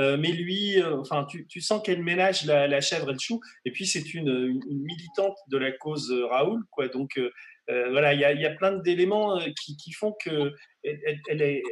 Euh, 0.00 0.16
mais 0.16 0.32
lui, 0.32 0.80
euh, 0.80 0.98
enfin, 1.00 1.26
tu, 1.26 1.60
sens 1.60 1.82
qu'elle 1.82 2.02
ménage 2.02 2.44
la, 2.46 2.80
chèvre 2.80 3.10
et 3.10 3.12
le 3.12 3.18
chou. 3.18 3.40
Et 3.64 3.70
puis 3.70 3.86
c'est 3.86 4.14
une, 4.14 4.60
militante 4.68 5.36
de 5.48 5.58
la 5.58 5.72
cause 5.72 6.10
euh, 6.10 6.26
Raoul, 6.26 6.64
quoi. 6.70 6.88
Donc 6.88 7.20
voilà, 7.68 8.12
il 8.12 8.20
y 8.20 8.46
a, 8.46 8.50
plein 8.50 8.72
d'éléments 8.72 9.38
qui, 9.62 9.76
qui, 9.76 9.92
font 9.92 10.14
que 10.22 10.52
elle, 10.82 11.20
elle 11.28 11.42
est 11.42 11.62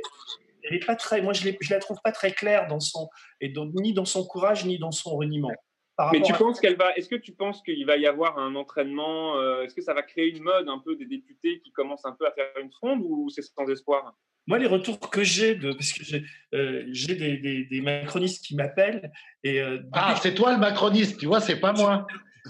elle 0.64 0.76
est 0.76 0.86
pas 0.86 0.94
très, 0.94 1.20
moi 1.20 1.32
je, 1.32 1.50
je 1.60 1.74
la 1.74 1.80
trouve 1.80 1.98
pas 2.04 2.12
très 2.12 2.32
claire 2.32 2.68
dans 2.68 2.78
son, 2.78 3.08
et 3.40 3.48
donc, 3.48 3.72
ni 3.74 3.92
dans 3.92 4.04
son 4.04 4.24
courage 4.24 4.64
ni 4.64 4.78
dans 4.78 4.92
son 4.92 5.16
reniement. 5.16 5.50
Mais 6.12 6.22
tu 6.22 6.32
penses 6.32 6.60
qu'elle 6.60 6.76
va, 6.76 6.94
est-ce 6.96 7.08
que 7.08 7.16
tu 7.16 7.32
penses 7.32 7.62
qu'il 7.62 7.84
va 7.86 7.96
y 7.96 8.06
avoir 8.06 8.38
un 8.38 8.54
entraînement, 8.54 9.36
euh, 9.36 9.62
est-ce 9.62 9.74
que 9.74 9.82
ça 9.82 9.94
va 9.94 10.02
créer 10.02 10.30
une 10.30 10.42
mode 10.42 10.68
un 10.68 10.78
peu 10.78 10.96
des 10.96 11.04
députés 11.04 11.60
qui 11.60 11.70
commencent 11.70 12.06
un 12.06 12.12
peu 12.12 12.26
à 12.26 12.32
faire 12.32 12.46
une 12.60 12.70
fronde 12.70 13.02
ou 13.04 13.28
c'est 13.28 13.42
sans 13.42 13.66
espoir? 13.68 14.14
Moi, 14.46 14.58
les 14.58 14.66
retours 14.66 14.98
que 14.98 15.22
j'ai, 15.22 15.54
de, 15.54 15.72
parce 15.72 15.92
que 15.92 16.02
j'ai 16.02 16.24
euh, 16.54 16.84
des, 16.86 17.66
des, 17.70 17.80
macronistes 17.80 18.44
qui 18.44 18.56
m'appellent. 18.56 19.12
Et, 19.44 19.60
euh, 19.60 19.78
ah, 19.92 20.16
c'est 20.20 20.34
toi 20.34 20.52
le 20.52 20.58
macroniste, 20.58 21.20
tu 21.20 21.26
vois, 21.26 21.40
c'est 21.40 21.60
pas 21.60 21.72
moi. 21.72 22.06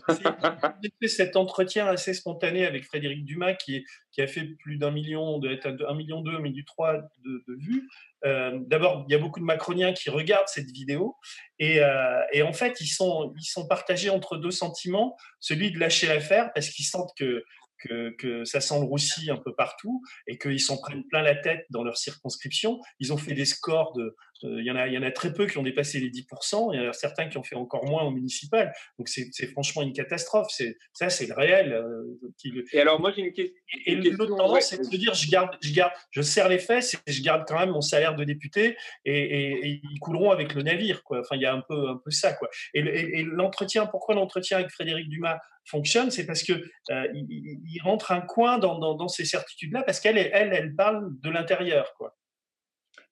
J'ai 0.09 0.90
fait 1.01 1.09
cet 1.09 1.36
entretien 1.36 1.86
assez 1.86 2.14
spontané 2.14 2.66
avec 2.66 2.84
Frédéric 2.84 3.24
Dumas, 3.24 3.55
qui, 3.55 3.84
qui 4.11 4.22
a 4.22 4.26
fait 4.26 4.45
plus 4.45 4.76
d'un 4.76 4.90
million, 4.90 5.38
de, 5.38 5.59
un 5.86 5.95
million 5.95 6.20
deux, 6.20 6.38
mais 6.38 6.51
du 6.51 6.64
trois 6.64 6.99
de, 7.24 7.45
de 7.47 7.55
vues. 7.59 7.88
Euh, 8.24 8.59
D'abord, 8.66 9.05
il 9.09 9.12
y 9.12 9.14
a 9.14 9.18
beaucoup 9.18 9.40
de 9.40 9.45
macroniens 9.45 9.93
qui 9.93 10.11
regardent 10.11 10.49
cette 10.49 10.70
vidéo, 10.70 11.16
et, 11.59 11.80
euh, 11.80 12.20
et, 12.32 12.43
en 12.43 12.53
fait, 12.53 12.80
ils 12.80 12.88
sont, 12.88 13.32
ils 13.38 13.45
sont 13.45 13.66
partagés 13.66 14.11
entre 14.11 14.36
deux 14.36 14.51
sentiments, 14.51 15.16
celui 15.40 15.72
de 15.72 15.78
lâcher 15.78 16.07
l'affaire 16.07 16.53
parce 16.55 16.68
qu'ils 16.68 16.86
sentent 16.86 17.12
que 17.16 17.45
que, 17.89 18.45
ça 18.45 18.61
sent 18.61 18.78
le 18.78 18.85
roussi 18.85 19.30
un 19.30 19.37
peu 19.37 19.55
partout 19.55 20.03
et 20.26 20.39
qu'ils 20.39 20.61
s'en 20.61 20.78
prennent 20.78 21.05
plein 21.09 21.22
la 21.22 21.35
tête 21.35 21.66
dans 21.70 21.85
leur 21.85 21.97
circonscription. 21.97 22.80
Ils 22.99 23.12
ont 23.12 23.16
fait 23.16 23.35
des 23.35 23.45
scores 23.45 23.93
de. 23.95 24.14
Il 24.45 24.64
y, 24.64 24.72
en 24.72 24.76
a, 24.76 24.89
y 24.89 24.99
en 24.99 25.05
a 25.05 25.12
très 25.12 25.33
peu 25.33 25.47
qui 25.47 25.57
ont 25.59 25.62
dépassé 25.62 26.01
les 26.01 26.11
10%, 26.11 26.74
il 26.74 26.80
y 26.83 26.85
en 26.85 26.89
a 26.89 26.93
certains 26.93 27.28
qui 27.28 27.39
ont 27.39 27.45
fait 27.45 27.55
encore 27.55 27.85
moins 27.87 28.03
au 28.03 28.11
municipal. 28.11 28.72
Donc 28.99 29.09
c'est 29.09 29.47
franchement 29.53 29.83
une 29.83 29.93
catastrophe. 29.93 30.49
Ça, 30.93 31.11
c'est 31.11 31.26
le 31.26 31.35
réel. 31.35 31.72
Euh, 31.72 32.64
et 32.72 32.80
alors, 32.80 33.01
moi, 33.01 33.12
j'ai 33.14 33.22
une, 33.22 33.33
question. 33.33 33.55
Et, 33.87 33.95
l'autre 33.95 34.37
tendance, 34.37 34.64
c'est 34.64 34.78
de 34.78 34.83
se 34.85 34.97
dire 34.97 35.14
je, 35.14 35.30
garde, 35.30 35.57
je, 35.62 35.72
garde, 35.72 35.93
je 36.11 36.22
serre 36.22 36.49
les 36.49 36.59
fesses 36.59 36.95
et 37.07 37.12
je 37.12 37.22
garde 37.22 37.45
quand 37.47 37.59
même 37.59 37.70
mon 37.70 37.80
salaire 37.80 38.14
de 38.14 38.24
député 38.24 38.76
et, 39.05 39.80
ils 39.83 40.01
couleront 40.01 40.30
avec 40.30 40.55
le 40.55 40.62
navire. 40.62 41.03
Quoi. 41.05 41.20
Enfin, 41.20 41.37
il 41.37 41.43
y 41.43 41.47
a 41.47 41.55
un 41.55 41.62
peu, 41.62 41.89
un 41.89 42.01
peu 42.05 42.11
ça. 42.11 42.33
Quoi. 42.33 42.49
Et, 42.74 43.22
l'entretien, 43.22 43.87
pourquoi 43.87 44.14
l'entretien 44.14 44.59
avec 44.59 44.70
Frédéric 44.70 45.09
Dumas 45.09 45.39
fonctionne, 45.64 46.10
c'est 46.10 46.26
parce 46.26 46.42
que 46.42 46.52
euh, 46.90 47.08
il, 47.14 47.80
rentre 47.82 48.12
un 48.12 48.20
coin 48.20 48.58
dans, 48.58 49.08
ces 49.08 49.24
certitudes-là, 49.24 49.82
parce 49.82 50.00
qu'elle, 50.00 50.18
elle, 50.18 50.52
elle 50.52 50.74
parle 50.74 51.10
de 51.20 51.30
l'intérieur, 51.30 51.94
quoi. 51.96 52.16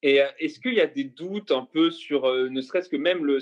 Et 0.02 0.22
euh, 0.22 0.28
est-ce 0.38 0.60
qu'il 0.60 0.74
y 0.74 0.80
a 0.80 0.86
des 0.86 1.04
doutes 1.04 1.50
un 1.50 1.66
peu 1.70 1.90
sur, 1.90 2.26
euh, 2.26 2.48
ne 2.48 2.60
serait-ce 2.60 2.88
que 2.88 2.96
même 2.96 3.24
le, 3.24 3.38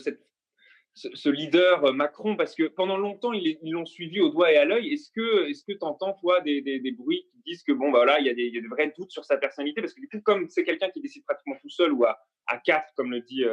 ce, 0.95 1.29
leader 1.29 1.95
Macron, 1.95 2.37
parce 2.37 2.55
que 2.55 2.65
pendant 2.65 2.97
longtemps 2.97 3.33
ils 3.33 3.59
l'ont 3.63 3.87
suivi 3.87 4.21
au 4.21 4.31
doigt 4.31 4.53
et 4.53 4.57
à 4.57 4.65
l'œil. 4.65 4.93
Est-ce 4.93 5.11
que, 5.13 5.53
tu 5.53 5.79
entends 5.83 6.15
toi 6.15 6.41
des, 6.41 6.61
des, 6.61 6.81
des, 6.81 6.91
bruits 6.91 7.29
qui 7.31 7.43
disent 7.47 7.63
que 7.63 7.71
bon 7.71 7.93
bah 7.93 7.99
voilà, 7.99 8.19
il 8.19 8.27
y, 8.27 8.31
a 8.31 8.35
des, 8.35 8.47
il 8.47 8.55
y 8.55 8.59
a 8.59 8.61
de 8.61 8.67
vrais 8.67 8.93
doutes 8.99 9.13
sur 9.13 9.25
sa 9.25 9.37
personnalité, 9.37 9.81
parce 9.81 9.95
que 9.95 10.01
du 10.01 10.09
coup 10.09 10.21
comme 10.21 10.49
c'est 10.49 10.65
quelqu'un 10.65 10.91
qui 10.91 11.01
décide 11.01 11.25
pratiquement 11.25 11.57
tout 11.63 11.71
seul 11.71 11.93
ou 11.93 12.05
à, 12.05 12.19
à 12.49 12.59
quatre, 12.59 12.93
comme 12.97 13.13
le 13.13 13.21
dit 13.21 13.45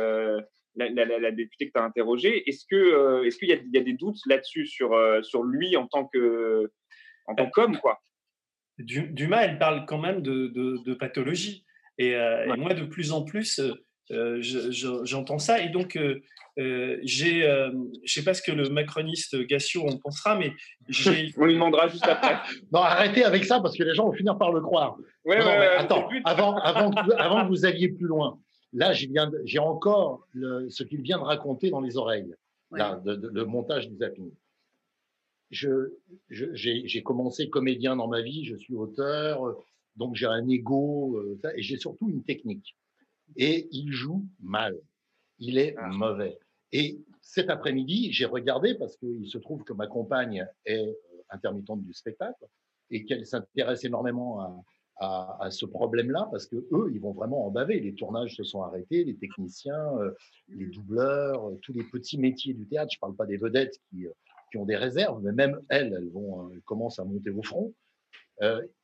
la, 0.76 1.32
députée 1.32 1.67
que 1.67 1.73
tu 1.73 1.80
as 1.80 1.84
interrogée. 1.84 2.47
Est-ce 2.49 2.65
que 2.69 2.76
euh, 2.76 3.23
est-ce 3.23 3.38
qu'il 3.38 3.49
y, 3.49 3.51
y, 3.51 3.78
a 3.78 3.84
des 3.84 3.93
doutes 3.93 4.19
là-dessus 4.28 4.65
sur 4.65 4.93
euh, 4.93 5.21
sur 5.21 5.43
lui 5.43 5.76
en 5.78 5.88
tant 5.88 6.05
que 6.05 6.71
en 7.28 7.36
tant 7.36 7.49
qu'homme 7.49 7.78
quoi? 7.78 8.01
Dumas, 8.78 9.43
elle 9.43 9.57
parle 9.57 9.86
quand 9.86 9.99
même 9.99 10.21
de, 10.21 10.47
de, 10.47 10.93
pathologie. 10.95 11.65
Et, 11.97 12.13
euh, 12.13 12.53
et, 12.53 12.57
moi, 12.57 12.73
de 12.73 12.84
plus 12.84 13.13
en 13.13 13.23
plus, 13.23 13.61
j'entends 14.09 15.39
ça. 15.39 15.61
Et 15.61 15.69
donc, 15.69 15.97
j'ai, 16.57 17.41
je 17.41 18.13
sais 18.13 18.23
pas 18.26 18.34
ce 18.34 18.41
que 18.41 18.51
le 18.51 18.67
macroniste 18.67 19.38
Gassio 19.47 19.88
en 19.88 19.97
pensera, 19.97 20.38
mais 20.38 20.51
j'ai. 20.89 21.32
On 21.38 21.45
lui 21.45 21.53
demandera 21.53 21.88
juste 21.88 22.05
après. 22.05 22.36
non, 22.73 22.82
arrêtez 22.82 23.23
avec 23.23 23.45
ça 23.45 23.61
parce 23.61 23.78
que 23.78 23.84
les 23.84 23.95
gens 23.95 24.07
vont 24.07 24.13
finir 24.13 24.38
par 24.38 24.51
le 24.51 24.59
croire. 24.59 24.97
Ouais, 25.23 25.38
attends, 25.38 26.09
avant, 26.26 26.57
avant, 26.57 26.91
avant 26.91 27.43
que 27.43 27.47
vous 27.47 27.65
alliez 27.65 27.88
plus 27.88 28.07
loin, 28.07 28.38
Là, 28.76 28.91
j'ai 28.93 29.59
encore 29.59 30.28
ce 30.34 30.84
qu'il 30.84 31.01
vient 31.01 31.17
de 31.17 31.23
raconter 31.23 31.69
dans 31.69 31.80
les 31.80 31.95
oreilles, 31.95 32.36
le 32.71 33.43
montage 33.43 33.89
du 33.89 33.95
zapping. 33.97 34.32
j'ai 35.49 37.03
commencé 37.03 37.49
comédien 37.49 37.95
dans 37.95 38.09
ma 38.09 38.21
vie, 38.21 38.43
je 38.43 38.55
suis 38.57 38.76
auteur, 38.76 39.55
donc 39.95 40.15
j'ai 40.15 40.26
un 40.26 40.47
ego, 40.49 41.17
euh, 41.17 41.39
et 41.55 41.61
j'ai 41.61 41.78
surtout 41.78 42.09
une 42.09 42.23
technique. 42.23 42.76
Et 43.38 43.69
il 43.71 43.93
joue 43.93 44.26
mal, 44.41 44.78
il 45.39 45.57
est 45.57 45.73
ah. 45.78 45.88
mauvais. 45.88 46.38
Et 46.73 46.99
cet 47.21 47.49
après-midi, 47.49 48.11
j'ai 48.11 48.26
regardé 48.26 48.76
parce 48.76 48.97
qu'il 48.97 49.28
se 49.30 49.38
trouve 49.38 49.63
que 49.63 49.71
ma 49.71 49.88
compagne 49.88 50.45
est 50.65 50.86
euh, 50.86 50.93
intermittente 51.30 51.82
du 51.82 51.93
spectacle 51.93 52.45
et 52.91 53.05
qu'elle 53.05 53.26
s'intéresse 53.26 53.86
énormément 53.86 54.41
à, 54.41 54.63
à, 54.97 55.49
ce 55.51 55.65
problème-là 55.65 56.27
parce 56.31 56.47
que 56.47 56.55
eux, 56.71 56.89
ils 56.93 56.99
vont 56.99 57.11
vraiment 57.11 57.45
en 57.45 57.51
baver. 57.51 57.79
Les 57.79 57.93
tournages 57.93 58.35
se 58.35 58.43
sont 58.43 58.61
arrêtés, 58.61 59.03
les 59.03 59.15
techniciens, 59.15 59.97
euh, 59.99 60.11
les 60.47 60.67
doubleurs, 60.67 61.49
euh, 61.49 61.59
tous 61.61 61.73
les 61.73 61.83
petits 61.83 62.17
métiers 62.17 62.53
du 62.53 62.65
théâtre. 62.65 62.91
Je 62.93 62.99
parle 62.99 63.15
pas 63.15 63.25
des 63.25 63.37
vedettes 63.37 63.77
qui, 63.89 64.07
euh, 64.07 64.11
qui 64.51 64.57
ont 64.57 64.65
des 64.65 64.77
réserves, 64.77 65.21
mais 65.21 65.33
même 65.33 65.59
elles, 65.69 65.93
elles 65.97 66.09
vont, 66.09 66.49
commencent 66.65 66.99
à 66.99 67.05
monter 67.05 67.29
au 67.29 67.43
front. 67.43 67.73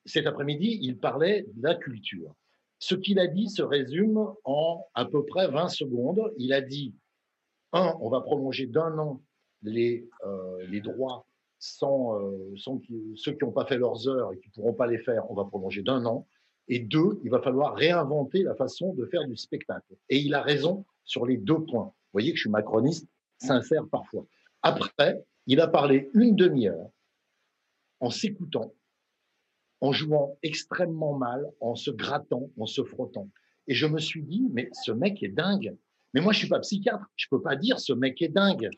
cet 0.06 0.28
après-midi, 0.28 0.80
il 0.82 0.98
parlait 0.98 1.46
de 1.54 1.64
la 1.64 1.76
culture. 1.76 2.34
Ce 2.80 2.96
qu'il 2.96 3.20
a 3.20 3.28
dit 3.28 3.50
se 3.50 3.62
résume 3.62 4.26
en 4.44 4.86
à 4.96 5.06
peu 5.06 5.24
près 5.26 5.48
20 5.48 5.68
secondes. 5.68 6.34
Il 6.38 6.52
a 6.52 6.62
dit, 6.62 6.96
un, 7.74 7.96
on 8.02 8.10
va 8.10 8.22
prolonger 8.22 8.66
d'un 8.66 8.98
an 8.98 9.22
les, 9.62 10.10
les 10.68 10.82
droits 10.82 11.28
sans, 11.62 12.20
euh, 12.20 12.56
ceux 13.16 13.34
qui 13.34 13.46
n'ont 13.46 13.52
pas 13.52 13.66
fait 13.66 13.78
leurs 13.78 14.08
heures 14.08 14.34
et 14.34 14.40
qui 14.40 14.48
ne 14.50 14.54
pourront 14.54 14.74
pas 14.74 14.88
les 14.88 14.98
faire, 14.98 15.30
on 15.30 15.36
va 15.36 15.46
prolonger 15.46 15.84
d'un 15.84 16.04
an. 16.06 16.28
Et 16.68 16.80
deux, 16.80 17.20
il 17.24 17.30
va 17.30 17.40
falloir 17.40 17.76
réinventer 17.76 18.44
la 18.44 18.56
façon 18.56 18.94
de 18.96 19.06
faire 19.06 19.28
du 19.28 19.38
spectacle. 19.38 19.96
Et 20.10 20.18
il 20.18 20.34
a 20.34 20.42
raison 20.42 20.86
sur 21.04 21.26
les 21.26 21.38
deux 21.38 21.64
points. 21.64 21.86
Vous 21.86 22.14
voyez 22.14 22.32
que 22.32 22.38
je 22.38 22.42
suis 22.42 22.50
macroniste, 22.50 23.08
sincère 23.38 23.86
parfois. 23.88 24.26
Après, 24.64 25.24
il 25.46 25.62
a 25.62 25.68
parlé 25.68 26.10
une 26.14 26.36
demi-heure 26.36 26.90
en 28.00 28.10
s'écoutant, 28.10 28.74
en 29.82 29.92
jouant 29.92 30.40
extrêmement 30.42 31.16
mal, 31.16 31.46
en 31.60 31.76
se 31.76 31.92
grattant, 31.92 32.50
en 32.58 32.66
se 32.66 32.84
frottant. 32.84 33.30
Et 33.68 33.76
je 33.76 33.86
me 33.86 34.00
suis 34.00 34.24
dit, 34.24 34.48
mais 34.52 34.70
ce 34.74 34.92
mec 34.92 35.22
est 35.22 35.30
dingue. 35.30 35.78
Mais 36.14 36.22
moi, 36.22 36.34
je 36.34 36.40
suis 36.40 36.50
pas 36.50 36.60
psychiatre. 36.60 37.06
Je 37.16 37.28
peux 37.30 37.42
pas 37.42 37.56
dire 37.56 37.80
ce 37.80 37.94
mec 37.94 38.20
est 38.22 38.30
dingue. 38.30 38.70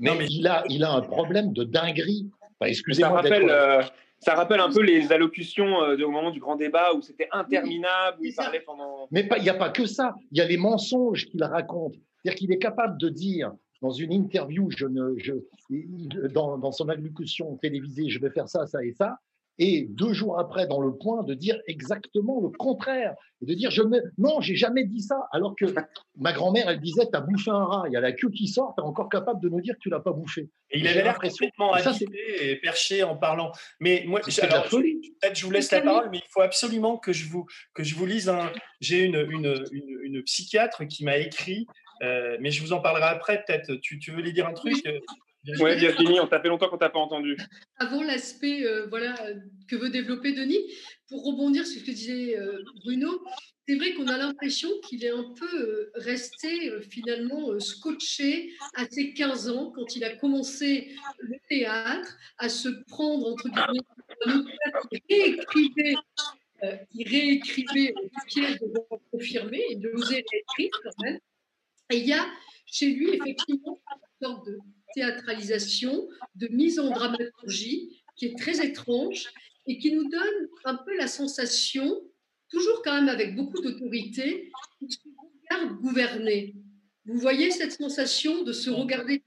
Mais, 0.00 0.26
il, 0.30 0.46
a, 0.46 0.64
il 0.68 0.82
a 0.82 0.92
un 0.92 1.02
problème 1.02 1.52
de 1.52 1.64
dinguerie. 1.64 2.28
Excusez-moi. 2.62 3.10
Ça, 3.10 3.14
rappelle, 3.16 3.50
euh, 3.50 3.82
ça 4.18 4.34
rappelle 4.34 4.60
un 4.60 4.70
peu 4.70 4.82
les 4.82 5.12
allocutions 5.12 5.82
euh, 5.82 5.96
au 6.04 6.10
moment 6.10 6.30
du 6.30 6.40
grand 6.40 6.56
débat 6.56 6.92
où 6.94 7.02
c'était 7.02 7.28
interminable, 7.32 8.18
où 8.20 8.24
il 8.24 8.34
parlait 8.34 8.60
pendant. 8.60 9.06
Mais 9.10 9.28
il 9.36 9.42
n'y 9.42 9.48
a 9.48 9.54
pas 9.54 9.70
que 9.70 9.86
ça. 9.86 10.14
Il 10.32 10.38
y 10.38 10.40
a 10.40 10.46
les 10.46 10.56
mensonges 10.56 11.26
qu'il 11.26 11.42
raconte. 11.44 11.94
C'est-à-dire 11.94 12.38
qu'il 12.38 12.52
est 12.52 12.58
capable 12.58 12.98
de 12.98 13.08
dire 13.08 13.52
dans 13.80 13.90
une 13.90 14.12
interview, 14.12 14.70
je 14.70 14.86
ne, 14.86 15.16
je, 15.16 15.32
dans, 16.28 16.58
dans 16.58 16.72
son 16.72 16.88
allocution 16.88 17.56
télévisée, 17.56 18.10
je 18.10 18.18
vais 18.20 18.30
faire 18.30 18.48
ça, 18.48 18.66
ça 18.66 18.84
et 18.84 18.92
ça. 18.92 19.18
Et 19.60 19.86
deux 19.90 20.14
jours 20.14 20.40
après, 20.40 20.66
dans 20.66 20.80
le 20.80 20.96
point, 20.96 21.22
de 21.22 21.34
dire 21.34 21.60
exactement 21.66 22.40
le 22.40 22.48
contraire 22.48 23.14
et 23.42 23.46
de 23.46 23.52
dire 23.52 23.70
je 23.70 23.82
me... 23.82 24.00
non, 24.16 24.40
j'ai 24.40 24.56
jamais 24.56 24.84
dit 24.84 25.02
ça. 25.02 25.28
Alors 25.32 25.54
que 25.54 25.66
ma 26.16 26.32
grand-mère, 26.32 26.70
elle 26.70 26.80
disait 26.80 27.06
t'as 27.12 27.20
bouffé 27.20 27.50
un 27.50 27.64
rat, 27.64 27.84
il 27.86 27.92
y 27.92 27.96
a 27.96 28.00
la 28.00 28.12
queue 28.12 28.30
qui 28.30 28.48
sort, 28.48 28.72
t'es 28.74 28.80
encore 28.80 29.10
capable 29.10 29.38
de 29.42 29.50
nous 29.50 29.60
dire 29.60 29.74
que 29.74 29.80
tu 29.80 29.90
l'as 29.90 30.00
pas 30.00 30.12
bouffé. 30.12 30.48
Et 30.70 30.78
il 30.78 30.88
avait 30.88 31.02
l'air 31.02 31.18
complètement 31.18 31.74
agité 31.74 32.06
et 32.40 32.56
perché 32.56 33.02
en 33.02 33.16
parlant. 33.16 33.52
Mais 33.80 34.04
moi, 34.06 34.20
alors, 34.40 34.66
peut-être 34.66 35.36
je 35.36 35.44
vous 35.44 35.52
laisse 35.52 35.70
la 35.70 35.82
parole, 35.82 36.08
mais 36.10 36.18
il 36.18 36.30
faut 36.30 36.40
absolument 36.40 36.96
que 36.96 37.12
je 37.12 37.28
vous 37.28 37.44
que 37.74 37.84
je 37.84 37.94
vous 37.94 38.06
lise 38.06 38.30
un. 38.30 38.50
J'ai 38.80 39.04
une, 39.04 39.26
une, 39.30 39.62
une, 39.72 40.22
psychiatre 40.22 40.86
qui 40.86 41.04
m'a 41.04 41.18
écrit. 41.18 41.66
Euh, 42.02 42.38
mais 42.40 42.50
je 42.50 42.62
vous 42.62 42.72
en 42.72 42.80
parlerai 42.80 43.08
après, 43.10 43.44
peut-être. 43.44 43.74
Tu, 43.82 43.98
tu 43.98 44.10
veux 44.10 44.22
lui 44.22 44.32
dire 44.32 44.46
un 44.46 44.54
truc? 44.54 44.82
Oui, 45.46 45.76
Virginie, 45.76 46.20
on 46.20 46.26
t'a 46.26 46.40
fait 46.40 46.48
longtemps 46.48 46.68
qu'on 46.68 46.78
t'a 46.78 46.90
pas 46.90 46.98
entendu. 46.98 47.36
Avant 47.76 48.02
l'aspect 48.02 48.64
euh, 48.66 48.86
voilà, 48.88 49.14
que 49.68 49.76
veut 49.76 49.90
développer 49.90 50.32
Denis, 50.32 50.60
pour 51.08 51.24
rebondir 51.24 51.66
sur 51.66 51.80
ce 51.80 51.86
que 51.86 51.90
disait 51.90 52.38
euh, 52.38 52.62
Bruno, 52.84 53.24
c'est 53.66 53.76
vrai 53.76 53.94
qu'on 53.94 54.08
a 54.08 54.18
l'impression 54.18 54.68
qu'il 54.86 55.04
est 55.04 55.10
un 55.10 55.32
peu 55.38 55.60
euh, 55.60 55.90
resté 55.94 56.70
finalement 56.90 57.58
scotché 57.58 58.52
à 58.74 58.86
ses 58.88 59.14
15 59.14 59.48
ans, 59.50 59.72
quand 59.74 59.96
il 59.96 60.04
a 60.04 60.14
commencé 60.16 60.94
le 61.18 61.36
théâtre, 61.48 62.16
à 62.38 62.48
se 62.48 62.68
prendre, 62.88 63.26
entre 63.26 63.48
guillemets, 63.48 63.80
un 64.26 64.44
il 64.92 65.00
réécrivait, 65.08 65.94
il 66.94 67.08
réécrivait 67.08 67.94
pièces 68.26 68.58
de 68.60 68.66
confirmer, 69.10 69.62
il 69.70 69.86
osait 69.94 70.24
réécrire 70.30 70.80
quand 70.82 71.04
même. 71.04 71.18
Et 71.90 71.98
il 71.98 72.06
y 72.06 72.12
a 72.12 72.26
chez 72.66 72.90
lui 72.92 73.10
effectivement 73.10 73.80
une 74.20 74.26
sorte 74.26 74.46
de 74.46 74.58
théâtralisation, 74.94 76.08
de 76.34 76.48
mise 76.48 76.78
en 76.78 76.90
dramaturgie 76.90 78.02
qui 78.16 78.26
est 78.26 78.38
très 78.38 78.64
étrange 78.64 79.28
et 79.66 79.78
qui 79.78 79.92
nous 79.92 80.08
donne 80.08 80.48
un 80.64 80.74
peu 80.74 80.96
la 80.96 81.06
sensation, 81.06 82.00
toujours 82.50 82.82
quand 82.84 82.94
même 82.94 83.08
avec 83.08 83.36
beaucoup 83.36 83.60
d'autorité, 83.60 84.50
de 84.80 84.90
se 84.90 84.98
regarder 85.48 85.74
gouverner. 85.80 86.54
Vous 87.06 87.18
voyez 87.18 87.50
cette 87.50 87.72
sensation 87.72 88.42
de 88.44 88.52
se 88.52 88.70
regarder 88.70 89.22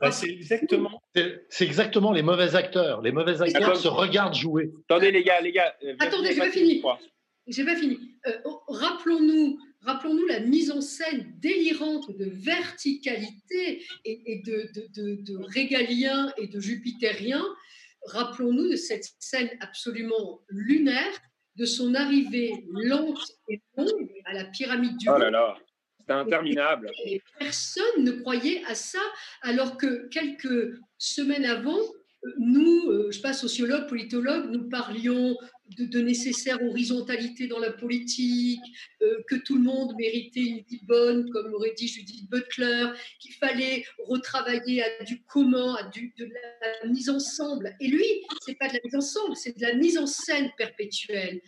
bah, 0.00 0.10
c'est 0.10 0.30
exactement. 0.30 1.02
C'est 1.50 1.66
exactement 1.66 2.12
les 2.12 2.22
mauvais 2.22 2.54
acteurs. 2.54 3.02
Les 3.02 3.12
mauvais 3.12 3.42
acteurs 3.42 3.76
se 3.76 3.88
regardent 3.88 4.34
jouer. 4.34 4.72
Attendez 4.88 5.10
les 5.10 5.22
gars, 5.22 5.40
les 5.42 5.52
gars. 5.52 5.74
Euh, 5.84 5.94
Attendez, 5.98 6.32
j'ai 6.32 6.38
pas 6.38 6.50
fini. 6.50 6.82
J'ai 7.46 7.64
pas 7.64 7.76
fini. 7.76 7.98
Euh, 8.26 8.32
oh, 8.46 8.62
rappelons-nous 8.68 9.58
Rappelons-nous 9.82 10.26
la 10.26 10.40
mise 10.40 10.70
en 10.70 10.80
scène 10.80 11.32
délirante 11.38 12.16
de 12.16 12.26
verticalité 12.26 13.82
et, 14.04 14.42
de, 14.44 15.52
régalien 15.54 16.32
et 16.36 16.48
de 16.48 16.60
jupitérien. 16.60 17.42
Rappelons-nous 18.06 18.70
de 18.70 18.76
cette 18.76 19.06
scène 19.18 19.48
absolument 19.60 20.40
lunaire, 20.48 21.12
de 21.56 21.64
son 21.64 21.94
arrivée 21.94 22.52
lente 22.70 23.32
et 23.48 23.60
longue 23.76 24.10
à 24.26 24.34
la 24.34 24.44
pyramide 24.44 24.96
du 24.98 25.08
Oh 25.08 25.18
là 25.18 25.30
là, 25.30 25.56
c'est 26.06 26.12
interminable. 26.12 26.90
Et 27.06 27.22
personne 27.38 28.04
ne 28.04 28.12
croyait 28.12 28.62
à 28.66 28.74
ça, 28.74 29.02
alors 29.42 29.78
que 29.78 30.08
quelques 30.08 30.78
semaines 30.98 31.46
avant, 31.46 31.80
nous, 32.38 32.90
euh, 32.90 33.10
je 33.10 33.16
sais 33.16 33.22
pas, 33.22 33.32
sociologues, 33.32 33.88
politologues, 33.88 34.50
nous 34.50 34.68
parlions 34.68 35.36
de, 35.76 36.00
nécessaire 36.00 36.62
horizontalité 36.62 37.46
dans 37.46 37.58
la 37.58 37.72
politique, 37.72 38.60
euh, 39.02 39.22
que 39.28 39.36
tout 39.36 39.56
le 39.56 39.62
monde 39.62 39.94
méritait 39.98 40.40
une 40.40 40.62
vie 40.62 40.80
bonne, 40.82 41.30
comme 41.30 41.52
aurait 41.54 41.74
dit 41.76 41.88
Judith 41.88 42.28
Butler, 42.28 42.88
qu'il 43.18 43.34
fallait 43.34 43.84
retravailler 44.06 44.82
à 44.82 45.04
du 45.04 45.22
commun, 45.22 45.74
à 45.74 45.88
du, 45.88 46.12
de 46.18 46.24
la 46.24 46.88
mise 46.88 47.10
ensemble. 47.10 47.74
Et 47.80 47.88
lui, 47.88 48.04
c'est 48.44 48.56
pas 48.56 48.68
de 48.68 48.74
la 48.74 48.80
mise 48.84 48.96
ensemble, 48.96 49.36
c'est 49.36 49.56
de 49.56 49.62
la 49.62 49.74
mise 49.74 49.98
en 49.98 50.06
scène 50.06 50.50
perpétuelle, 50.56 51.40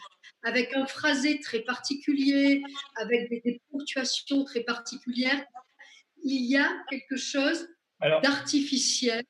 avec 0.43 0.75
un 0.75 0.87
phrasé 0.87 1.41
très 1.41 1.61
particulier, 1.61 2.63
avec 2.97 3.29
des 3.31 3.61
ponctuations 3.71 4.45
très 4.45 4.61
particulières. 4.61 5.45
Il 6.25 6.45
y 6.47 6.57
a 6.57 6.71
quelque 6.89 7.17
chose 7.17 7.69
d'artificiel 8.23 9.25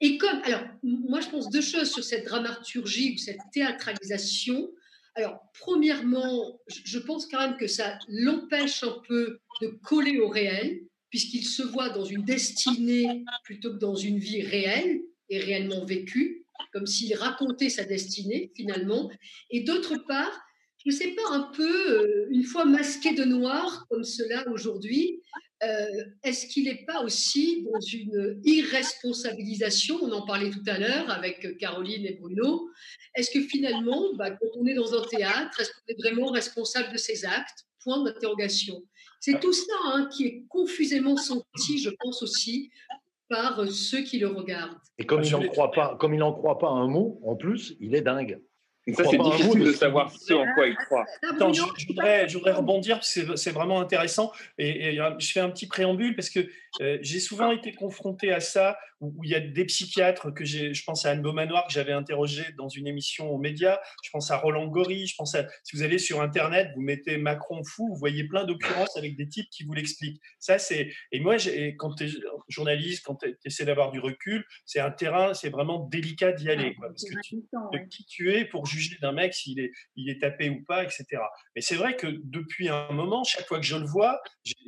et 0.00 0.16
comme, 0.18 0.40
alors, 0.44 0.62
moi, 0.82 1.20
je 1.20 1.28
pense 1.28 1.50
deux 1.50 1.60
choses 1.60 1.92
sur 1.92 2.04
cette 2.04 2.24
dramaturgie 2.24 3.14
ou 3.14 3.18
cette 3.18 3.40
théâtralisation. 3.52 4.70
Alors, 5.14 5.40
premièrement, 5.58 6.60
je 6.68 6.98
pense 6.98 7.26
quand 7.26 7.40
même 7.40 7.56
que 7.56 7.66
ça 7.66 7.98
l'empêche 8.08 8.84
un 8.84 9.02
peu 9.08 9.40
de 9.60 9.68
coller 9.82 10.20
au 10.20 10.28
réel, 10.28 10.82
puisqu'il 11.10 11.44
se 11.44 11.62
voit 11.62 11.88
dans 11.88 12.04
une 12.04 12.24
destinée 12.24 13.24
plutôt 13.42 13.72
que 13.72 13.78
dans 13.78 13.96
une 13.96 14.18
vie 14.18 14.42
réelle 14.42 15.00
et 15.30 15.40
réellement 15.40 15.84
vécue, 15.84 16.44
comme 16.72 16.86
s'il 16.86 17.14
racontait 17.16 17.70
sa 17.70 17.84
destinée 17.84 18.52
finalement. 18.54 19.10
Et 19.50 19.60
d'autre 19.60 19.96
part, 20.06 20.40
je 20.84 20.90
ne 20.90 20.94
sais 20.94 21.08
pas, 21.08 21.34
un 21.34 21.50
peu, 21.54 21.90
euh, 21.90 22.26
une 22.30 22.44
fois 22.44 22.64
masqué 22.64 23.14
de 23.14 23.24
noir 23.24 23.86
comme 23.90 24.04
cela 24.04 24.44
aujourd'hui, 24.50 25.20
euh, 25.62 26.04
est-ce 26.22 26.46
qu'il 26.46 26.64
n'est 26.64 26.84
pas 26.86 27.02
aussi 27.02 27.64
dans 27.64 27.80
une 27.80 28.40
irresponsabilisation 28.44 29.98
On 30.02 30.12
en 30.12 30.24
parlait 30.24 30.50
tout 30.50 30.62
à 30.66 30.78
l'heure 30.78 31.10
avec 31.10 31.58
Caroline 31.58 32.06
et 32.06 32.14
Bruno. 32.14 32.70
Est-ce 33.16 33.30
que 33.30 33.40
finalement, 33.40 34.14
bah, 34.14 34.30
quand 34.30 34.46
on 34.56 34.66
est 34.66 34.74
dans 34.74 34.94
un 34.94 35.04
théâtre, 35.06 35.60
est-ce 35.60 35.70
qu'on 35.72 35.92
est 35.92 36.00
vraiment 36.00 36.30
responsable 36.30 36.92
de 36.92 36.98
ses 36.98 37.24
actes? 37.24 37.66
Point 37.82 38.04
d'interrogation. 38.04 38.82
C'est 39.20 39.40
tout 39.40 39.52
ça 39.52 39.74
hein, 39.86 40.08
qui 40.12 40.26
est 40.26 40.44
confusément 40.48 41.16
senti, 41.16 41.78
je 41.78 41.90
pense 41.98 42.22
aussi, 42.22 42.70
par 43.28 43.68
ceux 43.68 44.02
qui 44.02 44.18
le 44.18 44.28
regardent. 44.28 44.78
Et 44.98 45.06
comme 45.06 45.22
il 45.22 45.32
n'en 45.32 45.46
croit 45.48 45.72
pas, 45.72 45.96
comme 45.98 46.14
il 46.14 46.18
n'en 46.18 46.32
croit 46.32 46.58
pas 46.58 46.70
un 46.70 46.86
mot, 46.86 47.20
en 47.24 47.34
plus, 47.34 47.74
il 47.80 47.94
est 47.94 48.02
dingue. 48.02 48.40
Ça, 48.94 49.04
c'est 49.10 49.18
difficile 49.18 49.64
de 49.64 49.72
savoir 49.72 50.10
ce 50.10 50.34
en 50.34 50.46
quoi 50.54 50.66
il 50.66 50.76
croit. 50.76 51.04
Attends, 51.30 51.52
je, 51.52 51.62
voudrais, 51.86 52.28
je, 52.28 52.38
voudrais, 52.38 52.52
rebondir, 52.52 53.00
c'est 53.02 53.50
vraiment 53.50 53.80
intéressant. 53.80 54.32
Et, 54.58 54.94
et, 54.94 55.00
je 55.18 55.32
fais 55.32 55.40
un 55.40 55.50
petit 55.50 55.66
préambule 55.66 56.14
parce 56.14 56.30
que 56.30 56.48
euh, 56.80 56.98
j'ai 57.00 57.20
souvent 57.20 57.50
été 57.50 57.72
confronté 57.72 58.32
à 58.32 58.40
ça, 58.40 58.78
où, 59.00 59.24
il 59.24 59.30
y 59.30 59.34
a 59.34 59.40
des 59.40 59.64
psychiatres 59.64 60.30
que 60.30 60.44
j'ai, 60.44 60.74
je 60.74 60.84
pense 60.84 61.04
à 61.06 61.10
Anne 61.10 61.22
Beaumanoir 61.22 61.66
que 61.66 61.72
j'avais 61.72 61.92
interrogé 61.92 62.44
dans 62.56 62.68
une 62.68 62.86
émission 62.86 63.30
aux 63.30 63.38
médias, 63.38 63.78
je 64.02 64.10
pense 64.10 64.30
à 64.30 64.36
Roland 64.36 64.66
Gori, 64.66 65.06
je 65.06 65.14
pense 65.16 65.34
à, 65.34 65.46
si 65.64 65.76
vous 65.76 65.82
allez 65.82 65.98
sur 65.98 66.20
Internet, 66.20 66.70
vous 66.74 66.82
mettez 66.82 67.16
Macron 67.16 67.62
fou, 67.64 67.88
vous 67.88 67.98
voyez 67.98 68.24
plein 68.24 68.44
d'occurrences 68.44 68.96
avec 68.96 69.16
des 69.16 69.28
types 69.28 69.48
qui 69.50 69.64
vous 69.64 69.72
l'expliquent. 69.72 70.20
Ça, 70.38 70.58
c'est, 70.58 70.90
et 71.12 71.20
moi, 71.20 71.36
quand 71.78 71.94
tu 71.94 72.04
es 72.04 72.10
journaliste, 72.48 73.04
quand 73.04 73.16
tu 73.16 73.36
essaies 73.44 73.64
d'avoir 73.64 73.90
du 73.90 74.00
recul, 74.00 74.44
c'est 74.64 74.80
un 74.80 74.90
terrain, 74.90 75.34
c'est 75.34 75.50
vraiment 75.50 75.80
délicat 75.80 76.32
d'y 76.32 76.50
aller, 76.50 76.74
quoi, 76.74 76.88
parce 76.88 77.04
que 77.04 77.14
tu, 77.24 77.36
de 77.36 77.88
qui 77.88 78.04
tu 78.06 78.32
es 78.32 78.44
pour 78.44 78.66
juger 78.66 78.96
d'un 79.00 79.12
mec 79.12 79.34
s'il 79.34 79.60
est, 79.60 79.72
il 79.96 80.10
est 80.10 80.20
tapé 80.20 80.50
ou 80.50 80.62
pas, 80.64 80.84
etc. 80.84 81.04
Mais 81.54 81.60
c'est 81.60 81.76
vrai 81.76 81.96
que 81.96 82.06
depuis 82.24 82.68
un 82.68 82.92
moment, 82.92 83.24
chaque 83.24 83.46
fois 83.46 83.58
que 83.58 83.66
je 83.66 83.76
le 83.76 83.86
vois, 83.86 84.20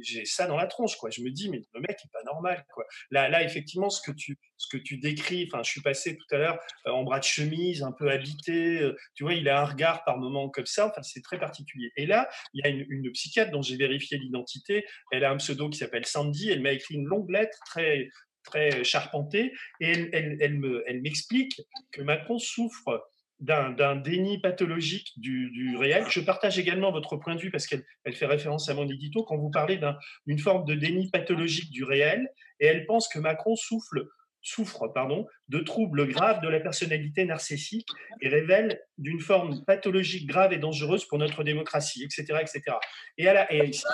j'ai 0.03 0.25
ça 0.25 0.47
dans 0.47 0.57
la 0.57 0.67
tronche, 0.67 0.97
quoi. 0.97 1.11
Je 1.11 1.23
me 1.23 1.31
dis, 1.31 1.49
mais 1.49 1.61
le 1.75 1.81
mec, 1.81 1.97
qui 2.01 2.09
pas 2.09 2.23
normal. 2.25 2.65
Quoi. 2.73 2.85
Là, 3.11 3.29
là, 3.29 3.43
effectivement, 3.43 3.91
ce 3.91 4.01
que 4.03 4.13
tu, 4.13 4.20
ce 4.57 4.69
que 4.69 4.77
tu 4.77 4.99
décris, 4.99 5.49
enfin, 5.51 5.63
je 5.63 5.71
suis 5.71 5.81
passé 5.81 6.17
tout 6.17 6.35
à 6.35 6.39
l'heure 6.39 6.59
euh, 6.87 6.91
en 6.91 7.03
bras 7.03 7.19
de 7.19 7.25
chemise, 7.25 7.83
un 7.83 7.93
peu 7.93 8.11
habité. 8.11 8.81
Euh, 8.81 8.97
tu 9.15 9.25
vois, 9.25 9.35
il 9.35 9.49
a 9.49 9.61
un 9.61 9.65
regard 9.65 10.05
par 10.05 10.19
moment 10.19 10.49
comme 10.49 10.67
ça. 10.67 10.89
Enfin, 10.89 11.03
c'est 11.03 11.23
très 11.23 11.39
particulier. 11.39 11.91
Et 11.97 12.07
là, 12.07 12.29
il 12.55 12.65
y 12.65 12.69
a 12.69 12.71
une, 12.71 13.11
psychiatre 13.13 13.51
dont 13.51 13.63
j'ai 13.63 13.77
vérifié 13.77 14.19
l'identité. 14.19 14.85
Elle 15.11 15.25
a 15.25 15.31
un 15.31 15.37
pseudo 15.37 15.69
qui 15.69 15.79
s'appelle 15.79 16.07
Sandy. 16.07 16.51
Elle 16.51 16.63
m'a 16.63 16.73
écrit 16.73 16.95
une 16.95 17.07
longue 17.07 17.31
lettre 17.31 17.59
très 17.67 18.09
très 18.43 18.85
charpentée 18.85 19.53
et 19.81 19.91
elle, 19.91 20.09
elle, 20.15 20.37
elle 20.41 20.59
me, 20.59 20.83
elle 20.87 21.03
m'explique 21.03 21.61
que 21.93 22.01
Macron 22.01 22.39
souffre 22.39 23.11
d'un 23.41 23.97
déni 23.97 24.39
pathologique 24.39 25.13
du, 25.17 25.77
réel. 25.77 26.05
Je 26.11 26.21
partage 26.21 26.59
également 26.59 26.93
votre 26.93 27.17
point 27.17 27.35
de 27.35 27.41
vue 27.41 27.51
parce 27.51 27.67
qu'elle 27.67 27.85
elle 28.05 28.15
fait 28.15 28.27
référence 28.27 28.69
à 28.69 28.75
mon 28.75 28.89
édito 28.89 29.25
quand 29.25 29.39
vous 29.39 29.51
parlez 29.51 29.81
d'une 30.27 30.39
forme 30.39 30.67
de 30.67 30.75
déni 30.75 31.11
pathologique 31.11 31.71
du 31.71 31.85
réel 31.85 32.29
et 32.61 32.67
elle 32.67 32.87
pense 32.87 33.09
que 33.09 33.19
Macron 33.19 33.57
souffre 33.57 34.89
pardon, 34.95 35.27
de 35.49 35.59
troubles 35.59 36.07
graves 36.07 36.43
de 36.43 36.49
la 36.49 36.61
personnalité 36.61 37.25
narcissique 37.25 37.89
et 38.21 38.29
révèle 38.29 38.81
d'une 38.99 39.21
forme 39.21 39.65
pathologique 39.65 40.27
grave 40.27 40.53
et 40.53 40.59
dangereuse 40.59 41.05
pour 41.05 41.19
notre 41.19 41.45
démocratie, 41.45 42.05
etc. 42.05 42.39
etc. 42.41 42.77
Et, 43.19 43.25
elle 43.25 43.37
a, 43.37 43.53
est 43.53 43.85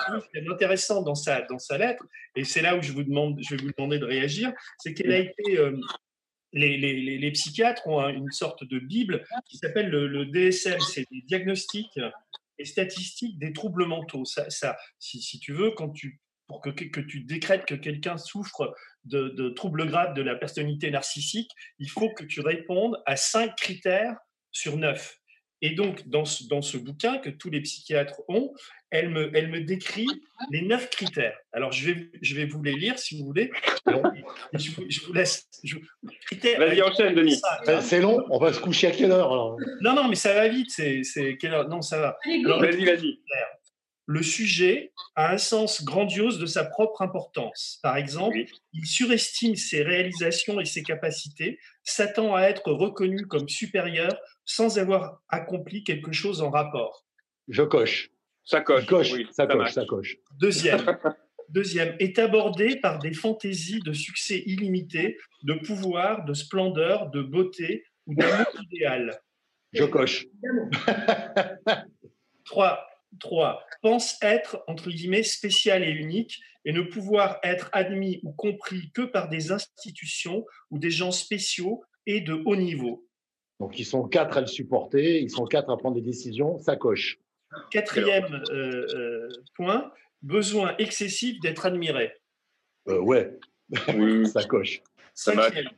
intéressant 0.49 1.01
dans 1.01 1.15
sa, 1.15 1.39
lettre, 1.77 2.03
et 2.35 2.43
c'est 2.43 2.61
là 2.61 2.77
où 2.77 2.81
je, 2.81 2.91
vous 2.91 3.03
demande, 3.03 3.39
je 3.41 3.55
vais 3.55 3.63
vous 3.63 3.71
demander 3.77 3.99
de 3.99 4.05
réagir, 4.05 4.53
c'est 4.77 4.93
qu'elle 4.93 5.11
a 5.11 5.19
été... 5.19 5.57
Euh, 5.57 5.77
les, 6.53 7.31
psychiatres 7.31 7.87
ont 7.87 8.07
une 8.07 8.31
sorte 8.31 8.63
de 8.63 8.79
Bible 8.79 9.25
qui 9.45 9.57
s'appelle 9.57 9.89
le, 9.89 10.25
DSM, 10.25 10.79
c'est 10.79 11.05
des 11.11 11.21
diagnostics 11.21 11.99
et 12.57 12.65
statistiques 12.65 13.37
des 13.37 13.53
troubles 13.53 13.85
mentaux. 13.85 14.25
Ça 14.25 14.77
si, 14.99 15.39
tu 15.39 15.53
veux, 15.53 15.71
quand 15.71 15.89
tu, 15.89 16.19
pour 16.47 16.61
que, 16.61 16.69
que 16.69 17.01
tu 17.01 17.21
décrètes 17.21 17.65
que 17.65 17.75
quelqu'un 17.75 18.17
souffre 18.17 18.73
de, 19.05 19.29
de, 19.29 19.49
troubles 19.49 19.87
graves 19.87 20.13
de 20.13 20.21
la 20.21 20.35
personnalité 20.35 20.91
narcissique, 20.91 21.51
il 21.79 21.89
faut 21.89 22.13
que 22.13 22.23
tu 22.23 22.41
répondes 22.41 22.97
à 23.05 23.15
cinq 23.15 23.55
critères 23.55 24.15
sur 24.51 24.77
neuf. 24.77 25.17
Et 25.61 25.71
donc, 25.71 26.07
dans 26.07 26.25
ce, 26.25 26.47
dans 26.47 26.61
ce 26.61 26.77
bouquin 26.77 27.17
que 27.17 27.29
tous 27.29 27.49
les 27.49 27.61
psychiatres 27.61 28.21
ont, 28.27 28.53
elle 28.91 29.09
me, 29.09 29.35
elle 29.35 29.49
me 29.49 29.61
décrit 29.61 30.07
les 30.51 30.61
neuf 30.61 30.89
critères. 30.91 31.35
Alors, 31.51 31.71
je 31.71 31.91
vais, 31.91 32.11
je 32.21 32.35
vais 32.35 32.45
vous 32.45 32.61
les 32.61 32.73
lire 32.73 32.99
si 32.99 33.17
vous 33.17 33.25
voulez. 33.25 33.51
je, 34.53 34.71
vous, 34.71 34.85
je 34.87 35.01
vous 35.01 35.13
laisse. 35.13 35.49
Vas-y, 36.59 36.81
enchaîne, 36.83 37.15
Denis. 37.15 37.41
C'est 37.81 38.01
long, 38.01 38.23
on 38.29 38.37
va 38.37 38.53
se 38.53 38.59
coucher 38.59 38.87
à 38.87 38.91
quelle 38.91 39.11
heure 39.11 39.31
alors? 39.31 39.57
Non, 39.81 39.93
non, 39.93 40.07
mais 40.07 40.15
ça 40.15 40.33
va 40.33 40.47
vite. 40.47 40.69
C'est 40.69 41.37
quelle 41.37 41.53
heure? 41.53 41.67
Non, 41.67 41.81
ça 41.81 41.99
va. 41.99 42.17
Vas-y, 42.59 42.85
vas-y. 42.85 43.19
Le 44.09 44.23
sujet 44.23 44.93
a 45.15 45.33
un 45.33 45.37
sens 45.37 45.83
grandiose 45.83 46.39
de 46.39 46.45
sa 46.45 46.63
propre 46.63 47.01
importance. 47.01 47.77
Par 47.83 47.97
exemple, 47.97 48.37
il 48.71 48.85
surestime 48.85 49.57
ses 49.57 49.83
réalisations 49.83 50.61
et 50.61 50.65
ses 50.65 50.81
capacités, 50.81 51.59
s'attend 51.83 52.33
à 52.33 52.43
être 52.43 52.71
reconnu 52.71 53.27
comme 53.27 53.49
supérieur 53.49 54.17
sans 54.45 54.79
avoir 54.79 55.21
accompli 55.27 55.83
quelque 55.83 56.13
chose 56.13 56.41
en 56.41 56.49
rapport. 56.49 57.05
Je 57.49 57.63
coche. 57.63 58.09
Ça 58.45 58.61
coche. 58.61 58.85
coche, 58.85 59.11
oui, 59.11 59.27
ça, 59.31 59.45
coche 59.45 59.73
ça 59.73 59.83
coche. 59.85 60.15
Deuxième, 60.39 60.85
deuxième, 61.49 61.97
est 61.99 62.17
abordé 62.17 62.77
par 62.77 62.99
des 62.99 63.13
fantaisies 63.13 63.81
de 63.81 63.91
succès 63.91 64.41
illimité, 64.45 65.17
de 65.43 65.53
pouvoir, 65.53 66.23
de 66.23 66.33
splendeur, 66.33 67.09
de 67.09 67.21
beauté 67.21 67.83
ou 68.05 68.15
d'amour 68.15 68.47
idéal. 68.71 69.19
Je 69.73 69.83
coche. 69.83 70.27
Trois, 72.45 72.86
3. 73.19 73.63
Pense 73.81 74.17
être, 74.21 74.63
entre 74.67 74.89
guillemets, 74.89 75.23
spécial 75.23 75.83
et 75.83 75.91
unique 75.91 76.39
et 76.65 76.73
ne 76.73 76.81
pouvoir 76.81 77.39
être 77.43 77.69
admis 77.71 78.19
ou 78.23 78.31
compris 78.31 78.91
que 78.93 79.03
par 79.03 79.29
des 79.29 79.51
institutions 79.51 80.45
ou 80.69 80.79
des 80.79 80.91
gens 80.91 81.11
spéciaux 81.11 81.83
et 82.05 82.21
de 82.21 82.33
haut 82.45 82.55
niveau. 82.55 83.07
Donc, 83.59 83.79
ils 83.79 83.85
sont 83.85 84.07
quatre 84.07 84.37
à 84.37 84.41
le 84.41 84.47
supporter, 84.47 85.21
ils 85.21 85.31
sont 85.31 85.45
quatre 85.45 85.71
à 85.71 85.77
prendre 85.77 85.95
des 85.95 86.01
décisions, 86.01 86.59
ça 86.59 86.75
coche. 86.75 87.19
Quatrième 87.71 88.43
euh, 88.51 88.85
euh, 88.93 89.29
point, 89.55 89.91
besoin 90.21 90.75
excessif 90.77 91.39
d'être 91.39 91.65
admiré. 91.65 92.13
Euh, 92.87 92.99
ouais, 92.99 93.37
ça 94.25 94.43
coche. 94.43 94.81
Cinquième, 95.13 95.69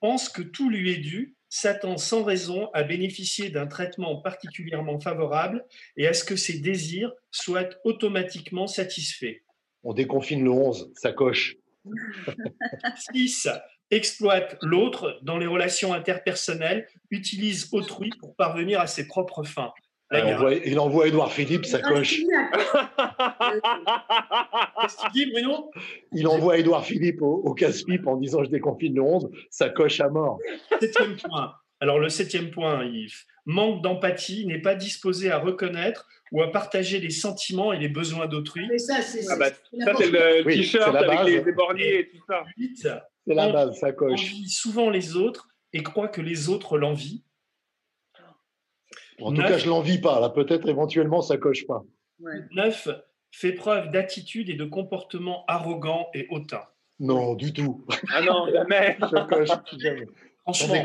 pense 0.00 0.28
que 0.28 0.42
tout 0.42 0.70
lui 0.70 0.92
est 0.92 0.98
dû 0.98 1.35
s'attend 1.48 1.96
sans 1.96 2.24
raison 2.24 2.70
à 2.72 2.82
bénéficier 2.82 3.50
d'un 3.50 3.66
traitement 3.66 4.20
particulièrement 4.20 5.00
favorable 5.00 5.64
et 5.96 6.06
à 6.06 6.12
ce 6.12 6.24
que 6.24 6.36
ses 6.36 6.58
désirs 6.58 7.12
soient 7.30 7.68
automatiquement 7.84 8.66
satisfaits. 8.66 9.42
On 9.82 9.94
déconfine 9.94 10.42
le 10.42 10.50
11, 10.50 10.92
ça 10.94 11.12
coche. 11.12 11.56
6. 13.12 13.48
Exploite 13.92 14.56
l'autre 14.62 15.18
dans 15.22 15.38
les 15.38 15.46
relations 15.46 15.92
interpersonnelles, 15.92 16.88
utilise 17.10 17.68
autrui 17.72 18.10
pour 18.18 18.34
parvenir 18.34 18.80
à 18.80 18.88
ses 18.88 19.06
propres 19.06 19.44
fins. 19.44 19.72
Il 20.12 20.22
envoie, 20.34 20.54
il 20.54 20.78
envoie 20.78 21.08
Edouard 21.08 21.32
Philippe, 21.32 21.66
ça 21.66 21.80
coche. 21.80 22.20
Qu'est-ce 24.80 24.96
que 24.96 25.02
tu 25.06 25.10
dis, 25.12 25.32
Bruno? 25.32 25.70
Il 26.12 26.28
envoie 26.28 26.58
Edouard 26.58 26.84
Philippe 26.84 27.22
au, 27.22 27.42
au 27.44 27.54
casse-pipe 27.54 28.06
en 28.06 28.16
disant 28.16 28.44
Je 28.44 28.50
déconfine 28.50 28.94
le 28.94 29.02
11, 29.02 29.28
ça 29.50 29.68
coche 29.68 30.00
à 30.00 30.08
mort. 30.08 30.38
Septième 30.80 31.16
point. 31.16 31.54
Alors, 31.80 31.98
le 31.98 32.08
septième 32.08 32.50
point, 32.50 32.84
Yves. 32.84 33.24
Manque 33.46 33.82
d'empathie, 33.82 34.46
n'est 34.46 34.60
pas 34.60 34.74
disposé 34.74 35.30
à 35.30 35.38
reconnaître 35.38 36.08
ou 36.32 36.42
à 36.42 36.50
partager 36.50 36.98
les 36.98 37.10
sentiments 37.10 37.72
et 37.72 37.78
les 37.78 37.88
besoins 37.88 38.26
d'autrui. 38.26 38.66
Mais 38.68 38.78
ça, 38.78 39.02
c'est 39.02 39.24
ah 39.30 39.36
bah, 39.36 39.50
le 39.72 40.44
Oui, 40.44 40.56
t-shirt 40.56 40.94
avec 40.94 41.18
base. 41.18 41.26
les 41.26 41.48
éborgnés 41.48 41.98
et 42.00 42.08
tout 42.08 42.18
ça. 42.28 42.44
Huit, 42.56 42.88
C'est 43.26 43.34
la 43.34 43.48
base, 43.50 43.78
ça 43.78 43.92
coche. 43.92 44.12
envie 44.20 44.48
souvent 44.48 44.90
les 44.90 45.16
autres 45.16 45.48
et 45.72 45.82
croit 45.82 46.08
que 46.08 46.20
les 46.20 46.48
autres 46.48 46.78
l'envient. 46.78 47.20
En 49.20 49.32
tout 49.32 49.40
cas, 49.42 49.58
je 49.58 49.68
l'envie 49.68 49.98
pas. 49.98 50.20
Là, 50.20 50.30
peut-être 50.30 50.68
éventuellement, 50.68 51.22
ça 51.22 51.36
coche 51.36 51.66
pas. 51.66 51.82
9. 52.20 52.88
Fait 53.32 53.52
preuve 53.52 53.90
d'attitude 53.90 54.48
et 54.48 54.54
de 54.54 54.64
comportement 54.64 55.44
arrogant 55.46 56.08
et 56.14 56.26
hautain. 56.30 56.62
Non, 56.98 57.34
du 57.34 57.52
tout. 57.52 57.84
Ah 58.14 58.22
non, 58.22 58.46
jamais. 58.50 58.96
Je 59.00 59.26
coche 59.28 59.50
jamais. 59.78 60.06
Franchement. 60.42 60.82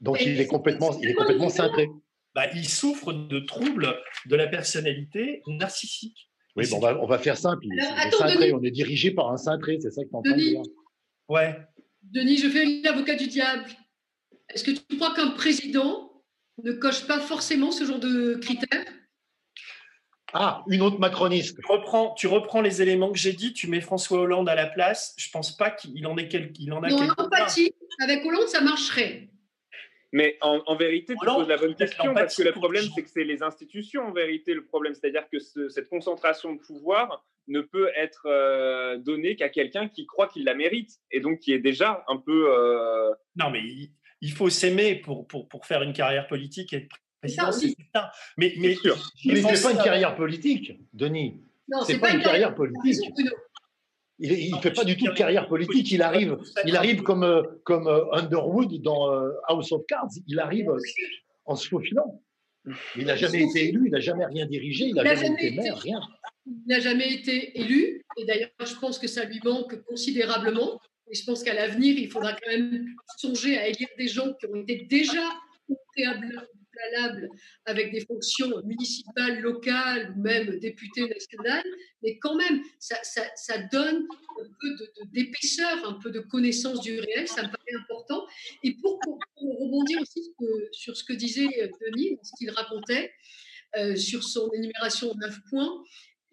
Donc, 0.00 0.20
il 0.20 0.40
est 0.40 0.46
complètement, 0.46 0.90
il 1.00 1.08
est 1.08 1.14
complètement 1.14 1.48
cintré. 1.48 1.88
bah, 2.34 2.46
il 2.54 2.68
souffre 2.68 3.12
de 3.12 3.38
troubles 3.38 3.94
de 4.26 4.36
la 4.36 4.46
personnalité 4.48 5.42
narcissique. 5.46 6.28
Oui, 6.56 6.66
bon, 6.70 6.76
on, 6.76 6.80
va, 6.80 7.00
on 7.02 7.06
va 7.06 7.18
faire 7.18 7.38
simple. 7.38 7.64
Alors, 7.80 7.92
attends, 7.96 8.18
cintré. 8.18 8.36
Denis. 8.48 8.52
On 8.52 8.62
est 8.62 8.70
dirigé 8.70 9.10
par 9.12 9.30
un 9.30 9.38
cintré. 9.38 9.78
C'est 9.80 9.90
ça 9.90 10.02
que 10.04 10.08
tu 10.08 10.14
es 10.14 10.16
en 10.18 10.22
train 10.22 10.32
de 10.32 10.36
Denis. 10.36 10.50
dire. 10.50 10.62
Ouais. 11.28 11.56
Denis, 12.02 12.36
je 12.36 12.48
fais 12.48 12.66
l'avocat 12.84 13.14
du 13.14 13.28
diable. 13.28 13.64
Est-ce 14.50 14.64
que 14.64 14.72
tu 14.72 14.96
crois 14.98 15.14
qu'un 15.14 15.30
président 15.30 16.11
ne 16.62 16.72
coche 16.72 17.06
pas 17.06 17.18
forcément 17.20 17.70
ce 17.70 17.84
genre 17.84 17.98
de 17.98 18.34
critères 18.34 18.84
Ah, 20.34 20.62
une 20.68 20.82
autre 20.82 20.98
macroniste. 20.98 21.58
Tu 21.60 21.66
reprends, 21.72 22.14
tu 22.14 22.26
reprends 22.26 22.60
les 22.62 22.80
éléments 22.80 23.12
que 23.12 23.18
j'ai 23.18 23.32
dit, 23.32 23.52
tu 23.52 23.68
mets 23.68 23.80
François 23.80 24.20
Hollande 24.20 24.48
à 24.48 24.54
la 24.54 24.66
place. 24.66 25.14
Je 25.18 25.28
pense 25.30 25.56
pas 25.56 25.70
qu'il 25.70 26.06
en 26.06 26.16
ait 26.16 26.28
quel- 26.28 26.52
qu'il 26.52 26.72
en 26.72 26.82
a 26.82 26.88
Non, 26.88 27.00
l'empathie, 27.18 27.74
avec 28.02 28.24
Hollande, 28.24 28.48
ça 28.48 28.60
marcherait. 28.60 29.28
Mais 30.14 30.36
en, 30.42 30.62
en 30.66 30.76
vérité, 30.76 31.14
tu 31.18 31.24
poses 31.26 31.48
la 31.48 31.56
bonne 31.56 31.74
question 31.74 32.12
parce 32.14 32.36
que 32.36 32.42
le 32.42 32.52
problème, 32.52 32.84
c'est 32.94 33.02
que 33.02 33.08
c'est 33.08 33.24
les 33.24 33.42
institutions 33.42 34.02
en 34.06 34.12
vérité 34.12 34.52
le 34.52 34.64
problème. 34.64 34.94
C'est-à-dire 34.94 35.26
que 35.30 35.38
ce- 35.38 35.68
cette 35.70 35.88
concentration 35.88 36.52
de 36.54 36.58
pouvoir 36.60 37.24
ne 37.48 37.60
peut 37.62 37.90
être 37.96 38.26
euh, 38.26 38.98
donnée 38.98 39.36
qu'à 39.36 39.48
quelqu'un 39.48 39.88
qui 39.88 40.06
croit 40.06 40.28
qu'il 40.28 40.44
la 40.44 40.54
mérite 40.54 40.90
et 41.10 41.20
donc 41.20 41.40
qui 41.40 41.52
est 41.52 41.58
déjà 41.58 42.04
un 42.08 42.18
peu. 42.18 42.46
euh, 42.54 43.10
Non, 43.36 43.50
mais 43.50 43.60
il, 43.60 43.90
il 44.22 44.32
faut 44.32 44.48
s'aimer 44.48 44.94
pour, 44.94 45.26
pour, 45.26 45.48
pour 45.48 45.66
faire 45.66 45.82
une 45.82 45.92
carrière 45.92 46.26
politique 46.28 46.72
et 46.72 46.76
être 46.76 46.88
président. 47.20 47.52
Ça, 47.52 47.60
certain. 47.60 48.08
Mais, 48.38 48.54
mais 48.58 48.74
sûr. 48.76 48.96
j'ai 49.16 49.32
Mais 49.32 49.38
il 49.40 49.42
ne 49.42 49.48
pensé 49.48 49.56
fait 49.56 49.62
pas 49.62 49.72
une 49.72 49.84
carrière 49.84 50.14
politique, 50.14 50.72
Denis. 50.92 51.42
Non, 51.68 51.82
C'est 51.84 51.98
pas 51.98 52.12
une 52.12 52.22
carrière 52.22 52.54
politique. 52.54 53.00
Il 54.18 54.54
ne 54.54 54.60
fait 54.60 54.70
pas 54.72 54.84
du 54.84 54.96
tout 54.96 55.06
de 55.06 55.14
carrière 55.14 55.48
politique. 55.48 55.90
Il 55.90 56.02
arrive, 56.02 56.38
il 56.64 56.76
arrive 56.76 57.02
comme, 57.02 57.24
euh, 57.24 57.42
comme 57.64 57.88
euh, 57.88 58.04
Underwood 58.12 58.80
dans 58.80 59.12
euh, 59.12 59.32
House 59.48 59.72
of 59.72 59.82
Cards. 59.88 60.10
Il 60.28 60.38
arrive 60.38 60.70
en 61.44 61.56
se 61.56 61.68
faufilant. 61.68 62.22
Il 62.96 63.06
n'a 63.06 63.16
jamais 63.16 63.42
été 63.42 63.70
élu, 63.70 63.86
il 63.86 63.90
n'a 63.90 63.98
jamais 63.98 64.24
rien 64.24 64.46
dirigé, 64.46 64.84
il 64.86 64.94
n'a 64.94 65.02
jamais 65.02 65.16
jamais 65.26 65.46
été- 65.46 65.56
maire, 65.56 65.76
rien. 65.78 66.00
Il 66.46 66.62
n'a 66.68 66.78
jamais 66.78 67.12
été 67.12 67.58
élu. 67.58 68.04
Et 68.16 68.24
d'ailleurs, 68.24 68.50
je 68.64 68.74
pense 68.76 69.00
que 69.00 69.08
ça 69.08 69.24
lui 69.24 69.40
manque 69.42 69.82
considérablement. 69.82 70.80
Et 71.10 71.14
je 71.14 71.24
pense 71.24 71.42
qu'à 71.42 71.54
l'avenir, 71.54 71.96
il 71.98 72.10
faudra 72.10 72.32
quand 72.32 72.50
même 72.50 72.86
songer 73.18 73.58
à 73.58 73.68
élire 73.68 73.88
des 73.98 74.08
gens 74.08 74.32
qui 74.34 74.46
ont 74.46 74.56
été 74.62 74.86
déjà 74.86 75.28
au 75.68 75.76
préalable 75.92 77.28
avec 77.66 77.92
des 77.92 78.00
fonctions 78.00 78.50
municipales, 78.64 79.40
locales 79.40 80.14
même 80.16 80.58
députés 80.58 81.06
nationales. 81.08 81.64
Mais 82.02 82.18
quand 82.18 82.34
même, 82.34 82.62
ça, 82.78 82.98
donne 83.70 84.06
un 84.40 84.48
peu 84.60 85.06
d'épaisseur, 85.12 85.88
un 85.88 85.94
peu 85.94 86.10
de 86.10 86.20
connaissance 86.20 86.80
du 86.80 86.98
réel. 86.98 87.28
Ça 87.28 87.42
me 87.42 87.48
paraît 87.48 87.80
important. 87.80 88.26
Et 88.62 88.74
pour, 88.76 88.98
rebondir 89.36 90.00
aussi 90.00 90.22
sur- 90.72 90.96
ce 90.96 91.04
que 91.04 91.12
disait 91.12 91.48
Denis, 91.80 92.18
ce 92.22 92.32
qu'il 92.38 92.50
racontait, 92.50 93.12
euh, 93.76 93.96
sur 93.96 94.22
son 94.22 94.50
énumération 94.52 95.14
de 95.14 95.20
9 95.20 95.38
points, 95.50 95.82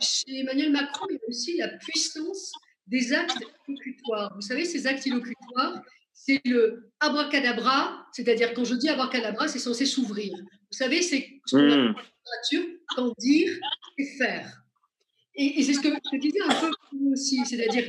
chez 0.02 0.40
Emmanuel 0.40 0.72
Macron, 0.72 1.06
il 1.10 1.16
y 1.16 1.18
a 1.18 1.28
aussi 1.28 1.58
la 1.58 1.68
puissance 1.70 2.52
des 2.90 3.14
actes 3.14 3.38
illocutoires. 3.68 4.34
Vous 4.36 4.42
savez, 4.42 4.66
ces 4.66 4.88
actes 4.88 5.06
illocutoires, 5.06 5.82
c'est 6.14 6.42
le 6.46 6.92
abracadabra, 7.00 8.06
c'est-à-dire 8.12 8.54
quand 8.54 8.66
je 8.66 8.76
dis 8.76 8.90
abracadabra, 8.90 9.48
c'est 9.48 9.60
censé 9.60 9.86
s'ouvrir. 9.86 10.34
Vous 10.38 10.78
savez, 10.78 11.02
c'est 11.02 11.40
ce 11.46 11.56
qu'on 11.56 11.66
appelle 11.66 11.80
hmm. 11.80 11.96
en 11.96 12.02
littérature 12.02 12.80
quand 12.96 13.14
dire, 13.20 13.52
c'est 13.98 14.18
faire. 14.18 14.64
Et, 15.36 15.60
et 15.60 15.64
c'est 15.64 15.74
ce 15.74 15.80
que 15.80 15.90
je 15.90 16.18
disais 16.18 16.42
un 16.42 16.56
peu 16.56 16.72
aussi, 17.12 17.46
c'est-à-dire 17.46 17.88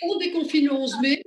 qu'on 0.00 0.16
déconfine 0.18 0.66
le 0.66 0.72
11 0.72 1.00
mai, 1.02 1.22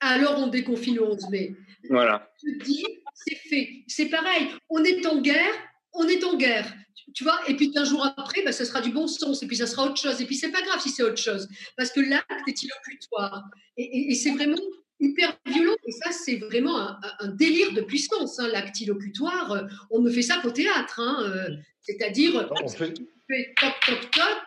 alors 0.00 0.38
on 0.38 0.48
déconfine 0.48 0.96
le 0.96 1.04
11 1.04 1.28
mai. 1.30 1.54
Voilà. 1.88 2.30
Je 2.42 2.64
dis, 2.64 2.84
c'est 3.14 3.36
fait. 3.36 3.84
C'est 3.86 4.06
pareil, 4.06 4.48
on 4.68 4.82
est 4.82 5.06
en 5.06 5.20
guerre, 5.20 5.54
on 5.92 6.06
est 6.08 6.22
en 6.24 6.36
guerre. 6.36 6.72
Tu- 7.14 7.24
vois, 7.24 7.38
et 7.48 7.54
puis 7.56 7.72
qu'un 7.72 7.84
jour 7.84 8.04
après, 8.16 8.42
ben, 8.44 8.52
ça 8.52 8.64
sera 8.64 8.80
du 8.80 8.90
bon 8.92 9.08
sens, 9.08 9.42
et 9.42 9.46
puis 9.46 9.56
ça 9.56 9.66
sera 9.66 9.84
autre 9.86 9.96
chose. 9.96 10.20
Et 10.20 10.26
puis 10.26 10.36
c'est 10.36 10.50
pas 10.52 10.62
grave 10.62 10.80
si 10.80 10.90
c'est 10.90 11.02
autre 11.02 11.16
chose, 11.16 11.48
parce 11.76 11.90
que 11.90 12.00
l'acte 12.00 12.30
est 12.46 12.62
illocutoire. 12.62 13.42
Et, 13.76 13.82
et- 13.82 14.12
et 14.12 14.14
c'est 14.14 14.30
vraiment 14.30 14.56
hyper 15.00 15.36
violent. 15.46 15.74
Et 15.86 15.92
ça, 15.92 16.12
c'est 16.12 16.36
vraiment 16.36 16.78
un, 16.78 17.28
délire 17.28 17.72
de 17.72 17.80
puissance. 17.80 18.38
hein, 18.38 18.48
L'acte 18.48 18.80
illocutoire, 18.80 19.50
euh, 19.52 19.62
on 19.90 20.00
ne 20.00 20.10
fait 20.10 20.22
ça 20.22 20.36
qu'au 20.42 20.50
théâtre. 20.50 21.00
hein, 21.00 21.16
euh, 21.24 21.56
C'est-à-dire, 21.80 22.48
On 22.62 22.68
fait, 22.68 22.92
tu 22.92 23.08
fais 23.28 23.54
toc, 23.60 23.72
toc, 23.86 24.10
toc, 24.10 24.38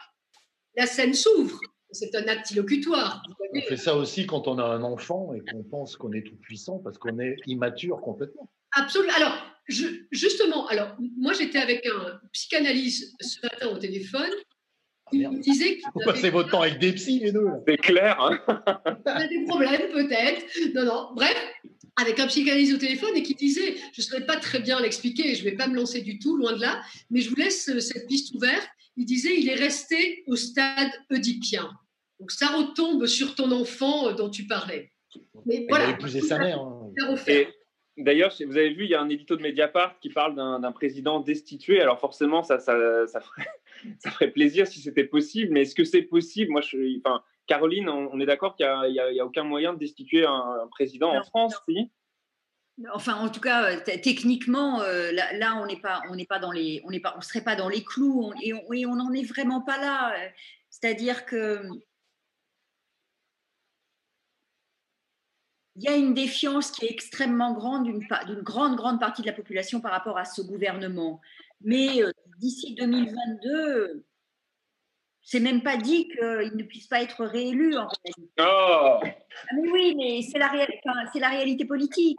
la 0.78 0.86
scène 0.86 1.14
s'ouvre. 1.14 1.60
C'est 1.92 2.16
un 2.16 2.28
acte 2.28 2.50
illocutoire. 2.52 3.24
On 3.56 3.62
fait 3.62 3.78
ça 3.78 3.96
aussi 3.96 4.26
quand 4.26 4.48
on 4.48 4.58
a 4.58 4.64
un 4.64 4.84
enfant 4.84 5.34
et 5.34 5.42
qu'on 5.42 5.64
pense 5.64 5.96
qu'on 5.98 6.12
est 6.14 6.24
tout 6.26 6.36
puissant 6.38 6.80
parce 6.80 6.98
qu'on 6.98 7.20
est 7.20 7.36
immature 7.46 8.00
complètement. 8.02 8.50
Absolument. 8.76 9.14
Alors, 9.16 9.36
je- 9.68 10.06
justement, 10.12 10.68
alors, 10.68 10.96
moi, 11.18 11.34
j'étais 11.34 11.60
avec 11.60 11.86
un 11.86 12.20
psychanalyste 12.32 13.14
ce 13.22 13.38
matin 13.44 13.68
au 13.68 13.78
téléphone. 13.78 14.30
Il 15.12 15.30
me 15.30 15.40
disait 15.42 15.76
qu'il 15.78 15.84
Vous 15.94 16.02
passez 16.06 16.30
votre 16.32 16.50
temps 16.50 16.62
avec 16.62 16.80
des 16.80 16.94
psys, 16.94 17.20
les 17.20 17.32
deux. 17.32 17.46
C'est 17.68 17.78
clair. 17.78 18.20
hein. 18.20 18.40
avait 19.06 19.28
des 19.28 19.44
problèmes, 19.46 19.92
peut-être. 19.92 20.44
Non, 20.74 20.86
non. 20.86 21.08
Bref, 21.16 21.38
avec 22.02 22.20
un 22.20 22.26
psychanalyste 22.28 22.74
au 22.74 22.78
téléphone 22.78 23.12
et 23.16 23.22
qui 23.22 23.36
disait, 23.36 23.76
je 23.94 24.02
ne 24.02 24.04
saurais 24.04 24.26
pas 24.26 24.38
très 24.38 24.60
bien 24.60 24.82
l'expliquer, 24.82 25.36
je 25.36 25.44
ne 25.46 25.50
vais 25.52 25.56
pas 25.56 25.68
me 25.68 25.76
lancer 25.76 26.02
du 26.02 26.18
tout, 26.18 26.36
loin 26.38 26.54
de 26.54 26.62
là, 26.62 26.82
mais 27.12 27.22
je 27.22 27.30
vous 27.30 27.36
laisse 27.36 27.70
euh, 27.70 27.80
cette 27.80 28.08
piste 28.08 28.34
ouverte. 28.34 28.68
Il 28.98 29.06
disait, 29.06 29.36
il 29.40 29.50
est 29.50 29.56
resté 29.56 30.24
au 30.28 30.36
stade 30.36 30.92
oedipien. 31.12 31.70
Donc 32.20 32.32
ça 32.32 32.48
retombe 32.48 33.06
sur 33.06 33.36
ton 33.36 33.52
enfant 33.52 34.08
euh, 34.08 34.14
dont 34.14 34.30
tu 34.30 34.48
parlais. 34.48 34.92
Mais 35.46 35.66
voilà. 35.70 35.86
Il 35.86 35.90
a 35.90 35.94
épousé 35.94 36.22
sa 36.22 36.40
mère. 36.40 36.60
Hein. 36.60 36.92
D'ailleurs, 37.98 38.34
vous 38.48 38.58
avez 38.58 38.74
vu, 38.74 38.86
il 38.86 38.90
y 38.90 38.96
a 38.96 39.02
un 39.02 39.10
édito 39.10 39.36
de 39.36 39.42
Mediapart 39.42 40.00
qui 40.00 40.10
parle 40.10 40.36
d'un 40.36 40.72
président 40.72 41.20
destitué. 41.20 41.80
Alors 41.80 42.00
forcément, 42.00 42.42
ça, 42.42 42.60
ça, 42.60 43.06
ça, 43.08 43.22
ferait, 43.22 43.48
ça 44.00 44.10
ferait, 44.10 44.32
plaisir 44.32 44.66
si 44.66 44.80
c'était 44.80 45.04
possible. 45.04 45.54
Mais 45.54 45.62
est-ce 45.62 45.76
que 45.76 45.84
c'est 45.84 46.02
possible? 46.02 46.52
Moi, 46.52 46.62
je, 46.62 46.98
enfin, 47.00 47.24
Caroline, 47.46 47.90
on, 47.90 48.20
est 48.20 48.26
d'accord 48.26 48.56
qu'il 48.56 48.66
n'y 48.66 49.20
a, 49.20 49.26
aucun 49.26 49.44
moyen 49.44 49.74
de 49.74 49.80
destituer 49.80 50.26
un, 50.26 50.68
président 50.72 51.16
en 51.16 51.24
France, 51.24 51.56
si? 51.68 51.92
Enfin, 52.92 53.16
en 53.18 53.30
tout 53.30 53.42
cas, 53.42 53.72
euh, 53.72 53.80
techniquement, 53.86 54.82
euh, 54.82 55.12
là, 55.12 55.62
on 55.62 55.68
n'est 55.68 55.80
pas, 55.80 56.02
on 56.10 56.16
n'est 56.16 56.26
pas 56.26 56.40
dans 56.40 56.52
les, 56.52 56.82
on 56.86 56.90
n'est 56.90 57.00
pas, 57.00 57.14
on 57.16 57.22
serait 57.22 57.44
pas 57.44 57.56
dans 57.56 57.70
les 57.70 57.84
clous, 57.84 58.34
et 58.42 58.54
on 58.88 58.96
n'en 58.96 59.14
est 59.14 59.28
vraiment 59.28 59.62
pas 59.62 59.78
là. 59.78 60.16
C'est-à-dire 60.72 61.26
que 61.26 61.62
il 65.76 65.84
y 65.84 65.88
a 65.88 65.96
une 65.96 66.14
défiance 66.14 66.72
qui 66.72 66.86
est 66.86 66.92
extrêmement 66.92 67.54
grande 67.54 67.86
d'une 67.86 68.42
grande, 68.42 68.76
grande 68.76 69.00
partie 69.00 69.22
de 69.22 69.28
la 69.28 69.34
population 69.34 69.82
par 69.82 69.92
rapport 69.92 70.18
à 70.18 70.26
ce 70.26 70.42
gouvernement. 70.42 71.20
Mais 71.64 72.04
euh, 72.04 72.12
d'ici 72.40 72.76
2022, 72.76 74.06
c'est 75.24 75.40
même 75.40 75.64
pas 75.64 75.78
dit 75.78 76.10
qu'il 76.10 76.52
ne 76.56 76.64
puisse 76.64 76.88
pas 76.88 77.02
être 77.02 77.26
réélu 77.26 77.76
en 77.78 77.88
réalité. 77.88 78.34
Oh 78.40 78.44
ah, 78.44 79.00
mais 79.56 79.70
oui, 79.72 79.96
mais 79.98 80.22
c'est 80.22 80.38
la, 80.38 80.52
la, 81.16 81.30
réalité 81.30 81.66
politique. 81.66 82.18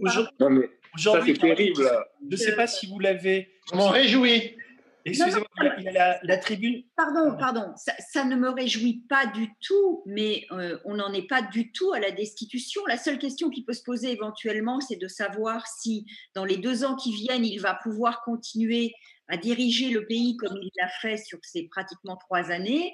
Aujourd'hui, 0.00 1.34
c'est 1.34 1.40
terrible. 1.40 1.88
Je 2.28 2.32
ne 2.32 2.36
sais 2.36 2.56
pas 2.56 2.66
si 2.66 2.86
vous 2.88 2.98
l'avez. 2.98 3.52
Je 3.70 3.76
m'en 3.76 3.88
réjouis. 3.88 4.56
Excusez-moi, 5.04 5.46
il 5.78 5.88
a 5.88 6.20
la, 6.22 6.36
tribune. 6.36 6.82
Pardon, 6.96 7.36
pardon, 7.36 7.72
ça, 7.76 8.24
ne 8.24 8.36
me 8.36 8.50
réjouit 8.50 9.04
pas 9.08 9.26
du 9.26 9.48
tout, 9.60 10.02
mais 10.06 10.46
euh, 10.52 10.78
on 10.84 10.94
n'en 10.94 11.12
est 11.12 11.26
pas 11.26 11.42
du 11.42 11.72
tout 11.72 11.92
à 11.92 12.00
la 12.00 12.10
destitution. 12.10 12.82
La 12.86 12.96
seule 12.96 13.18
question 13.18 13.50
qui 13.50 13.64
peut 13.64 13.72
se 13.72 13.82
poser 13.82 14.12
éventuellement, 14.12 14.80
c'est 14.80 14.96
de 14.96 15.08
savoir 15.08 15.66
si 15.66 16.06
dans 16.34 16.44
les 16.44 16.56
deux 16.56 16.84
ans 16.84 16.96
qui 16.96 17.12
viennent, 17.12 17.44
il 17.44 17.58
va 17.58 17.74
pouvoir 17.82 18.22
continuer 18.22 18.92
à 19.28 19.36
diriger 19.36 19.90
le 19.90 20.06
pays 20.06 20.36
comme 20.36 20.56
il 20.56 20.70
l'a 20.80 20.88
fait 21.00 21.16
sur 21.16 21.38
ces 21.42 21.68
pratiquement 21.68 22.16
trois 22.16 22.50
années. 22.50 22.92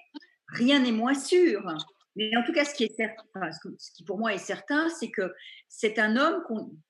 Rien 0.49 0.81
n'est 0.81 0.93
moins 0.93 1.15
sûr. 1.15 1.63
Mais 2.17 2.37
en 2.37 2.43
tout 2.43 2.53
cas, 2.53 2.65
ce 2.65 2.75
qui, 2.75 2.85
est 2.85 2.95
certain, 2.97 3.51
ce 3.79 3.93
qui 3.93 4.05
pour 4.05 4.19
moi 4.19 4.35
est 4.35 4.39
certain, 4.39 4.89
c'est 4.89 5.11
que 5.11 5.33
c'est 5.69 5.99
un 5.99 6.17
homme 6.17 6.43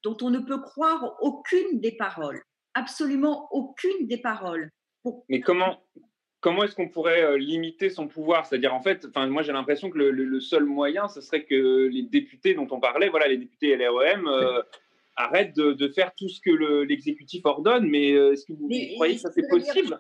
dont 0.03 0.17
on 0.23 0.31
ne 0.31 0.39
peut 0.39 0.61
croire 0.61 1.17
aucune 1.21 1.81
des 1.81 1.93
paroles, 1.93 2.43
absolument 2.75 3.49
aucune 3.53 4.07
des 4.07 4.19
paroles. 4.19 4.71
Mais 5.29 5.41
comment, 5.41 5.79
comment 6.41 6.65
est-ce 6.65 6.75
qu'on 6.75 6.89
pourrait 6.89 7.23
euh, 7.23 7.39
limiter 7.39 7.91
son 7.91 8.09
pouvoir? 8.09 8.47
C'est-à-dire, 8.47 8.75
en 8.75 8.81
fait, 8.81 9.07
moi 9.29 9.43
j'ai 9.43 9.53
l'impression 9.53 9.91
que 9.91 9.99
le, 9.99 10.41
seul 10.41 10.65
moyen, 10.65 11.09
ce 11.09 11.21
serait 11.21 11.45
que 11.45 11.87
les 11.87 12.03
députés 12.03 12.55
dont 12.55 12.69
on 12.71 12.81
parlait, 12.81 13.09
voilà, 13.09 13.29
les 13.29 13.39
députés 13.39 13.77
LREM, 13.77 14.27
euh, 14.27 14.63
arrêtent 15.17 15.57
de, 15.57 15.89
faire 15.89 16.13
tout 16.17 16.29
ce 16.29 16.41
que 16.41 16.51
l'exécutif 16.85 17.45
ordonne. 17.45 17.89
Mais 17.89 18.13
euh, 18.13 18.33
est-ce 18.33 18.47
que 18.47 18.53
vous, 18.53 18.69
croyez 18.95 19.17
que 19.17 19.21
ça 19.21 19.33
c'est 19.33 19.49
possible? 19.49 19.99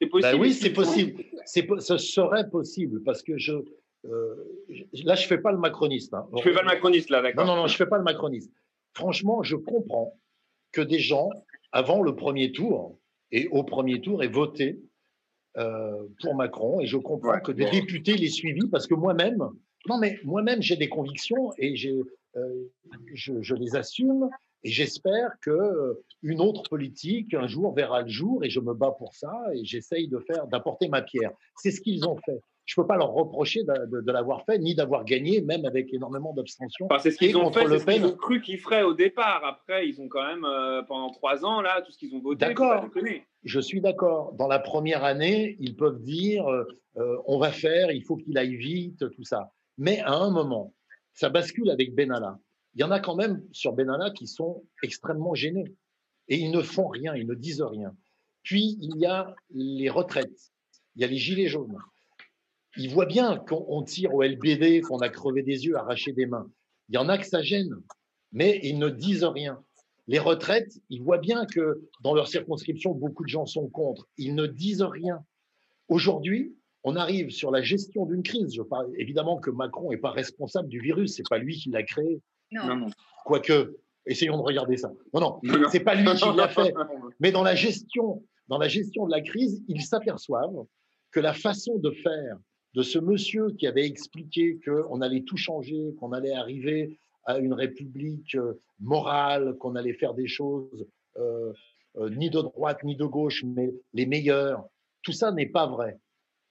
C'est 0.00 0.08
possible. 0.08 0.32
Bah 0.32 0.38
oui, 0.40 0.52
c'est 0.52 0.72
possible. 0.72 1.24
C'est, 1.44 1.66
ce 1.78 1.96
serait 1.96 2.48
possible 2.48 3.02
parce 3.04 3.22
que 3.22 3.36
je. 3.38 3.54
là, 5.04 5.14
je 5.14 5.26
fais 5.26 5.38
pas 5.38 5.52
le 5.52 5.58
macroniste. 5.58 6.14
Hein. 6.14 6.26
Je 6.36 6.42
fais 6.42 6.52
pas 6.52 6.62
le 6.62 6.68
macroniste 6.68 7.10
là, 7.10 7.22
d'accord. 7.22 7.46
Non, 7.46 7.54
non, 7.54 7.62
non, 7.62 7.66
je 7.66 7.76
fais 7.76 7.86
pas 7.86 7.98
le 7.98 8.04
macroniste. 8.04 8.52
Franchement, 8.94 9.42
je 9.42 9.56
comprends 9.56 10.18
que 10.72 10.80
des 10.80 10.98
gens, 10.98 11.30
avant 11.70 12.02
le 12.02 12.14
premier 12.14 12.52
tour, 12.52 12.98
et 13.32 13.48
au 13.48 13.64
premier 13.64 14.00
tour, 14.00 14.22
aient 14.22 14.28
voté 14.28 14.78
euh, 15.58 16.06
pour 16.20 16.34
Macron. 16.34 16.80
Et 16.80 16.86
je 16.86 16.96
comprends 16.96 17.40
que 17.40 17.52
des 17.52 17.68
députés 17.70 18.16
l'aient 18.16 18.28
suivi 18.28 18.68
parce 18.68 18.86
que 18.86 18.94
moi-même, 18.94 19.48
non 19.88 19.98
mais 19.98 20.18
moi-même 20.24 20.62
j'ai 20.62 20.76
des 20.76 20.88
convictions 20.88 21.52
et 21.58 21.74
euh, 22.36 22.70
je, 23.14 23.42
je, 23.42 23.54
les 23.54 23.74
assume 23.74 24.30
et 24.62 24.70
j'espère 24.70 25.32
que 25.40 25.50
euh, 25.50 26.04
une 26.22 26.40
autre 26.40 26.62
politique 26.70 27.34
un 27.34 27.46
jour 27.46 27.74
verra 27.74 28.02
le 28.02 28.08
jour 28.08 28.44
et 28.44 28.50
je 28.50 28.60
me 28.60 28.74
bats 28.74 28.94
pour 28.96 29.14
ça 29.14 29.32
et 29.54 29.64
j'essaye 29.64 30.08
de 30.08 30.18
faire 30.18 30.46
d'apporter 30.46 30.88
ma 30.88 31.02
pierre. 31.02 31.32
C'est 31.56 31.70
ce 31.70 31.80
qu'ils 31.80 32.06
ont 32.06 32.16
fait 32.24 32.40
je 32.64 32.74
ne 32.78 32.82
peux 32.82 32.86
pas 32.86 32.96
leur 32.96 33.12
reprocher 33.12 33.64
de, 33.64 34.12
l'avoir 34.12 34.44
fait, 34.44 34.58
ni 34.58 34.74
d'avoir 34.74 35.04
gagné, 35.04 35.40
même 35.40 35.64
avec 35.64 35.92
énormément 35.92 36.32
d'abstention. 36.32 36.88
c'est 37.00 37.10
ce 37.10 37.18
qu'ils 37.18 37.36
ont 37.36 37.52
fait, 37.52 37.66
c'est 37.68 37.78
ce 37.78 37.84
qu'ils 37.84 38.04
ont 38.04 38.16
cru 38.16 38.40
qu'ils 38.40 38.58
feraient 38.58 38.84
au 38.84 38.94
départ. 38.94 39.44
Après, 39.44 39.88
ils 39.88 40.00
ont 40.00 40.08
quand 40.08 40.24
même, 40.24 40.44
euh, 40.44 40.82
pendant 40.82 41.10
trois 41.10 41.44
ans, 41.44 41.60
là, 41.60 41.82
tout 41.82 41.90
ce 41.90 41.98
qu'ils 41.98 42.14
ont 42.14 42.20
voté. 42.20 42.46
D'accord. 42.46 42.86
Je 43.42 43.60
suis 43.60 43.80
d'accord. 43.80 44.32
Dans 44.34 44.46
la 44.46 44.60
première 44.60 45.02
année, 45.02 45.56
ils 45.58 45.76
peuvent 45.76 46.00
dire 46.00 46.46
euh, 46.48 46.64
euh, 46.98 47.16
on 47.26 47.38
va 47.38 47.50
faire, 47.50 47.90
il 47.90 48.04
faut 48.04 48.16
qu'il 48.16 48.38
aille 48.38 48.56
vite, 48.56 49.10
tout 49.10 49.24
ça. 49.24 49.52
Mais 49.78 50.00
à 50.00 50.12
un 50.12 50.30
moment, 50.30 50.72
ça 51.14 51.30
bascule 51.30 51.70
avec 51.70 51.94
Benalla. 51.94 52.38
Il 52.74 52.80
y 52.80 52.84
en 52.84 52.90
a 52.90 53.00
quand 53.00 53.16
même 53.16 53.42
sur 53.50 53.72
Benalla 53.72 54.10
qui 54.10 54.26
sont 54.26 54.64
extrêmement 54.82 55.34
gênés. 55.34 55.74
Et 56.28 56.36
ils 56.36 56.52
ne 56.52 56.62
font 56.62 56.86
rien, 56.86 57.14
ils 57.16 57.26
ne 57.26 57.34
disent 57.34 57.62
rien. 57.62 57.94
Puis, 58.44 58.78
il 58.80 58.96
y 58.98 59.06
a 59.06 59.34
les 59.50 59.90
retraites, 59.90 60.52
il 60.94 61.02
y 61.02 61.04
a 61.04 61.08
les 61.08 61.16
gilets 61.16 61.48
jaunes 61.48 61.76
ils 62.76 62.90
voient 62.90 63.06
bien 63.06 63.38
qu'on 63.38 63.82
tire 63.82 64.14
au 64.14 64.22
LBD, 64.22 64.80
qu'on 64.82 64.98
a 64.98 65.08
crevé 65.08 65.42
des 65.42 65.66
yeux, 65.66 65.76
arraché 65.76 66.12
des 66.12 66.26
mains. 66.26 66.50
Il 66.88 66.94
y 66.94 66.98
en 66.98 67.08
a 67.08 67.18
que 67.18 67.26
ça 67.26 67.42
gêne, 67.42 67.74
mais 68.32 68.60
ils 68.62 68.78
ne 68.78 68.88
disent 68.88 69.24
rien. 69.24 69.62
Les 70.08 70.18
retraites, 70.18 70.72
ils 70.90 71.02
voient 71.02 71.18
bien 71.18 71.46
que 71.46 71.88
dans 72.02 72.14
leur 72.14 72.28
circonscription, 72.28 72.92
beaucoup 72.92 73.24
de 73.24 73.28
gens 73.28 73.46
sont 73.46 73.68
contre. 73.68 74.08
Ils 74.16 74.34
ne 74.34 74.46
disent 74.46 74.82
rien. 74.82 75.24
Aujourd'hui, 75.88 76.54
on 76.84 76.96
arrive 76.96 77.30
sur 77.30 77.50
la 77.50 77.62
gestion 77.62 78.06
d'une 78.06 78.22
crise. 78.22 78.54
Je 78.54 78.62
parle 78.62 78.90
évidemment 78.96 79.38
que 79.38 79.50
Macron 79.50 79.90
n'est 79.90 79.98
pas 79.98 80.10
responsable 80.10 80.68
du 80.68 80.80
virus, 80.80 81.14
c'est 81.16 81.28
pas 81.28 81.38
lui 81.38 81.56
qui 81.56 81.70
l'a 81.70 81.82
créé. 81.82 82.20
Non. 82.50 82.88
Quoique, 83.24 83.78
essayons 84.06 84.36
de 84.36 84.42
regarder 84.42 84.76
ça. 84.76 84.92
Non, 85.14 85.20
non, 85.20 85.40
non. 85.44 85.68
c'est 85.70 85.80
pas 85.80 85.94
lui 85.94 86.12
qui 86.14 86.36
l'a 86.36 86.48
fait. 86.48 86.74
Mais 87.20 87.30
dans 87.30 87.42
la 87.42 87.54
gestion, 87.54 88.22
dans 88.48 88.58
la 88.58 88.68
gestion 88.68 89.06
de 89.06 89.12
la 89.12 89.20
crise, 89.20 89.62
ils 89.68 89.82
s'aperçoivent 89.82 90.66
que 91.12 91.20
la 91.20 91.32
façon 91.32 91.78
de 91.78 91.90
faire 91.90 92.38
de 92.74 92.82
ce 92.82 92.98
monsieur 92.98 93.50
qui 93.50 93.66
avait 93.66 93.86
expliqué 93.86 94.58
qu'on 94.64 95.00
allait 95.00 95.22
tout 95.22 95.36
changer, 95.36 95.94
qu'on 95.98 96.12
allait 96.12 96.32
arriver 96.32 96.98
à 97.24 97.38
une 97.38 97.52
république 97.52 98.34
euh, 98.34 98.58
morale, 98.80 99.56
qu'on 99.58 99.76
allait 99.76 99.92
faire 99.92 100.14
des 100.14 100.26
choses 100.26 100.86
euh, 101.18 101.52
euh, 101.96 102.10
ni 102.10 102.30
de 102.30 102.40
droite 102.40 102.82
ni 102.84 102.96
de 102.96 103.04
gauche, 103.04 103.44
mais 103.44 103.72
les 103.92 104.06
meilleures. 104.06 104.64
Tout 105.02 105.12
ça 105.12 105.30
n'est 105.32 105.46
pas 105.46 105.66
vrai. 105.66 105.98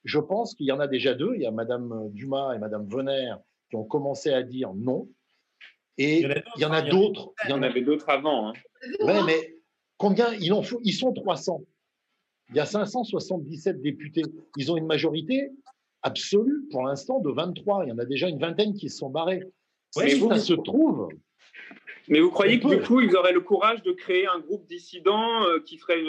Je 0.03 0.19
pense 0.19 0.55
qu'il 0.55 0.67
y 0.67 0.71
en 0.71 0.79
a 0.79 0.87
déjà 0.87 1.13
deux. 1.13 1.33
Il 1.35 1.41
y 1.41 1.45
a 1.45 1.51
Madame 1.51 2.09
Dumas 2.11 2.55
et 2.55 2.59
Madame 2.59 2.87
Venner 2.87 3.33
qui 3.69 3.75
ont 3.75 3.83
commencé 3.83 4.31
à 4.31 4.43
dire 4.43 4.73
non. 4.73 5.07
Et 5.97 6.21
il 6.21 6.61
y 6.61 6.65
en 6.65 6.71
a, 6.71 6.81
d'autres. 6.81 7.33
Il 7.45 7.51
y 7.51 7.53
en 7.53 7.61
avait 7.61 7.81
d'autres 7.81 8.09
avant. 8.09 8.49
Hein. 8.49 8.53
Ouais, 9.01 9.21
mais 9.25 9.55
combien 9.97 10.33
il 10.33 10.53
en 10.53 10.63
faut 10.63 10.79
Ils 10.83 10.93
sont 10.93 11.13
300. 11.13 11.61
Il 12.49 12.55
y 12.55 12.59
a 12.59 12.65
577 12.65 13.81
députés. 13.81 14.23
Ils 14.57 14.71
ont 14.71 14.77
une 14.77 14.85
majorité 14.85 15.51
absolue 16.03 16.67
pour 16.71 16.83
l'instant 16.83 17.19
de 17.19 17.31
23. 17.31 17.85
Il 17.85 17.89
y 17.89 17.91
en 17.91 17.97
a 17.97 18.05
déjà 18.05 18.27
une 18.27 18.39
vingtaine 18.39 18.73
qui 18.73 18.89
se 18.89 18.97
sont 18.97 19.09
barrés. 19.09 19.43
Si 19.91 20.19
ça 20.19 20.37
se 20.37 20.53
trouve. 20.53 21.09
Mais 22.07 22.19
vous 22.19 22.31
croyez 22.31 22.59
que 22.59 22.67
du 22.67 22.81
coup, 22.81 23.01
ils 23.01 23.15
auraient 23.15 23.33
le 23.33 23.41
courage 23.41 23.83
de 23.83 23.91
créer 23.91 24.25
un 24.27 24.39
groupe 24.39 24.65
dissident 24.67 25.45
euh, 25.45 25.59
qui 25.59 25.77
ferait 25.77 26.01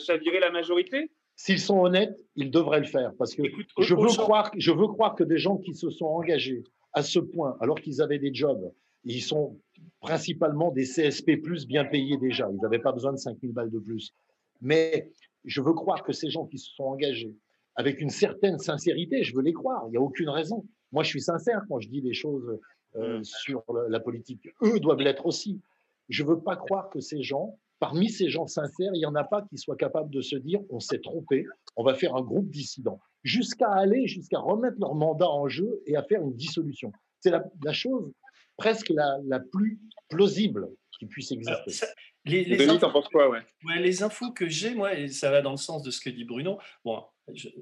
chavirer 0.00 0.40
la 0.40 0.50
majorité? 0.50 1.10
S'ils 1.36 1.60
sont 1.60 1.78
honnêtes, 1.78 2.18
ils 2.34 2.50
devraient 2.50 2.80
le 2.80 2.86
faire. 2.86 3.12
Parce 3.18 3.34
que 3.34 3.42
je, 3.78 3.94
veux 3.94 4.08
croire, 4.08 4.50
je 4.56 4.72
veux 4.72 4.88
croire 4.88 5.14
que 5.14 5.24
des 5.24 5.38
gens 5.38 5.58
qui 5.58 5.74
se 5.74 5.90
sont 5.90 6.06
engagés 6.06 6.64
à 6.94 7.02
ce 7.02 7.18
point, 7.18 7.56
alors 7.60 7.78
qu'ils 7.78 8.00
avaient 8.00 8.18
des 8.18 8.34
jobs, 8.34 8.72
ils 9.04 9.22
sont 9.22 9.60
principalement 10.00 10.72
des 10.72 10.84
CSP, 10.84 11.32
bien 11.68 11.84
payés 11.84 12.16
déjà. 12.16 12.48
Ils 12.50 12.60
n'avaient 12.60 12.78
pas 12.78 12.92
besoin 12.92 13.12
de 13.12 13.18
5000 13.18 13.52
balles 13.52 13.70
de 13.70 13.78
plus. 13.78 14.14
Mais 14.62 15.12
je 15.44 15.60
veux 15.60 15.74
croire 15.74 16.02
que 16.02 16.12
ces 16.12 16.30
gens 16.30 16.46
qui 16.46 16.58
se 16.58 16.70
sont 16.72 16.84
engagés, 16.84 17.34
avec 17.76 18.00
une 18.00 18.10
certaine 18.10 18.58
sincérité, 18.58 19.22
je 19.22 19.34
veux 19.34 19.42
les 19.42 19.52
croire, 19.52 19.84
il 19.86 19.90
n'y 19.92 19.96
a 19.96 20.00
aucune 20.00 20.30
raison. 20.30 20.66
Moi, 20.92 21.02
je 21.02 21.10
suis 21.10 21.20
sincère 21.20 21.62
quand 21.68 21.78
je 21.78 21.88
dis 21.88 22.00
des 22.00 22.14
choses 22.14 22.58
euh, 22.96 23.18
mm. 23.18 23.24
sur 23.24 23.62
la 23.88 24.00
politique. 24.00 24.48
Eux 24.62 24.80
doivent 24.80 25.00
l'être 25.00 25.26
aussi. 25.26 25.60
Je 26.08 26.22
ne 26.22 26.28
veux 26.28 26.40
pas 26.40 26.56
croire 26.56 26.88
que 26.88 27.00
ces 27.00 27.22
gens, 27.22 27.58
parmi 27.78 28.08
ces 28.08 28.30
gens 28.30 28.46
sincères, 28.46 28.92
il 28.94 28.98
n'y 28.98 29.06
en 29.06 29.14
a 29.14 29.24
pas 29.24 29.42
qui 29.42 29.58
soient 29.58 29.76
capables 29.76 30.10
de 30.10 30.22
se 30.22 30.36
dire 30.36 30.60
on 30.70 30.80
s'est 30.80 31.00
trompé, 31.00 31.44
on 31.76 31.84
va 31.84 31.94
faire 31.94 32.14
un 32.16 32.22
groupe 32.22 32.48
dissident, 32.48 32.98
jusqu'à 33.22 33.70
aller, 33.70 34.06
jusqu'à 34.06 34.38
remettre 34.38 34.76
leur 34.80 34.94
mandat 34.94 35.28
en 35.28 35.48
jeu 35.48 35.82
et 35.86 35.96
à 35.96 36.02
faire 36.02 36.22
une 36.22 36.34
dissolution. 36.34 36.92
C'est 37.20 37.30
la, 37.30 37.72
chose 37.72 38.12
presque 38.56 38.90
la, 38.90 39.18
la 39.26 39.40
plus 39.40 39.80
plausible 40.08 40.68
qui 40.98 41.06
puisse 41.06 41.32
exister. 41.32 41.86
les, 42.24 42.44
les 42.44 42.68
infos, 42.68 43.02
quoi, 43.12 43.28
ouais? 43.28 43.40
ouais 43.64 43.80
Les 43.80 44.02
infos 44.02 44.32
que 44.32 44.48
j'ai, 44.48 44.74
moi, 44.74 44.96
et 44.96 45.08
ça 45.08 45.30
va 45.30 45.42
dans 45.42 45.50
le 45.50 45.56
sens 45.56 45.82
de 45.82 45.90
ce 45.90 46.00
que 46.00 46.08
dit 46.08 46.24
Bruno, 46.24 46.58
bon, 46.84 47.02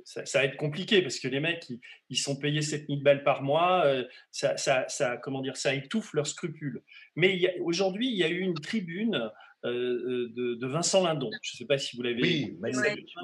ça, 0.04 0.22
va 0.34 0.44
être 0.44 0.56
compliqué 0.56 1.02
parce 1.02 1.18
que 1.18 1.28
les 1.28 1.40
mecs, 1.40 1.66
ils, 2.10 2.16
sont 2.16 2.36
payés 2.36 2.62
7000 2.62 3.02
balles 3.02 3.24
par 3.24 3.42
mois, 3.42 3.84
euh, 3.86 4.04
ça, 4.30 4.56
ça, 4.56 4.86
ça, 4.88 5.16
comment 5.16 5.40
dire, 5.40 5.56
ça 5.56 5.74
étouffe 5.74 6.12
leurs 6.12 6.26
scrupules. 6.26 6.82
Mais 7.16 7.56
aujourd'hui, 7.60 8.08
il 8.08 8.16
y 8.16 8.24
a 8.24 8.28
eu 8.28 8.40
une 8.40 8.54
tribune 8.54 9.30
euh, 9.64 9.70
euh, 9.70 10.56
de, 10.56 10.66
Vincent 10.66 11.02
Lindon. 11.02 11.30
Je 11.42 11.54
ne 11.54 11.56
sais 11.56 11.66
pas 11.66 11.78
si 11.78 11.96
vous 11.96 12.02
l'avez 12.02 12.22
vu. 12.22 12.22
Oui, 12.22 12.72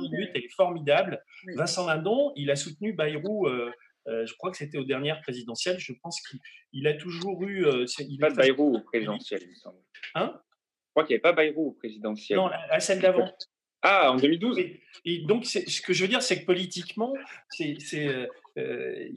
minutes, 0.01 0.31
elle 0.35 0.45
est 0.45 0.55
formidable. 0.55 1.23
Vincent 1.57 1.87
Lindon, 1.87 2.33
il 2.37 2.51
a 2.51 2.57
soutenu 2.57 2.93
Bayrou. 2.95 3.49
je 4.07 4.35
crois 4.35 4.51
que 4.51 4.57
c'était 4.57 4.79
aux 4.79 4.85
dernières 4.85 5.21
présidentielles. 5.21 5.79
Je 5.79 5.93
pense 6.03 6.21
qu'il 6.23 6.87
a 6.87 6.95
toujours 6.95 7.43
eu. 7.45 7.67
il 7.99 8.19
pas 8.19 8.31
Bayrou 8.31 8.77
au 8.77 8.81
présidentiel, 8.81 9.41
il 9.43 9.51
me 9.51 9.55
semble. 9.55 9.79
Hein? 10.15 10.41
Je 10.87 10.93
crois 10.93 11.05
qu'il 11.05 11.15
n'y 11.15 11.17
avait 11.17 11.23
pas 11.23 11.33
Bayrou 11.33 11.69
au 11.69 11.73
présidentiel. 11.73 12.39
Non, 12.39 12.47
à 12.47 12.81
celle 12.81 13.01
d'avant. 13.01 13.31
Ah, 13.83 14.13
en 14.13 14.17
2012 14.17 14.59
et, 15.07 15.19
donc, 15.21 15.47
ce 15.47 15.81
que 15.81 15.93
je 15.93 16.03
veux 16.03 16.09
dire, 16.09 16.23
c'est 16.23 16.41
que 16.41 16.47
politiquement, 16.47 17.15
c'est, 17.49 17.79
euh, 18.59 19.09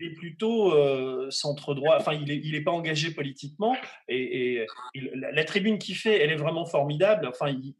il, 0.00 0.06
est, 0.06 0.10
plutôt 0.10 0.72
euh, 0.72 1.30
centre-droit, 1.30 1.96
enfin, 1.98 2.12
il 2.12 2.24
n'est 2.24 2.56
est 2.56 2.60
pas 2.60 2.70
engagé 2.70 3.10
politiquement. 3.10 3.76
Et, 4.08 4.64
la, 4.94 5.44
tribune 5.44 5.78
qu'il 5.78 5.96
fait, 5.96 6.20
elle 6.20 6.30
est 6.30 6.36
vraiment 6.36 6.64
formidable. 6.64 7.26
Enfin, 7.26 7.48
il, 7.48 7.74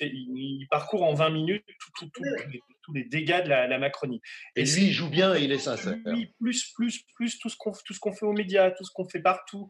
il, 0.00 0.66
parcourt 0.68 1.04
en 1.04 1.14
20 1.14 1.30
minutes 1.30 1.64
tout, 1.96 2.06
tout, 2.06 2.22
tous 2.82 2.92
les 2.92 3.04
dégâts 3.04 3.42
de 3.44 3.48
la, 3.48 3.78
Macronie. 3.78 4.20
Et, 4.56 4.64
lui, 4.64 4.86
il 4.86 4.92
joue 4.92 5.08
bien 5.08 5.34
et 5.34 5.42
il 5.42 5.52
est 5.52 5.58
sincère. 5.58 5.96
Oui, 6.06 6.32
plus, 6.40 6.72
plus, 6.74 7.02
plus 7.14 7.38
tout 7.38 7.48
ce 7.48 7.56
qu'on 7.56 7.72
qu'on 8.00 8.12
fait 8.12 8.26
aux 8.26 8.32
médias, 8.32 8.70
tout 8.70 8.84
ce 8.84 8.90
qu'on 8.92 9.08
fait 9.08 9.20
partout. 9.20 9.68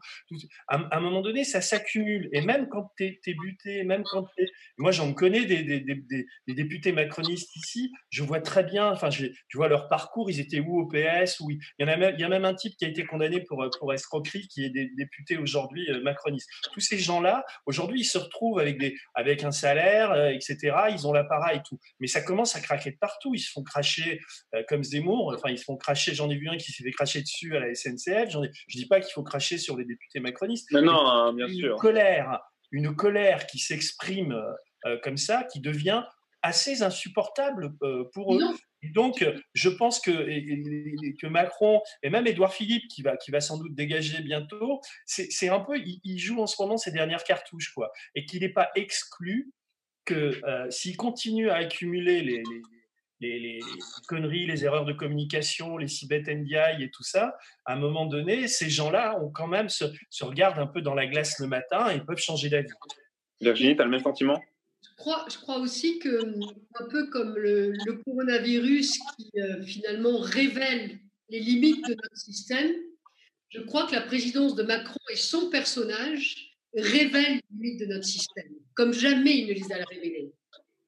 à, 0.67 0.97
un 0.97 0.99
moment 0.99 1.21
donné, 1.21 1.43
ça 1.43 1.61
s'accumule. 1.61 2.29
Et 2.31 2.41
même 2.41 2.67
quand 2.69 2.91
tu 2.97 3.05
es, 3.05 3.33
buté, 3.33 3.83
même 3.83 4.03
quand 4.03 4.25
es... 4.37 4.45
Moi, 4.77 4.91
j'en 4.91 5.13
connais 5.13 5.45
des, 5.45 5.63
des, 5.63 5.79
des, 5.79 6.03
des, 6.47 6.53
députés 6.53 6.91
macronistes 6.91 7.55
ici. 7.55 7.91
Je 8.09 8.23
vois 8.23 8.41
très 8.41 8.63
bien, 8.63 8.89
enfin, 8.89 9.09
je, 9.09 9.27
je, 9.47 9.57
vois 9.57 9.67
leur 9.67 9.87
parcours. 9.87 10.29
Ils 10.29 10.39
étaient 10.39 10.59
où 10.59 10.79
au 10.79 10.87
PS 10.87 11.39
où 11.39 11.51
il, 11.51 11.59
y 11.79 11.83
en 11.83 11.87
a 11.87 11.97
même, 11.97 12.15
il 12.15 12.21
y 12.21 12.23
a 12.23 12.29
même 12.29 12.45
un 12.45 12.55
type 12.55 12.75
qui 12.77 12.85
a 12.85 12.87
été 12.87 13.05
condamné 13.05 13.41
pour, 13.41 13.65
pour 13.79 13.93
escroquerie, 13.93 14.47
qui 14.47 14.65
est 14.65 14.69
député 14.69 15.37
aujourd'hui 15.37 15.89
euh, 15.89 16.01
macroniste. 16.01 16.49
Tous 16.73 16.79
ces 16.79 16.97
gens-là, 16.97 17.45
aujourd'hui, 17.65 18.01
ils 18.01 18.05
se 18.05 18.17
retrouvent 18.17 18.59
avec, 18.59 18.79
des, 18.79 18.95
avec 19.13 19.43
un 19.43 19.51
salaire, 19.51 20.11
euh, 20.11 20.29
etc. 20.29 20.75
Ils 20.91 21.07
ont 21.07 21.13
l'appareil 21.13 21.59
et 21.59 21.61
tout. 21.67 21.79
Mais 21.99 22.07
ça 22.07 22.21
commence 22.21 22.55
à 22.55 22.61
craquer 22.61 22.91
partout. 23.03 23.35
Ils 23.35 23.39
se 23.39 23.51
font 23.51 23.63
cracher 23.63 24.21
euh, 24.55 24.63
comme 24.69 24.81
Zemmour. 24.81 25.33
Enfin, 25.35 25.49
ils 25.49 25.59
se 25.59 25.65
font 25.65 25.75
cracher. 25.75 26.15
J'en 26.15 26.29
ai 26.29 26.35
vu 26.35 26.47
un 26.47 26.55
qui 26.55 26.71
s'est 26.71 26.83
fait 26.83 26.91
cracher 26.91 27.21
dessus 27.21 27.55
à 27.57 27.59
la 27.59 27.75
SNCF. 27.75 28.29
je 28.29 28.37
ne 28.37 28.47
dis 28.69 28.87
pas 28.87 29.01
qu'il 29.01 29.11
faut 29.11 29.23
cracher 29.23 29.57
sur 29.57 29.77
les 29.77 29.83
députés 29.83 30.21
macronistes. 30.21 30.71
Non, 30.71 30.81
non, 30.81 31.05
hein, 31.05 31.33
bien 31.33 31.47
une 31.47 31.59
sûr. 31.59 31.75
Colère, 31.75 32.39
une 32.71 32.95
colère 32.95 33.45
qui 33.45 33.59
s'exprime 33.59 34.41
euh, 34.85 34.97
comme 35.03 35.17
ça, 35.17 35.43
qui 35.51 35.59
devient 35.59 36.03
assez 36.41 36.81
insupportable 36.81 37.73
euh, 37.83 38.05
pour 38.13 38.35
eux. 38.35 38.41
donc, 38.93 39.25
je 39.53 39.69
pense 39.69 39.99
que, 39.99 40.11
que 40.11 41.27
Macron 41.27 41.81
et 42.03 42.09
même 42.09 42.25
Édouard 42.25 42.53
Philippe, 42.53 42.87
qui 42.87 43.01
va, 43.01 43.17
qui 43.17 43.31
va 43.31 43.41
sans 43.41 43.57
doute 43.57 43.75
dégager 43.75 44.21
bientôt, 44.21 44.79
c'est 45.05 45.49
un 45.49 45.59
peu, 45.59 45.77
il, 45.77 46.19
joue 46.19 46.41
en 46.41 46.47
ce 46.47 46.61
moment 46.61 46.77
ses 46.77 46.91
dernières 46.91 47.23
cartouches, 47.25 47.73
quoi, 47.73 47.91
et 48.15 48.25
qu'il 48.25 48.41
n'est 48.41 48.53
pas 48.53 48.69
exclu 48.75 49.51
que 50.05 50.41
s'il 50.69 50.97
continue 50.97 51.49
à 51.49 51.55
accumuler 51.55 52.21
les, 52.21 52.43
les, 52.43 52.61
conneries, 54.07 54.45
les 54.45 54.65
erreurs 54.65 54.85
de 54.85 54.93
communication, 54.93 55.77
les 55.77 55.87
Sibeth 55.87 56.27
Ndiaye 56.27 56.83
et 56.83 56.91
tout 56.91 57.03
ça, 57.03 57.35
à 57.65 57.73
un 57.73 57.75
moment 57.77 58.05
donné, 58.05 58.47
ces 58.47 58.69
gens-là 58.69 59.19
ont 59.21 59.29
quand 59.29 59.47
même 59.47 59.69
se, 59.69 59.85
se, 60.09 60.23
regardent 60.23 60.59
un 60.59 60.67
peu 60.67 60.81
dans 60.81 60.93
la 60.93 61.07
glace 61.07 61.39
le 61.39 61.47
matin 61.47 61.89
et 61.89 61.99
peuvent 62.01 62.17
changer 62.17 62.49
d'avis. 62.49 62.69
Virginie, 63.41 63.75
tu 63.75 63.81
as 63.81 63.85
le 63.85 63.91
même 63.91 64.03
sentiment? 64.03 64.39
Je 64.81 64.95
crois, 64.97 65.25
je 65.29 65.37
crois 65.37 65.59
aussi 65.59 65.99
que, 65.99 66.39
un 66.75 66.87
peu 66.89 67.07
comme 67.07 67.35
le, 67.37 67.73
coronavirus 68.05 68.99
qui 69.17 69.31
euh, 69.39 69.63
finalement 69.63 70.19
révèle 70.19 70.99
les 71.29 71.39
limites 71.39 71.83
de 71.85 71.93
notre 71.93 72.17
système, 72.17 72.71
je 73.49 73.61
crois 73.61 73.87
que 73.87 73.93
la 73.93 74.01
présidence 74.01 74.55
de 74.55 74.63
Macron 74.63 74.99
et 75.11 75.15
son 75.15 75.49
personnage 75.49 76.57
révèlent 76.75 77.39
les 77.51 77.55
limites 77.55 77.79
de 77.79 77.85
notre 77.85 78.05
système, 78.05 78.51
comme 78.73 78.93
jamais 78.93 79.37
il 79.37 79.47
ne 79.47 79.53
les 79.53 79.71
a 79.71 79.83
révélées. 79.85 80.33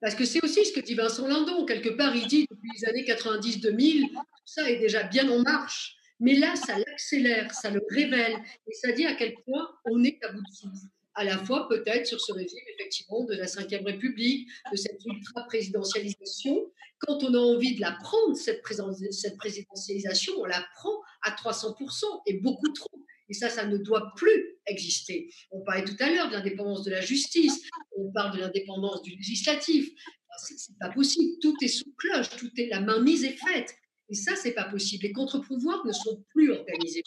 Parce 0.06 0.14
que 0.14 0.24
c'est 0.24 0.40
aussi 0.44 0.64
ce 0.64 0.72
que 0.72 0.78
dit 0.78 0.94
Vincent 0.94 1.26
Lindon. 1.26 1.64
Quelque 1.64 1.88
part, 1.88 2.14
il 2.14 2.28
dit 2.28 2.46
depuis 2.48 2.70
les 2.78 2.84
années 2.88 3.02
90-2000, 3.02 4.08
tout 4.12 4.22
ça 4.44 4.70
est 4.70 4.78
déjà 4.78 5.02
bien 5.02 5.28
en 5.28 5.42
marche. 5.42 5.96
Mais 6.20 6.36
là, 6.36 6.54
ça 6.54 6.78
l'accélère, 6.78 7.52
ça 7.52 7.70
le 7.70 7.82
révèle. 7.90 8.36
Et 8.68 8.72
ça 8.72 8.92
dit 8.92 9.04
à 9.04 9.16
quel 9.16 9.34
point 9.44 9.68
on 9.84 10.04
est 10.04 10.22
à 10.22 10.30
bout 10.30 10.42
de 10.42 10.54
souffle. 10.54 10.86
À 11.16 11.24
la 11.24 11.36
fois, 11.38 11.68
peut-être, 11.68 12.06
sur 12.06 12.20
ce 12.20 12.32
régime, 12.32 12.60
effectivement, 12.78 13.24
de 13.24 13.34
la 13.34 13.46
Ve 13.46 13.84
République, 13.84 14.48
de 14.70 14.76
cette 14.76 15.04
ultra-présidentialisation. 15.04 16.70
Quand 17.00 17.24
on 17.24 17.34
a 17.34 17.38
envie 17.38 17.74
de 17.74 17.80
la 17.80 17.98
prendre, 18.00 18.36
cette, 18.36 18.62
cette 19.10 19.36
présidentialisation, 19.36 20.34
on 20.38 20.44
la 20.44 20.64
prend 20.76 21.02
à 21.22 21.32
300% 21.32 22.04
et 22.26 22.34
beaucoup 22.34 22.68
trop. 22.68 22.92
Et 23.28 23.34
ça, 23.34 23.48
ça 23.48 23.66
ne 23.66 23.76
doit 23.76 24.12
plus 24.16 24.58
exister. 24.66 25.30
On 25.50 25.60
parlait 25.62 25.84
tout 25.84 25.96
à 26.00 26.10
l'heure 26.10 26.28
de 26.28 26.34
l'indépendance 26.34 26.84
de 26.84 26.90
la 26.90 27.00
justice, 27.00 27.68
on 27.96 28.10
parle 28.12 28.36
de 28.36 28.40
l'indépendance 28.40 29.02
du 29.02 29.16
législatif. 29.16 29.90
C'est 30.38 30.78
pas 30.78 30.90
possible. 30.90 31.38
Tout 31.40 31.56
est 31.62 31.68
sous 31.68 31.92
cloche, 31.96 32.28
tout 32.36 32.50
est 32.58 32.68
la 32.68 32.80
main 32.80 33.00
mise 33.00 33.24
est 33.24 33.36
faite. 33.36 33.74
Et 34.08 34.14
ça, 34.14 34.36
c'est 34.36 34.52
pas 34.52 34.64
possible. 34.64 35.04
Les 35.04 35.12
contre-pouvoirs 35.12 35.84
ne 35.86 35.92
sont 35.92 36.24
plus 36.28 36.52
organisés. 36.52 37.02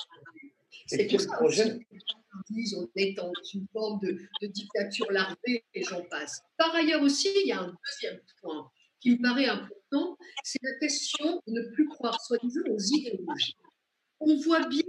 C'est 0.87 1.05
pour 1.07 1.21
ça 1.21 1.41
aussi 1.41 1.61
on 2.75 2.89
est 2.95 3.13
dans 3.13 3.31
une 3.53 3.67
forme 3.71 3.99
de, 4.01 4.17
de 4.41 4.47
dictature 4.47 5.11
larvée 5.11 5.63
et 5.73 5.83
j'en 5.83 6.03
passe. 6.05 6.41
Par 6.57 6.73
ailleurs 6.75 7.01
aussi, 7.01 7.29
il 7.43 7.47
y 7.47 7.51
a 7.51 7.61
un 7.61 7.73
deuxième 7.85 8.19
point 8.41 8.69
qui 8.99 9.11
me 9.11 9.21
paraît 9.21 9.47
important, 9.47 10.17
c'est 10.43 10.61
la 10.61 10.77
question 10.79 11.41
de 11.47 11.53
ne 11.53 11.73
plus 11.73 11.87
croire 11.87 12.19
soi-disant 12.21 12.61
aux 12.69 12.79
idéologies. 12.79 13.55
On 14.19 14.35
voit 14.41 14.67
bien 14.67 14.83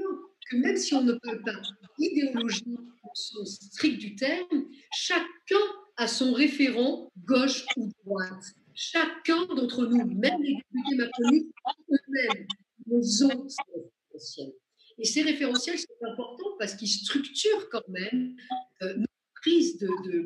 même 0.53 0.77
si 0.77 0.95
on 0.95 1.03
ne 1.03 1.13
parle 1.13 1.43
pas 1.43 1.53
d'idéologie 1.99 2.65
au 3.03 3.15
sens 3.15 3.59
strict 3.61 3.99
du 3.99 4.15
terme, 4.15 4.67
chacun 4.93 5.57
a 5.97 6.07
son 6.07 6.33
référent 6.33 7.11
gauche 7.25 7.65
ou 7.77 7.91
droite. 8.05 8.45
Chacun 8.75 9.45
d'entre 9.47 9.85
nous, 9.87 10.07
même 10.07 10.43
les 10.43 10.55
députés 10.55 10.97
macronistes, 10.97 11.49
eux-mêmes, 11.93 12.47
nous 12.87 13.25
ont 13.25 13.49
ces 13.49 13.63
référentiels. 13.75 14.53
Et 14.99 15.05
ces 15.05 15.23
référentiels 15.23 15.79
sont 15.79 16.07
importants 16.11 16.57
parce 16.59 16.75
qu'ils 16.75 16.89
structurent 16.89 17.69
quand 17.71 17.87
même 17.89 18.37
euh, 18.83 18.95
nos 18.97 19.07
prises 19.35 19.79
de, 19.79 20.25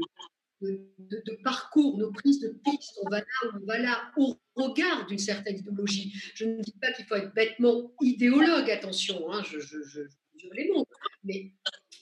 parcours, 1.43 1.99
nos 1.99 2.11
prises 2.13 2.41
de 2.41 2.49
pistes. 2.65 2.99
On 3.03 3.11
va 3.11 3.21
là, 3.21 3.25
on 3.55 3.67
va 3.67 3.79
là, 3.79 4.13
au 4.17 4.37
regard 4.55 5.07
d'une 5.07 5.19
certaine 5.19 5.59
idéologie. 5.59 6.13
Je 6.35 6.45
ne 6.45 6.63
dis 6.63 6.75
pas 6.81 6.93
qu'il 6.93 7.05
faut 7.07 7.17
être 7.17 7.35
bêtement 7.35 7.93
idéologue, 8.01 8.71
attention, 8.71 9.33
hein, 9.33 9.43
je, 9.43 9.59
je, 9.59 10.01
les 10.53 10.69
mots, 10.69 10.87
mais, 11.23 11.53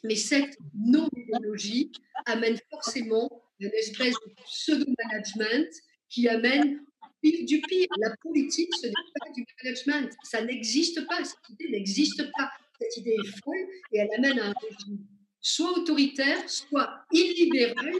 mais 0.02 0.16
cette 0.16 0.56
non-idéologie 0.74 1.92
amène 2.26 2.58
forcément 2.70 3.30
une 3.60 3.70
espèce 3.74 4.14
de 4.26 4.34
pseudo-management 4.44 5.68
qui 6.08 6.28
amène 6.28 6.80
du 7.22 7.60
pire. 7.60 7.86
La 7.98 8.16
politique, 8.16 8.70
ce 8.80 8.88
n'est 8.88 8.92
pas 9.20 9.30
du 9.30 9.44
management. 9.62 10.12
Ça 10.24 10.42
n'existe 10.42 11.06
pas. 11.06 11.24
Cette 11.24 11.48
idée 11.50 11.70
n'existe 11.70 12.30
pas. 12.36 12.50
Cette 12.80 12.96
idée 12.96 13.12
est 13.12 13.40
folle 13.44 13.68
et 13.92 13.98
elle 13.98 14.08
amène 14.16 14.40
à 14.40 14.48
un 14.48 14.54
régime 14.60 15.06
soit 15.42 15.76
autoritaire, 15.76 16.48
soit 16.48 17.04
illibéral, 17.12 17.92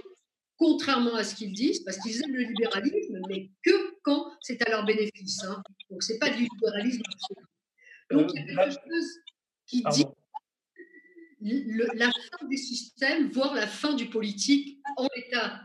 contrairement 0.63 1.17
à 1.17 1.25
ce 1.25 1.35
qu'ils 1.35 1.53
disent, 1.53 1.81
parce 1.81 1.99
qu'ils 1.99 2.23
aiment 2.23 2.37
le 2.37 2.45
libéralisme, 2.45 3.19
mais 3.29 3.51
que 3.65 3.97
quand 4.03 4.31
c'est 4.41 4.65
à 4.65 4.71
leur 4.71 4.85
bénéfice. 4.85 5.43
Hein. 5.43 5.61
Donc, 5.91 6.05
ce 6.05 6.13
n'est 6.13 6.19
pas 6.21 6.31
du 6.31 6.45
libéralisme 6.45 7.03
absolu. 7.05 7.47
Donc, 8.13 8.31
il 8.33 8.47
y 8.47 8.57
a 8.57 8.65
quelque 8.65 8.79
euh, 8.79 8.95
chose 8.95 9.11
qui 9.67 9.83
dit 9.83 10.07
la 11.41 12.07
fin 12.07 12.47
des 12.49 12.57
systèmes, 12.57 13.31
voire 13.31 13.55
la 13.55 13.67
fin 13.67 13.95
du 13.95 14.07
politique 14.07 14.79
en 14.97 15.09
l'état. 15.17 15.63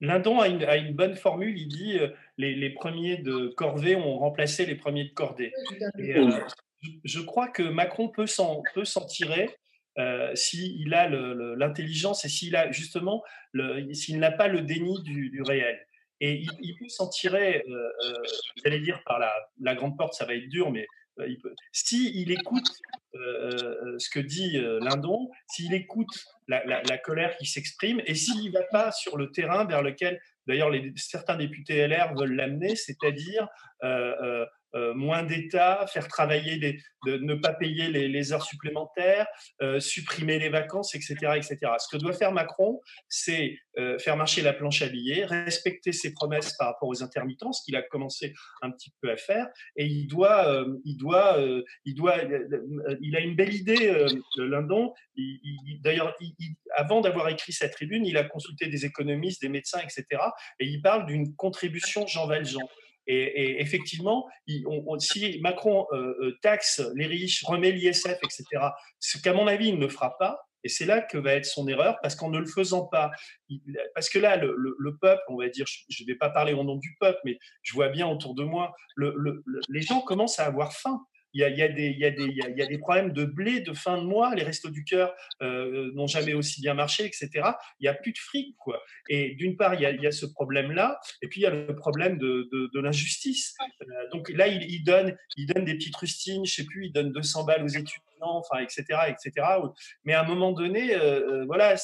Lindon 0.00 0.38
a 0.38 0.46
une, 0.46 0.94
bonne 0.94 1.16
formule, 1.16 1.58
il 1.58 1.66
dit 1.66 1.98
euh, 1.98 2.10
les, 2.38 2.70
premiers 2.70 3.16
de 3.16 3.48
Corvée 3.48 3.96
ont 3.96 4.18
remplacé 4.18 4.66
les 4.66 4.76
premiers 4.76 5.04
de 5.04 5.14
Cordée. 5.14 5.52
Euh, 5.98 6.30
je, 7.02 7.20
crois 7.20 7.48
que 7.48 7.62
Macron 7.62 8.08
peut 8.08 8.26
s'en 8.26 8.62
tirer 9.08 9.56
euh, 9.98 10.34
s'il 10.34 10.92
a 10.94 11.08
l'intelligence 11.08 12.24
et 12.24 12.28
s'il 12.28 12.56
a 12.56 12.70
justement 12.70 13.22
s'il 13.92 14.18
n'a 14.18 14.30
pas 14.30 14.48
le 14.48 14.60
déni 14.60 15.02
du, 15.02 15.42
réel. 15.42 15.78
Et 16.20 16.42
il, 16.60 16.76
peut 16.78 16.88
s'en 16.88 17.08
tirer, 17.08 17.64
vous 17.66 18.62
allez 18.64 18.80
dire 18.80 19.02
par 19.04 19.18
la, 19.18 19.74
grande 19.74 19.96
porte, 19.96 20.14
ça 20.14 20.24
va 20.24 20.34
être 20.34 20.48
dur, 20.48 20.70
mais 20.70 20.86
peut, 21.16 21.54
si 21.72 22.12
il 22.20 22.30
écoute 22.30 22.68
ce 23.14 24.10
que 24.10 24.20
dit 24.20 24.58
Lindon, 24.80 25.30
s'il 25.48 25.72
écoute 25.72 26.24
la, 26.48 26.98
colère 26.98 27.36
qui 27.38 27.46
s'exprime 27.46 28.02
et 28.04 28.14
s'il 28.14 28.46
ne 28.46 28.52
va 28.52 28.64
pas 28.64 28.92
sur 28.92 29.16
le 29.16 29.30
terrain 29.30 29.64
vers 29.64 29.82
lequel, 29.82 30.20
d'ailleurs, 30.46 30.70
certains 30.96 31.36
députés 31.36 31.86
LR 31.86 32.14
veulent 32.14 32.36
l'amener, 32.36 32.76
c'est-à-dire 32.76 33.48
moins 34.94 35.22
d'État, 35.22 35.86
faire 35.92 36.08
travailler, 36.08 36.58
de, 37.06 37.16
ne 37.18 37.34
pas 37.34 37.52
payer 37.52 37.88
les, 37.88 38.32
heures 38.32 38.44
supplémentaires, 38.44 39.26
supprimer 39.78 40.38
les 40.38 40.48
vacances, 40.48 40.94
etc., 40.94 41.14
etc. 41.36 41.58
Ce 41.78 41.88
que 41.90 42.00
doit 42.00 42.12
faire 42.12 42.32
Macron, 42.32 42.80
c'est 43.08 43.58
faire 43.98 44.16
marcher 44.16 44.42
la 44.42 44.52
planche 44.52 44.82
à 44.82 44.88
billets, 44.88 45.24
respecter 45.24 45.92
ses 45.92 46.12
promesses 46.12 46.54
par 46.56 46.68
rapport 46.68 46.88
aux 46.88 47.02
intermittents, 47.02 47.52
ce 47.52 47.62
qu'il 47.64 47.76
a 47.76 47.82
commencé 47.82 48.34
un 48.62 48.70
petit 48.70 48.92
peu 49.00 49.10
à 49.10 49.16
faire, 49.16 49.46
et 49.76 49.86
il 49.86 50.06
doit, 50.06 50.66
il 50.84 50.96
doit, 50.96 51.38
il 51.84 51.94
doit, 51.94 52.16
il 53.00 53.16
a 53.16 53.20
une 53.20 53.36
belle 53.36 53.54
idée, 53.54 54.06
Lindon. 54.36 54.92
D'ailleurs, 55.80 56.16
avant 56.74 57.00
d'avoir 57.00 57.28
écrit 57.28 57.52
cette 57.52 57.72
tribune, 57.72 58.04
il 58.04 58.16
a 58.16 58.24
consulté 58.24 58.66
des 58.66 58.84
économistes, 58.84 59.42
des 59.42 59.48
médecins, 59.48 59.80
etc. 59.80 60.22
Et 60.60 60.66
il 60.66 60.82
parle 60.82 61.06
d'une 61.06 61.34
contribution 61.36 62.06
Jean 62.06 62.26
Valjean. 62.26 62.66
Et, 63.06 63.60
effectivement, 63.60 64.26
si 64.98 65.38
Macron 65.40 65.86
euh, 65.92 66.14
euh, 66.20 66.38
taxe 66.42 66.82
les 66.94 67.06
riches, 67.06 67.44
remet 67.44 67.70
l'ISF, 67.70 68.18
etc., 68.22 68.44
ce 68.98 69.18
qu'à 69.18 69.32
mon 69.32 69.46
avis, 69.46 69.68
il 69.68 69.78
ne 69.78 69.88
fera 69.88 70.18
pas, 70.18 70.40
et 70.64 70.68
c'est 70.68 70.86
là 70.86 71.00
que 71.00 71.16
va 71.16 71.34
être 71.34 71.44
son 71.44 71.68
erreur, 71.68 71.98
parce 72.02 72.16
qu'en 72.16 72.30
ne 72.30 72.38
le 72.38 72.46
faisant 72.46 72.86
pas, 72.86 73.12
parce 73.94 74.08
que 74.08 74.18
là, 74.18 74.36
le, 74.36 74.98
peuple, 75.00 75.22
on 75.28 75.36
va 75.36 75.48
dire, 75.48 75.66
je 75.88 76.02
ne 76.02 76.06
vais 76.06 76.16
pas 76.16 76.30
parler 76.30 76.52
au 76.52 76.64
nom 76.64 76.76
du 76.76 76.96
peuple, 76.98 77.20
mais 77.24 77.38
je 77.62 77.72
vois 77.74 77.88
bien 77.88 78.08
autour 78.08 78.34
de 78.34 78.42
moi, 78.42 78.74
les 78.96 79.82
gens 79.82 80.00
commencent 80.00 80.40
à 80.40 80.46
avoir 80.46 80.72
faim 80.72 81.00
il 81.36 81.58
y 81.58 81.62
a, 81.62 81.68
des, 81.68 81.88
il, 81.88 81.98
y 81.98 82.04
a 82.04 82.10
des, 82.10 82.24
il 82.24 82.56
y 82.56 82.62
a 82.62 82.66
des 82.66 82.78
problèmes 82.78 83.12
de 83.12 83.24
blé 83.24 83.60
de 83.60 83.74
fin 83.74 83.98
de 83.98 84.04
mois, 84.04 84.34
les 84.34 84.42
restos 84.42 84.70
du 84.70 84.84
cœur 84.84 85.14
euh, 85.42 85.90
n'ont 85.94 86.06
jamais 86.06 86.34
aussi 86.34 86.60
bien 86.60 86.74
marché, 86.74 87.04
etc. 87.04 87.28
Il 87.78 87.82
n'y 87.82 87.88
a 87.88 87.94
plus 87.94 88.12
de 88.12 88.18
fric, 88.18 88.56
quoi. 88.56 88.82
Et 89.08 89.34
d'une 89.34 89.56
part, 89.56 89.74
il 89.74 89.80
y, 89.80 89.86
a, 89.86 89.90
il 89.90 90.00
y 90.00 90.06
a 90.06 90.12
ce 90.12 90.26
problème-là, 90.26 90.98
et 91.22 91.28
puis 91.28 91.40
il 91.40 91.44
y 91.44 91.46
a 91.46 91.50
le 91.50 91.76
problème 91.76 92.18
de, 92.18 92.48
de, 92.72 92.80
l'injustice. 92.80 93.54
Euh, 93.82 93.84
donc 94.12 94.30
là, 94.30 94.46
il, 94.46 94.62
il, 94.62 94.82
donne, 94.84 95.16
il 95.36 95.46
donne 95.46 95.64
des 95.64 95.74
petites 95.74 95.96
rustines, 95.96 96.46
je 96.46 96.54
sais 96.54 96.64
plus, 96.64 96.86
il 96.86 96.92
donne 96.92 97.12
200 97.12 97.44
balles 97.44 97.64
aux 97.64 97.68
étudiants, 97.68 98.02
enfin, 98.20 98.58
etc., 98.60 98.84
etc. 99.08 99.46
Mais 100.04 100.14
à 100.14 100.22
un 100.22 100.26
moment 100.26 100.52
donné, 100.52 100.94
euh, 100.94 101.44
voilà, 101.46 101.74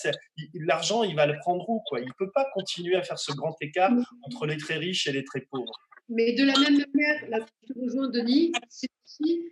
l'argent, 0.55 1.03
il 1.03 1.15
va 1.15 1.27
le 1.27 1.37
prendre 1.39 1.69
où, 1.69 1.83
quoi? 1.87 2.01
Il 2.01 2.13
peut 2.15 2.31
pas 2.31 2.47
continuer 2.55 2.97
à 2.97 3.03
faire 3.03 3.19
ce 3.19 3.33
grand 3.33 3.57
écart 3.61 3.93
entre 4.23 4.47
les 4.47 4.57
très 4.57 4.77
riches 4.77 5.07
et 5.07 5.13
les 5.13 5.25
très 5.25 5.41
pauvres. 5.41 5.73
Mais 6.09 6.33
de 6.33 6.45
la 6.45 6.59
même 6.59 6.79
manière, 6.79 7.31
là, 7.31 7.47
je 7.67 7.81
rejoins, 7.81 8.09
Denis, 8.09 8.53
c'est 8.69 8.89
aussi 9.05 9.49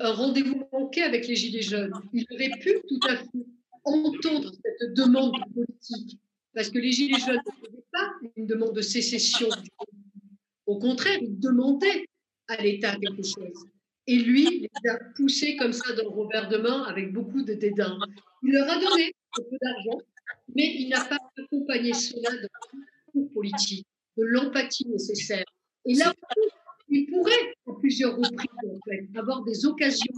un 0.00 0.12
rendez-vous 0.12 0.62
manqué 0.72 1.02
avec 1.02 1.26
les 1.28 1.36
Gilets 1.36 1.62
jaunes. 1.62 1.92
Il 2.12 2.24
aurait 2.32 2.58
pu 2.60 2.74
tout 2.88 3.00
à 3.08 3.16
fait 3.16 3.46
entendre 3.84 4.52
cette 4.64 4.94
demande 4.94 5.34
politique, 5.54 6.18
parce 6.54 6.70
que 6.70 6.78
les 6.78 6.92
Gilets 6.92 7.20
jaunes 7.20 7.36
ne 7.36 7.66
faisaient 7.66 7.84
pas 7.92 8.12
une 8.36 8.46
demande 8.46 8.74
de 8.74 8.80
sécession. 8.80 9.48
Au 10.66 10.78
contraire, 10.78 11.18
ils 11.20 11.38
demandaient 11.38 12.06
à 12.48 12.62
l'État 12.62 12.96
quelque 12.96 13.22
chose. 13.22 13.66
Et 14.06 14.16
lui, 14.16 14.68
il 14.82 14.88
a 14.88 14.98
poussé 15.16 15.56
comme 15.56 15.72
ça 15.72 15.92
dans 15.94 16.02
le 16.02 16.08
revers 16.08 16.48
de 16.48 16.56
main 16.56 16.82
avec 16.84 17.12
beaucoup 17.12 17.42
de 17.42 17.54
dédain. 17.54 17.96
Il 18.42 18.52
leur 18.52 18.68
a 18.68 18.80
donné 18.80 19.12
un 19.38 19.42
peu 19.42 19.56
d'argent, 19.60 20.00
mais 20.54 20.74
il 20.74 20.88
n'a 20.88 21.04
pas 21.04 21.18
accompagné 21.38 21.92
cela 21.92 22.30
de 22.30 22.48
la 23.14 23.26
politique, 23.32 23.86
de 24.16 24.24
l'empathie 24.24 24.88
nécessaire. 24.88 25.44
Et 25.84 25.94
là, 25.94 26.12
il 26.88 27.06
pourrait, 27.06 27.54
à 27.68 27.72
plusieurs 27.78 28.16
reprises, 28.16 29.16
avoir 29.16 29.42
des 29.42 29.66
occasions. 29.66 30.12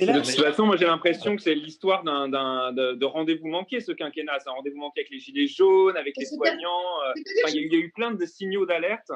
de 0.00 0.20
toute 0.20 0.40
façon, 0.40 0.66
moi 0.66 0.76
j'ai 0.76 0.86
l'impression 0.86 1.36
que 1.36 1.42
c'est 1.42 1.54
l'histoire 1.54 2.04
d'un, 2.04 2.28
de, 2.72 3.04
rendez-vous 3.04 3.48
manqué, 3.48 3.80
ce 3.80 3.92
quinquennat. 3.92 4.38
C'est 4.40 4.50
un 4.50 4.52
rendez-vous 4.52 4.78
manqué 4.78 5.00
avec 5.00 5.10
les 5.10 5.18
gilets 5.18 5.46
jaunes, 5.46 5.96
avec 5.96 6.14
les 6.16 6.26
soignants. 6.26 7.02
Euh, 7.08 7.20
il 7.48 7.72
y, 7.72 7.76
a 7.76 7.78
eu 7.78 7.90
plein 7.90 8.12
de 8.12 8.26
signaux 8.26 8.66
d'alerte 8.66 9.10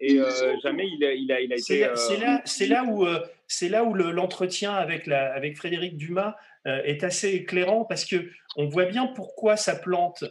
et 0.00 0.18
euh, 0.18 0.56
jamais 0.62 0.88
il 0.88 1.04
a, 1.04 1.14
il 1.14 1.32
a, 1.32 1.40
il 1.40 1.52
a 1.52 1.56
été. 1.56 1.88
C'est 1.94 2.18
là, 2.18 2.42
c'est 2.44 2.66
là, 2.66 2.84
où, 2.84 3.06
c'est 3.46 3.68
là 3.68 3.84
où 3.84 3.94
l'entretien 3.94 4.72
avec, 4.74 5.06
la, 5.06 5.32
avec 5.32 5.56
Frédéric 5.56 5.96
Dumas 5.96 6.36
est 6.64 7.02
assez 7.02 7.30
éclairant 7.30 7.84
parce 7.84 8.04
que 8.04 8.28
on 8.56 8.66
voit 8.66 8.84
bien 8.84 9.06
pourquoi 9.08 9.56
ça 9.56 9.74
plante. 9.74 10.24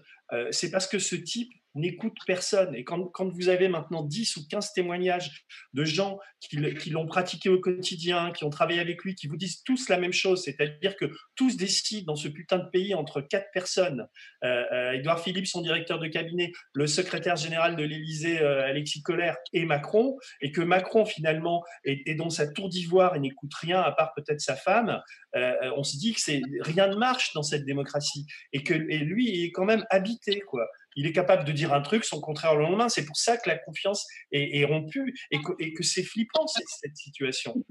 c'est 0.51 0.71
parce 0.71 0.87
que 0.87 0.99
ce 0.99 1.15
type 1.15 1.51
n'écoute 1.75 2.17
personne. 2.25 2.75
Et 2.75 2.83
quand, 2.83 3.11
vous 3.19 3.49
avez 3.49 3.69
maintenant 3.69 4.03
10 4.03 4.37
ou 4.37 4.47
15 4.47 4.73
témoignages 4.73 5.45
de 5.73 5.83
gens 5.83 6.19
qui, 6.39 6.57
l'ont 6.89 7.05
pratiqué 7.05 7.49
au 7.49 7.59
quotidien, 7.59 8.31
qui 8.31 8.43
ont 8.43 8.49
travaillé 8.49 8.79
avec 8.79 9.03
lui, 9.03 9.15
qui 9.15 9.27
vous 9.27 9.37
disent 9.37 9.63
tous 9.63 9.89
la 9.89 9.97
même 9.97 10.13
chose, 10.13 10.43
c'est-à-dire 10.43 10.95
que 10.95 11.05
tous 11.35 11.55
décident 11.55 12.13
dans 12.13 12.15
ce 12.15 12.27
putain 12.27 12.57
de 12.57 12.69
pays 12.69 12.93
entre 12.93 13.21
quatre 13.21 13.49
personnes, 13.53 14.07
euh, 14.43 14.63
euh 14.71 14.91
Edouard 14.91 15.21
Philippe, 15.21 15.47
son 15.47 15.61
directeur 15.61 15.99
de 15.99 16.07
cabinet, 16.07 16.51
le 16.73 16.87
secrétaire 16.87 17.35
général 17.35 17.75
de 17.75 17.83
l'Élysée, 17.83 18.41
euh, 18.41 18.65
Alexis 18.65 19.01
Collère, 19.03 19.37
et 19.53 19.65
Macron, 19.65 20.17
et 20.41 20.51
que 20.51 20.61
Macron 20.61 21.05
finalement 21.05 21.63
est, 21.85 22.15
dans 22.15 22.29
sa 22.29 22.47
tour 22.47 22.69
d'ivoire 22.69 23.15
et 23.15 23.19
n'écoute 23.19 23.53
rien 23.53 23.79
à 23.81 23.91
part 23.91 24.13
peut-être 24.15 24.41
sa 24.41 24.55
femme, 24.55 25.01
euh, 25.35 25.53
on 25.77 25.83
se 25.83 25.97
dit 25.97 26.13
que 26.13 26.63
rien 26.63 26.87
ne 26.87 26.95
marche 26.95 27.33
dans 27.33 27.43
cette 27.43 27.65
démocratie. 27.65 28.25
Et 28.53 28.63
que 28.63 28.73
et 28.73 28.99
lui 28.99 29.43
est 29.43 29.51
quand 29.51 29.65
même 29.65 29.85
habité 29.89 30.41
quoi 30.41 30.67
il 30.95 31.05
est 31.07 31.13
capable 31.13 31.45
de 31.45 31.51
dire 31.51 31.73
un 31.73 31.81
truc, 31.81 32.03
son 32.03 32.19
contraire 32.19 32.55
le 32.55 32.63
lendemain. 32.63 32.89
C'est 32.89 33.05
pour 33.05 33.15
ça 33.15 33.37
que 33.37 33.49
la 33.49 33.57
confiance 33.57 34.07
est, 34.31 34.63
rompue 34.65 35.13
et 35.31 35.39
que, 35.73 35.83
c'est 35.83 36.03
flippant 36.03 36.47
cette, 36.47 36.95
situation. 36.95 37.63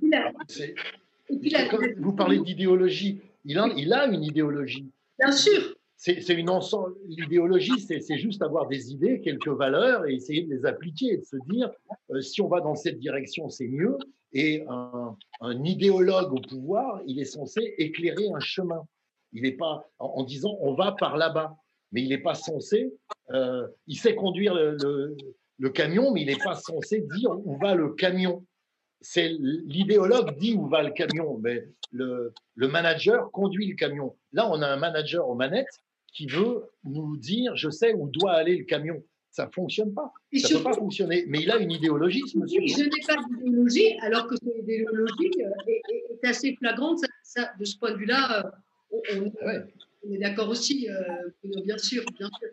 vous 1.28 2.12
parlez 2.12 2.38
d'idéologie. 2.38 3.20
Il 3.44 3.58
a, 3.58 3.68
il 3.76 3.92
a 3.92 4.06
une 4.06 4.22
idéologie. 4.22 4.90
Bien 5.18 5.32
sûr. 5.32 5.74
C'est 5.96 6.28
une 6.28 6.48
ensemble. 6.48 6.94
L'idéologie, 7.08 7.78
c'est 7.78 8.16
juste 8.16 8.40
avoir 8.40 8.68
des 8.68 8.90
idées, 8.90 9.20
quelques 9.20 9.48
valeurs 9.48 10.06
et 10.06 10.14
essayer 10.14 10.42
de 10.42 10.54
les 10.54 10.64
appliquer 10.64 11.12
et 11.12 11.16
de 11.18 11.24
se 11.24 11.36
dire 11.50 11.70
euh, 12.10 12.22
si 12.22 12.40
on 12.40 12.48
va 12.48 12.60
dans 12.60 12.74
cette 12.74 12.98
direction, 12.98 13.50
c'est 13.50 13.68
mieux. 13.68 13.98
Et 14.32 14.64
un, 14.66 15.14
un, 15.42 15.64
idéologue 15.64 16.32
au 16.32 16.40
pouvoir, 16.40 17.02
il 17.06 17.20
est 17.20 17.26
censé 17.26 17.74
éclairer 17.76 18.28
un 18.34 18.40
chemin. 18.40 18.82
Il 19.34 19.42
n'est 19.42 19.52
pas 19.52 19.90
en 19.98 20.24
disant 20.24 20.56
on 20.60 20.72
va 20.72 20.92
par 20.92 21.18
là-bas 21.18 21.54
mais 21.92 22.02
il 22.02 22.08
n'est 22.08 22.18
pas 22.18 22.34
censé, 22.34 22.92
euh, 23.33 23.66
il 23.87 23.97
sait 23.97 24.14
conduire 24.14 24.55
le, 24.55 25.16
le, 25.59 25.70
camion, 25.70 26.12
mais 26.12 26.22
il 26.22 26.26
n'est 26.26 26.37
pas 26.37 26.55
censé 26.55 27.01
dire 27.01 27.31
où 27.45 27.57
va 27.59 27.74
le 27.74 27.91
camion. 27.91 28.45
C'est 29.01 29.28
l'idéologue 29.28 30.37
dit 30.39 30.55
où 30.55 30.66
va 30.66 30.83
le 30.83 30.91
camion, 30.91 31.39
mais 31.39 31.66
le, 31.93 32.33
le 32.55 32.68
manager 32.68 33.31
conduit 33.31 33.68
le 33.68 33.74
camion. 33.74 34.16
Là, 34.33 34.51
on 34.51 34.61
a 34.61 34.66
un 34.66 34.76
manager 34.76 35.28
aux 35.28 35.35
manettes 35.35 35.81
qui 36.12 36.26
veut 36.26 36.64
nous 36.85 37.16
dire, 37.16 37.57
je 37.57 37.70
sais 37.70 37.95
où 37.95 38.09
doit 38.09 38.33
aller 38.33 38.57
le 38.57 38.64
camion. 38.64 39.03
Ça 39.31 39.47
ne 39.47 39.53
fonctionne 39.53 39.95
pas. 39.95 40.12
ça 40.35 40.49
ne 40.49 40.59
peut 40.59 40.64
pas 40.64 40.72
fonctionner. 40.72 41.24
Mais 41.28 41.41
il 41.41 41.51
a 41.53 41.59
une 41.59 41.70
idéologie, 41.70 42.22
ce 42.26 42.37
monsieur. 42.37 42.61
je 42.66 42.83
n'ai 42.83 42.91
pas 43.07 43.16
d'idéologie, 43.22 43.97
alors 44.01 44.26
que 44.26 44.35
son 44.37 44.51
idéologie 44.59 45.31
euh, 45.41 45.72
est, 46.22 46.26
assez 46.26 46.57
flagrante. 46.57 46.99
Ça, 47.22 47.53
de 47.59 47.64
ce 47.64 47.78
point 47.78 47.93
de 47.93 47.99
vue-là, 47.99 48.45
euh, 48.93 49.20
on, 49.22 49.33
on 50.05 50.12
est 50.12 50.18
d'accord 50.18 50.49
aussi, 50.49 50.89
euh, 50.91 51.31
bien 51.64 51.78
sûr, 51.78 52.03
bien 52.18 52.28
sûr. 52.41 52.49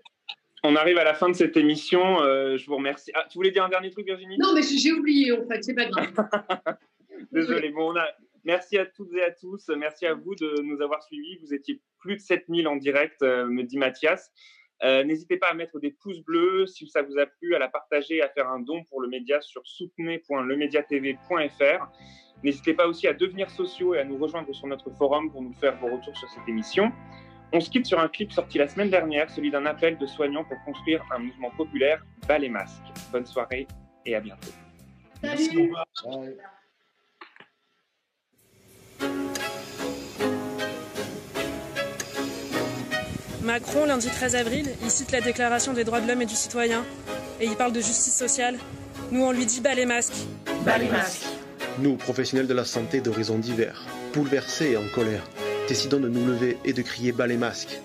On 0.63 0.75
arrive 0.75 0.97
à 0.97 1.03
la 1.03 1.13
fin 1.13 1.29
de 1.29 1.35
cette 1.35 1.55
émission. 1.55 2.19
Euh, 2.21 2.57
je 2.57 2.65
vous 2.65 2.77
remercie. 2.77 3.11
Ah, 3.13 3.27
tu 3.29 3.37
voulais 3.37 3.51
dire 3.51 3.63
un 3.63 3.69
dernier 3.69 3.91
truc, 3.91 4.07
Virginie? 4.07 4.39
Non, 4.39 4.53
mais 4.53 4.63
j'ai 4.63 4.91
oublié, 4.91 5.31
en 5.31 5.47
fait, 5.47 5.63
c'est 5.63 5.75
pas 5.75 5.85
grave. 5.85 6.11
Désolé. 7.31 7.69
Bon, 7.69 7.93
on 7.93 7.95
a... 7.95 8.07
Merci 8.43 8.77
à 8.77 8.85
toutes 8.85 9.13
et 9.13 9.23
à 9.23 9.31
tous. 9.31 9.69
Merci 9.75 10.05
à 10.05 10.13
vous 10.13 10.35
de 10.35 10.61
nous 10.61 10.79
avoir 10.81 11.01
suivis. 11.03 11.37
Vous 11.41 11.53
étiez 11.53 11.81
plus 11.99 12.15
de 12.15 12.21
7000 12.21 12.67
en 12.67 12.75
direct, 12.77 13.21
euh, 13.21 13.45
me 13.45 13.63
dit 13.63 13.77
Mathias. 13.77 14.31
N'hésitez 14.83 15.37
pas 15.37 15.47
à 15.47 15.55
mettre 15.55 15.79
des 15.79 15.89
pouces 15.89 16.19
bleus 16.19 16.67
si 16.67 16.87
ça 16.87 17.01
vous 17.01 17.17
a 17.17 17.25
plu, 17.25 17.55
à 17.55 17.59
la 17.59 17.67
partager, 17.67 18.21
à 18.21 18.29
faire 18.29 18.47
un 18.47 18.59
don 18.59 18.83
pour 18.83 19.01
le 19.01 19.07
média 19.07 19.41
sur 19.41 19.63
soutenez.lemediatv.fr. 19.65 21.87
N'hésitez 22.43 22.75
pas 22.75 22.87
aussi 22.87 23.07
à 23.07 23.13
devenir 23.13 23.49
sociaux 23.49 23.95
et 23.95 23.99
à 23.99 24.03
nous 24.03 24.17
rejoindre 24.17 24.53
sur 24.53 24.67
notre 24.67 24.91
forum 24.91 25.31
pour 25.31 25.41
nous 25.41 25.53
faire 25.53 25.75
vos 25.79 25.87
retours 25.87 26.15
sur 26.15 26.29
cette 26.29 26.47
émission. 26.47 26.91
On 27.53 27.61
se 27.61 27.69
quitte 27.69 27.85
sur 27.85 27.99
un 27.99 28.09
clip 28.09 28.31
sorti 28.31 28.57
la 28.57 28.67
semaine 28.67 28.89
dernière, 28.89 29.29
celui 29.29 29.51
d'un 29.51 29.65
appel 29.65 29.97
de 29.97 30.05
soignants 30.05 30.43
pour 30.43 30.57
construire 30.65 31.01
un 31.15 31.19
mouvement 31.19 31.49
populaire 31.51 32.05
Bas 32.27 32.37
les 32.37 32.49
masques. 32.49 32.81
Bonne 33.11 33.25
soirée 33.25 33.67
et 34.05 34.15
à 34.15 34.19
bientôt. 34.19 34.51
Salut. 35.23 35.71
Macron, 43.43 43.85
lundi 43.85 44.09
13 44.09 44.35
avril, 44.35 44.69
il 44.83 44.91
cite 44.91 45.11
la 45.13 45.21
Déclaration 45.21 45.71
des 45.71 45.85
droits 45.85 46.01
de 46.01 46.07
l'homme 46.07 46.21
et 46.21 46.25
du 46.25 46.35
citoyen 46.35 46.83
et 47.39 47.45
il 47.45 47.55
parle 47.55 47.71
de 47.71 47.79
justice 47.79 48.15
sociale. 48.15 48.57
Nous, 49.11 49.23
on 49.23 49.31
lui 49.31 49.45
dit 49.45 49.61
bas 49.61 49.73
les 49.73 49.85
masques. 49.85 50.27
Bas 50.65 50.77
les 50.77 50.89
masques. 50.89 51.23
Nous, 51.79 51.95
professionnels 51.95 52.47
de 52.47 52.53
la 52.53 52.65
santé 52.65 52.99
d'horizons 52.99 53.37
divers, 53.37 53.85
bouleversés 54.13 54.71
et 54.71 54.77
en 54.77 54.87
colère, 54.93 55.23
décidons 55.67 55.99
de 55.99 56.07
nous 56.07 56.25
lever 56.25 56.57
et 56.65 56.73
de 56.73 56.81
crier 56.81 57.11
bas 57.11 57.27
les 57.27 57.37
masques. 57.37 57.79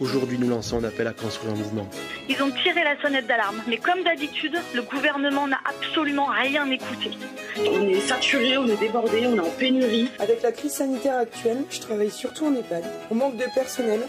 Aujourd'hui, 0.00 0.38
nous 0.38 0.48
lançons 0.48 0.78
un 0.78 0.84
appel 0.84 1.06
à 1.06 1.12
construire 1.12 1.52
un 1.52 1.56
mouvement. 1.56 1.88
Ils 2.28 2.42
ont 2.42 2.50
tiré 2.50 2.82
la 2.82 3.00
sonnette 3.00 3.26
d'alarme, 3.26 3.62
mais 3.68 3.76
comme 3.76 4.02
d'habitude, 4.02 4.56
le 4.74 4.82
gouvernement 4.82 5.46
n'a 5.46 5.60
absolument 5.64 6.26
rien 6.26 6.68
écouté. 6.70 7.12
On 7.58 7.88
est 7.88 8.00
saturé, 8.00 8.58
on 8.58 8.66
est 8.66 8.78
débordé, 8.78 9.26
on 9.26 9.36
est 9.36 9.40
en 9.40 9.50
pénurie. 9.50 10.10
Avec 10.18 10.42
la 10.42 10.52
crise 10.52 10.72
sanitaire 10.72 11.18
actuelle, 11.18 11.58
je 11.70 11.80
travaille 11.80 12.10
surtout 12.10 12.46
en 12.46 12.54
EHPAD. 12.54 12.84
On 13.10 13.14
manque 13.14 13.36
de 13.36 13.44
personnel, 13.54 14.00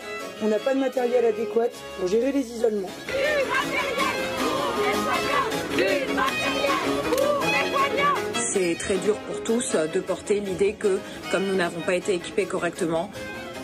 on 0.41 0.47
n'a 0.47 0.59
pas 0.59 0.73
de 0.73 0.79
matériel 0.79 1.25
adéquat 1.25 1.67
pour 1.99 2.07
gérer 2.07 2.31
les 2.31 2.51
isolements. 2.51 2.89
Du 3.07 3.13
matériel 3.47 4.25
pour 4.39 4.73
les 4.79 4.93
soignants 4.93 6.07
Du 6.07 6.13
matériel 6.13 7.02
est 8.73 8.79
très 8.79 8.97
dur 8.97 9.15
pour 9.27 9.43
tous 9.43 9.75
de 9.75 9.99
porter 9.99 10.39
l'idée 10.39 10.73
que, 10.73 10.99
comme 11.31 11.45
nous 11.45 11.55
n'avons 11.55 11.81
pas 11.81 11.95
été 11.95 12.13
équipés 12.13 12.45
correctement, 12.45 13.11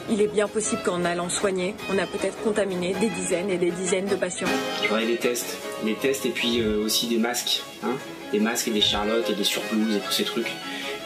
il 0.09 0.21
est 0.21 0.27
bien 0.27 0.47
possible 0.47 0.81
qu'en 0.83 1.03
allant 1.03 1.29
soigner, 1.29 1.75
on 1.91 1.97
a 1.97 2.05
peut-être 2.05 2.37
contaminé 2.43 2.95
des 2.99 3.09
dizaines 3.09 3.49
et 3.49 3.57
des 3.57 3.71
dizaines 3.71 4.05
de 4.07 4.15
patients. 4.15 4.47
Il 4.81 4.87
faudrait 4.87 5.05
des 5.05 5.17
tests, 5.17 5.57
des 5.83 5.95
tests 5.95 6.25
et 6.25 6.29
puis 6.29 6.61
euh, 6.61 6.83
aussi 6.83 7.07
des 7.07 7.17
masques, 7.17 7.61
hein 7.83 7.95
des 8.31 8.39
masques 8.39 8.67
et 8.67 8.71
des 8.71 8.81
charlottes 8.81 9.29
et 9.29 9.33
des 9.33 9.43
surblouses 9.43 9.95
et 9.95 9.99
tous 9.99 10.11
ces 10.11 10.23
trucs 10.23 10.51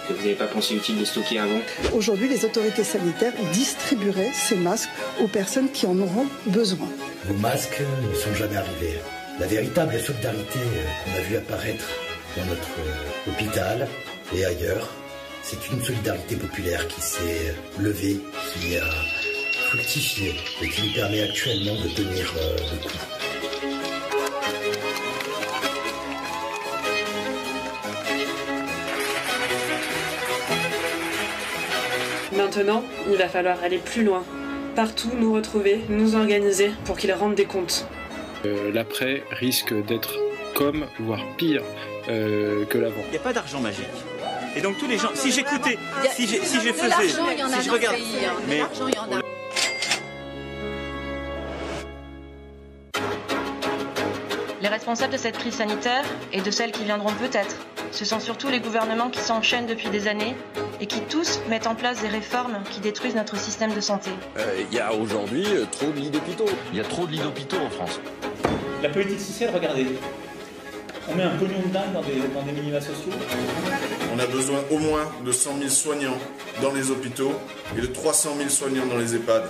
que 0.08 0.14
vous 0.14 0.20
n'avez 0.20 0.36
pas 0.36 0.48
pensé 0.48 0.76
utile 0.76 1.00
de 1.00 1.06
stocker 1.06 1.40
avant. 1.40 1.62
Aujourd'hui, 1.94 2.28
les 2.28 2.44
autorités 2.44 2.84
sanitaires 2.84 3.34
distribueraient 3.54 4.32
ces 4.34 4.56
masques 4.58 4.90
aux 5.22 5.30
personnes 5.30 5.72
qui 5.72 5.86
en 5.86 5.98
auront 5.98 6.28
besoin. 6.48 6.88
Vos 7.26 7.36
masques 7.36 7.82
ne 8.10 8.14
sont 8.16 8.34
jamais 8.34 8.58
arrivés. 8.58 9.00
La 9.40 9.48
véritable 9.48 9.98
solidarité 10.00 10.60
euh, 10.60 11.12
qu'on 11.12 11.20
a 11.20 11.22
vu 11.24 11.38
apparaître 11.38 11.86
dans 12.38 12.46
notre 12.46 12.70
euh, 12.80 13.30
hôpital 13.30 13.88
et 14.36 14.46
ailleurs, 14.46 14.90
c'est 15.42 15.70
une 15.70 15.84
solidarité 15.84 16.36
populaire 16.36 16.88
qui 16.88 17.02
s'est 17.02 17.56
levée, 17.80 18.20
qui 18.54 18.78
a 18.78 18.86
fructifié 19.70 20.34
et 20.62 20.70
qui 20.70 20.88
nous 20.88 20.94
permet 20.94 21.22
actuellement 21.22 21.76
de 21.76 21.90
tenir 21.90 22.34
euh, 22.38 22.58
le 22.58 22.88
coup. 22.88 22.98
Maintenant, 32.36 32.84
il 33.10 33.18
va 33.18 33.28
falloir 33.28 33.64
aller 33.64 33.78
plus 33.78 34.04
loin. 34.04 34.24
Partout 34.76 35.12
nous 35.20 35.34
retrouver, 35.34 35.82
nous 35.90 36.16
organiser 36.16 36.72
pour 36.86 36.98
qu'ils 36.98 37.14
rendent 37.14 37.36
des 37.36 37.46
comptes. 37.46 37.88
Euh, 38.46 38.72
L'après 38.72 39.24
risque 39.32 39.74
d'être 39.86 40.16
comme, 40.56 40.86
voire 41.00 41.24
pire 41.38 41.64
euh, 42.10 42.66
que 42.66 42.78
l'avant. 42.78 43.02
Il 43.08 43.12
n'y 43.12 43.18
a 43.18 43.22
pas 43.22 43.34
d'argent 43.34 43.60
magique. 43.60 43.86
Et 44.56 44.62
donc 44.62 44.78
tous 44.78 44.88
les 44.88 44.98
gens, 44.98 45.10
si 45.14 45.32
j'écoutais, 45.32 45.78
si 46.12 46.28
je, 46.28 46.36
si 46.36 46.58
faisais, 46.60 46.88
l'argent, 46.88 47.26
il 47.32 47.40
y 47.40 47.44
en 47.44 47.52
a 47.52 47.56
si 47.56 47.56
je 47.56 47.58
dans 47.58 47.62
ce 47.64 47.72
regarde, 47.72 47.96
pays, 47.96 48.26
hein. 48.26 48.34
Mais. 48.48 48.62
Les 54.62 54.70
responsables 54.70 55.12
de 55.12 55.18
cette 55.18 55.38
crise 55.38 55.56
sanitaire 55.56 56.04
et 56.32 56.42
de 56.42 56.52
celles 56.52 56.72
qui 56.72 56.84
viendront 56.86 57.12
peut-être, 57.14 57.58
ce 57.92 58.06
sont 58.06 58.20
surtout 58.20 58.48
les 58.48 58.60
gouvernements 58.60 59.10
qui 59.10 59.20
s'enchaînent 59.20 59.66
depuis 59.66 59.90
des 59.90 60.08
années 60.08 60.36
et 60.80 60.86
qui 60.86 61.02
tous 61.02 61.42
mettent 61.50 61.68
en 61.68 61.76
place 61.76 62.02
des 62.02 62.08
réformes 62.08 62.60
qui 62.72 62.80
détruisent 62.80 63.16
notre 63.16 63.38
système 63.38 63.74
de 63.74 63.82
santé. 63.82 64.10
Il 64.72 64.76
y 64.76 64.80
a 64.80 64.94
aujourd'hui 64.94 65.46
euh, 65.48 65.66
trop 65.72 65.92
de 65.92 66.00
lits 66.00 66.10
d'hôpitaux. 66.10 66.50
Il 66.72 66.78
y 66.78 66.82
a 66.82 66.84
trop 66.84 67.06
de 67.06 67.12
lits 67.12 67.20
d'hôpitaux 67.20 67.58
en 67.58 67.70
France. 67.70 68.00
La 68.82 68.90
politique 68.90 69.20
sociale, 69.20 69.52
regardez. 69.54 69.86
On 71.10 71.16
met 71.16 71.24
un 71.24 71.36
pognon 71.38 71.60
de 71.66 71.74
dingue 71.74 71.94
dans 71.94 72.02
des, 72.02 72.16
dans 72.34 72.44
des 72.44 72.52
minima 72.54 72.80
sociaux. 72.80 73.12
On 74.16 74.20
a 74.20 74.26
besoin 74.28 74.60
au 74.72 74.78
moins 74.78 75.12
de 75.26 75.32
100 75.32 75.58
000 75.58 75.70
soignants 75.70 76.18
dans 76.62 76.72
les 76.74 76.92
hôpitaux 76.92 77.34
et 77.78 77.82
de 77.82 77.88
300 77.88 78.36
000 78.38 78.50
soignants 78.50 78.86
dans 78.86 78.98
les 78.98 79.16
EHPAD. 79.16 79.44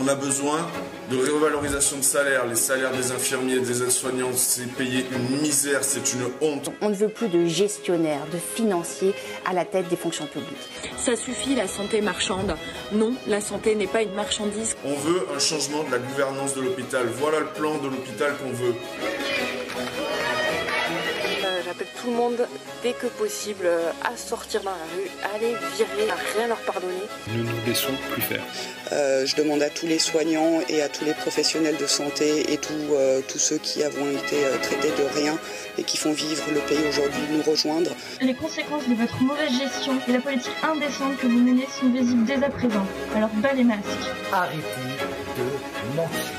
On 0.00 0.08
a 0.08 0.14
besoin 0.14 0.66
de 1.10 1.16
revalorisation 1.18 1.98
de 1.98 2.02
salaire. 2.02 2.46
Les 2.46 2.56
salaires 2.56 2.92
des 2.92 3.12
infirmiers 3.12 3.56
et 3.56 3.60
des 3.60 3.82
aides-soignants, 3.82 4.32
c'est 4.34 4.66
payé 4.72 5.04
une 5.12 5.40
misère, 5.40 5.84
c'est 5.84 6.14
une 6.14 6.22
honte. 6.40 6.70
On 6.80 6.88
ne 6.88 6.94
veut 6.94 7.10
plus 7.10 7.28
de 7.28 7.46
gestionnaires, 7.46 8.26
de 8.32 8.38
financiers 8.38 9.14
à 9.44 9.52
la 9.52 9.66
tête 9.66 9.88
des 9.88 9.96
fonctions 9.96 10.26
publiques. 10.26 10.70
Ça 10.96 11.14
suffit 11.14 11.54
la 11.54 11.68
santé 11.68 12.00
marchande. 12.00 12.56
Non, 12.92 13.14
la 13.28 13.42
santé 13.42 13.74
n'est 13.74 13.86
pas 13.86 14.02
une 14.02 14.14
marchandise. 14.14 14.76
On 14.84 14.94
veut 14.94 15.26
un 15.36 15.38
changement 15.38 15.84
de 15.84 15.90
la 15.90 15.98
gouvernance 15.98 16.54
de 16.54 16.62
l'hôpital. 16.62 17.06
Voilà 17.18 17.40
le 17.40 17.46
plan 17.48 17.76
de 17.76 17.88
l'hôpital 17.88 18.32
qu'on 18.38 18.52
veut. 18.52 18.74
Tout 22.02 22.10
le 22.10 22.16
monde 22.16 22.48
dès 22.82 22.94
que 22.94 23.06
possible 23.06 23.64
euh, 23.64 23.92
à 24.02 24.16
sortir 24.16 24.62
dans 24.62 24.70
la 24.70 24.86
rue, 24.96 25.08
à 25.22 25.38
les 25.38 25.54
virer, 25.76 26.10
à 26.10 26.16
rien 26.36 26.48
leur 26.48 26.58
pardonner. 26.62 26.94
Ne 27.28 27.42
nous 27.44 27.66
laissons 27.66 27.92
plus 28.10 28.22
faire. 28.22 28.42
Euh, 28.90 29.24
je 29.24 29.36
demande 29.36 29.62
à 29.62 29.70
tous 29.70 29.86
les 29.86 30.00
soignants 30.00 30.60
et 30.68 30.82
à 30.82 30.88
tous 30.88 31.04
les 31.04 31.14
professionnels 31.14 31.76
de 31.76 31.86
santé 31.86 32.52
et 32.52 32.58
tous, 32.58 32.72
euh, 32.92 33.20
tous 33.28 33.38
ceux 33.38 33.58
qui 33.58 33.84
avons 33.84 34.10
été 34.10 34.44
euh, 34.44 34.58
traités 34.60 34.90
de 34.90 35.20
rien 35.20 35.38
et 35.78 35.84
qui 35.84 35.96
font 35.96 36.12
vivre 36.12 36.42
le 36.52 36.58
pays 36.60 36.84
aujourd'hui 36.88 37.22
de 37.30 37.36
nous 37.36 37.42
rejoindre. 37.48 37.90
Les 38.20 38.34
conséquences 38.34 38.88
de 38.88 38.94
votre 38.94 39.22
mauvaise 39.22 39.52
gestion 39.52 39.92
et 40.08 40.12
la 40.12 40.20
politique 40.20 40.52
indécente 40.64 41.16
que 41.18 41.26
vous 41.28 41.38
menez 41.38 41.68
sont 41.80 41.88
visibles 41.88 42.24
dès 42.24 42.42
à 42.44 42.50
présent. 42.50 42.84
Alors 43.14 43.30
bas 43.34 43.52
les 43.52 43.64
masques. 43.64 43.86
Arrêtez 44.32 44.58
de 45.38 45.96
mentir. 45.96 46.32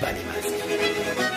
Bas 0.00 0.12
les 0.12 0.24
masques. 0.24 1.29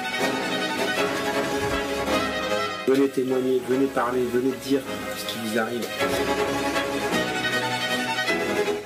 Venez 2.94 3.10
témoigner, 3.10 3.60
venez 3.68 3.88
parler, 3.88 4.24
venez 4.32 4.54
dire 4.64 4.82
ce 5.18 5.26
qui 5.26 5.40
vous 5.44 5.58
arrive. 5.58 5.84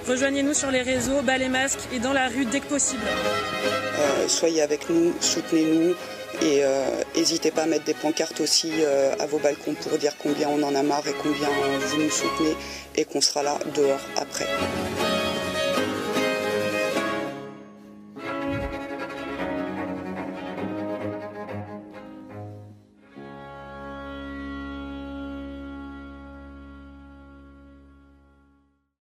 Rejoignez-nous 0.07 0.53
sur 0.53 0.71
les 0.71 0.81
réseaux, 0.81 1.21
bas 1.23 1.37
les 1.37 1.49
masques 1.49 1.81
et 1.91 1.99
dans 1.99 2.13
la 2.13 2.29
rue 2.29 2.45
dès 2.45 2.61
que 2.61 2.67
possible. 2.67 3.03
Euh, 3.03 4.27
soyez 4.29 4.61
avec 4.61 4.89
nous, 4.89 5.13
soutenez-nous 5.19 5.93
et 6.41 6.61
n'hésitez 7.17 7.51
pas 7.51 7.63
à 7.63 7.65
mettre 7.65 7.83
des 7.83 7.93
pancartes 7.93 8.39
aussi 8.39 8.71
euh, 8.79 9.13
à 9.19 9.25
vos 9.25 9.39
balcons 9.39 9.73
pour 9.73 9.97
dire 9.97 10.13
combien 10.17 10.47
on 10.47 10.63
en 10.63 10.73
a 10.73 10.83
marre 10.83 11.05
et 11.05 11.15
combien 11.21 11.49
euh, 11.49 11.77
vous 11.87 12.03
nous 12.03 12.09
soutenez 12.09 12.55
et 12.95 13.03
qu'on 13.03 13.19
sera 13.19 13.43
là 13.43 13.57
dehors 13.75 13.99
après. 14.15 14.47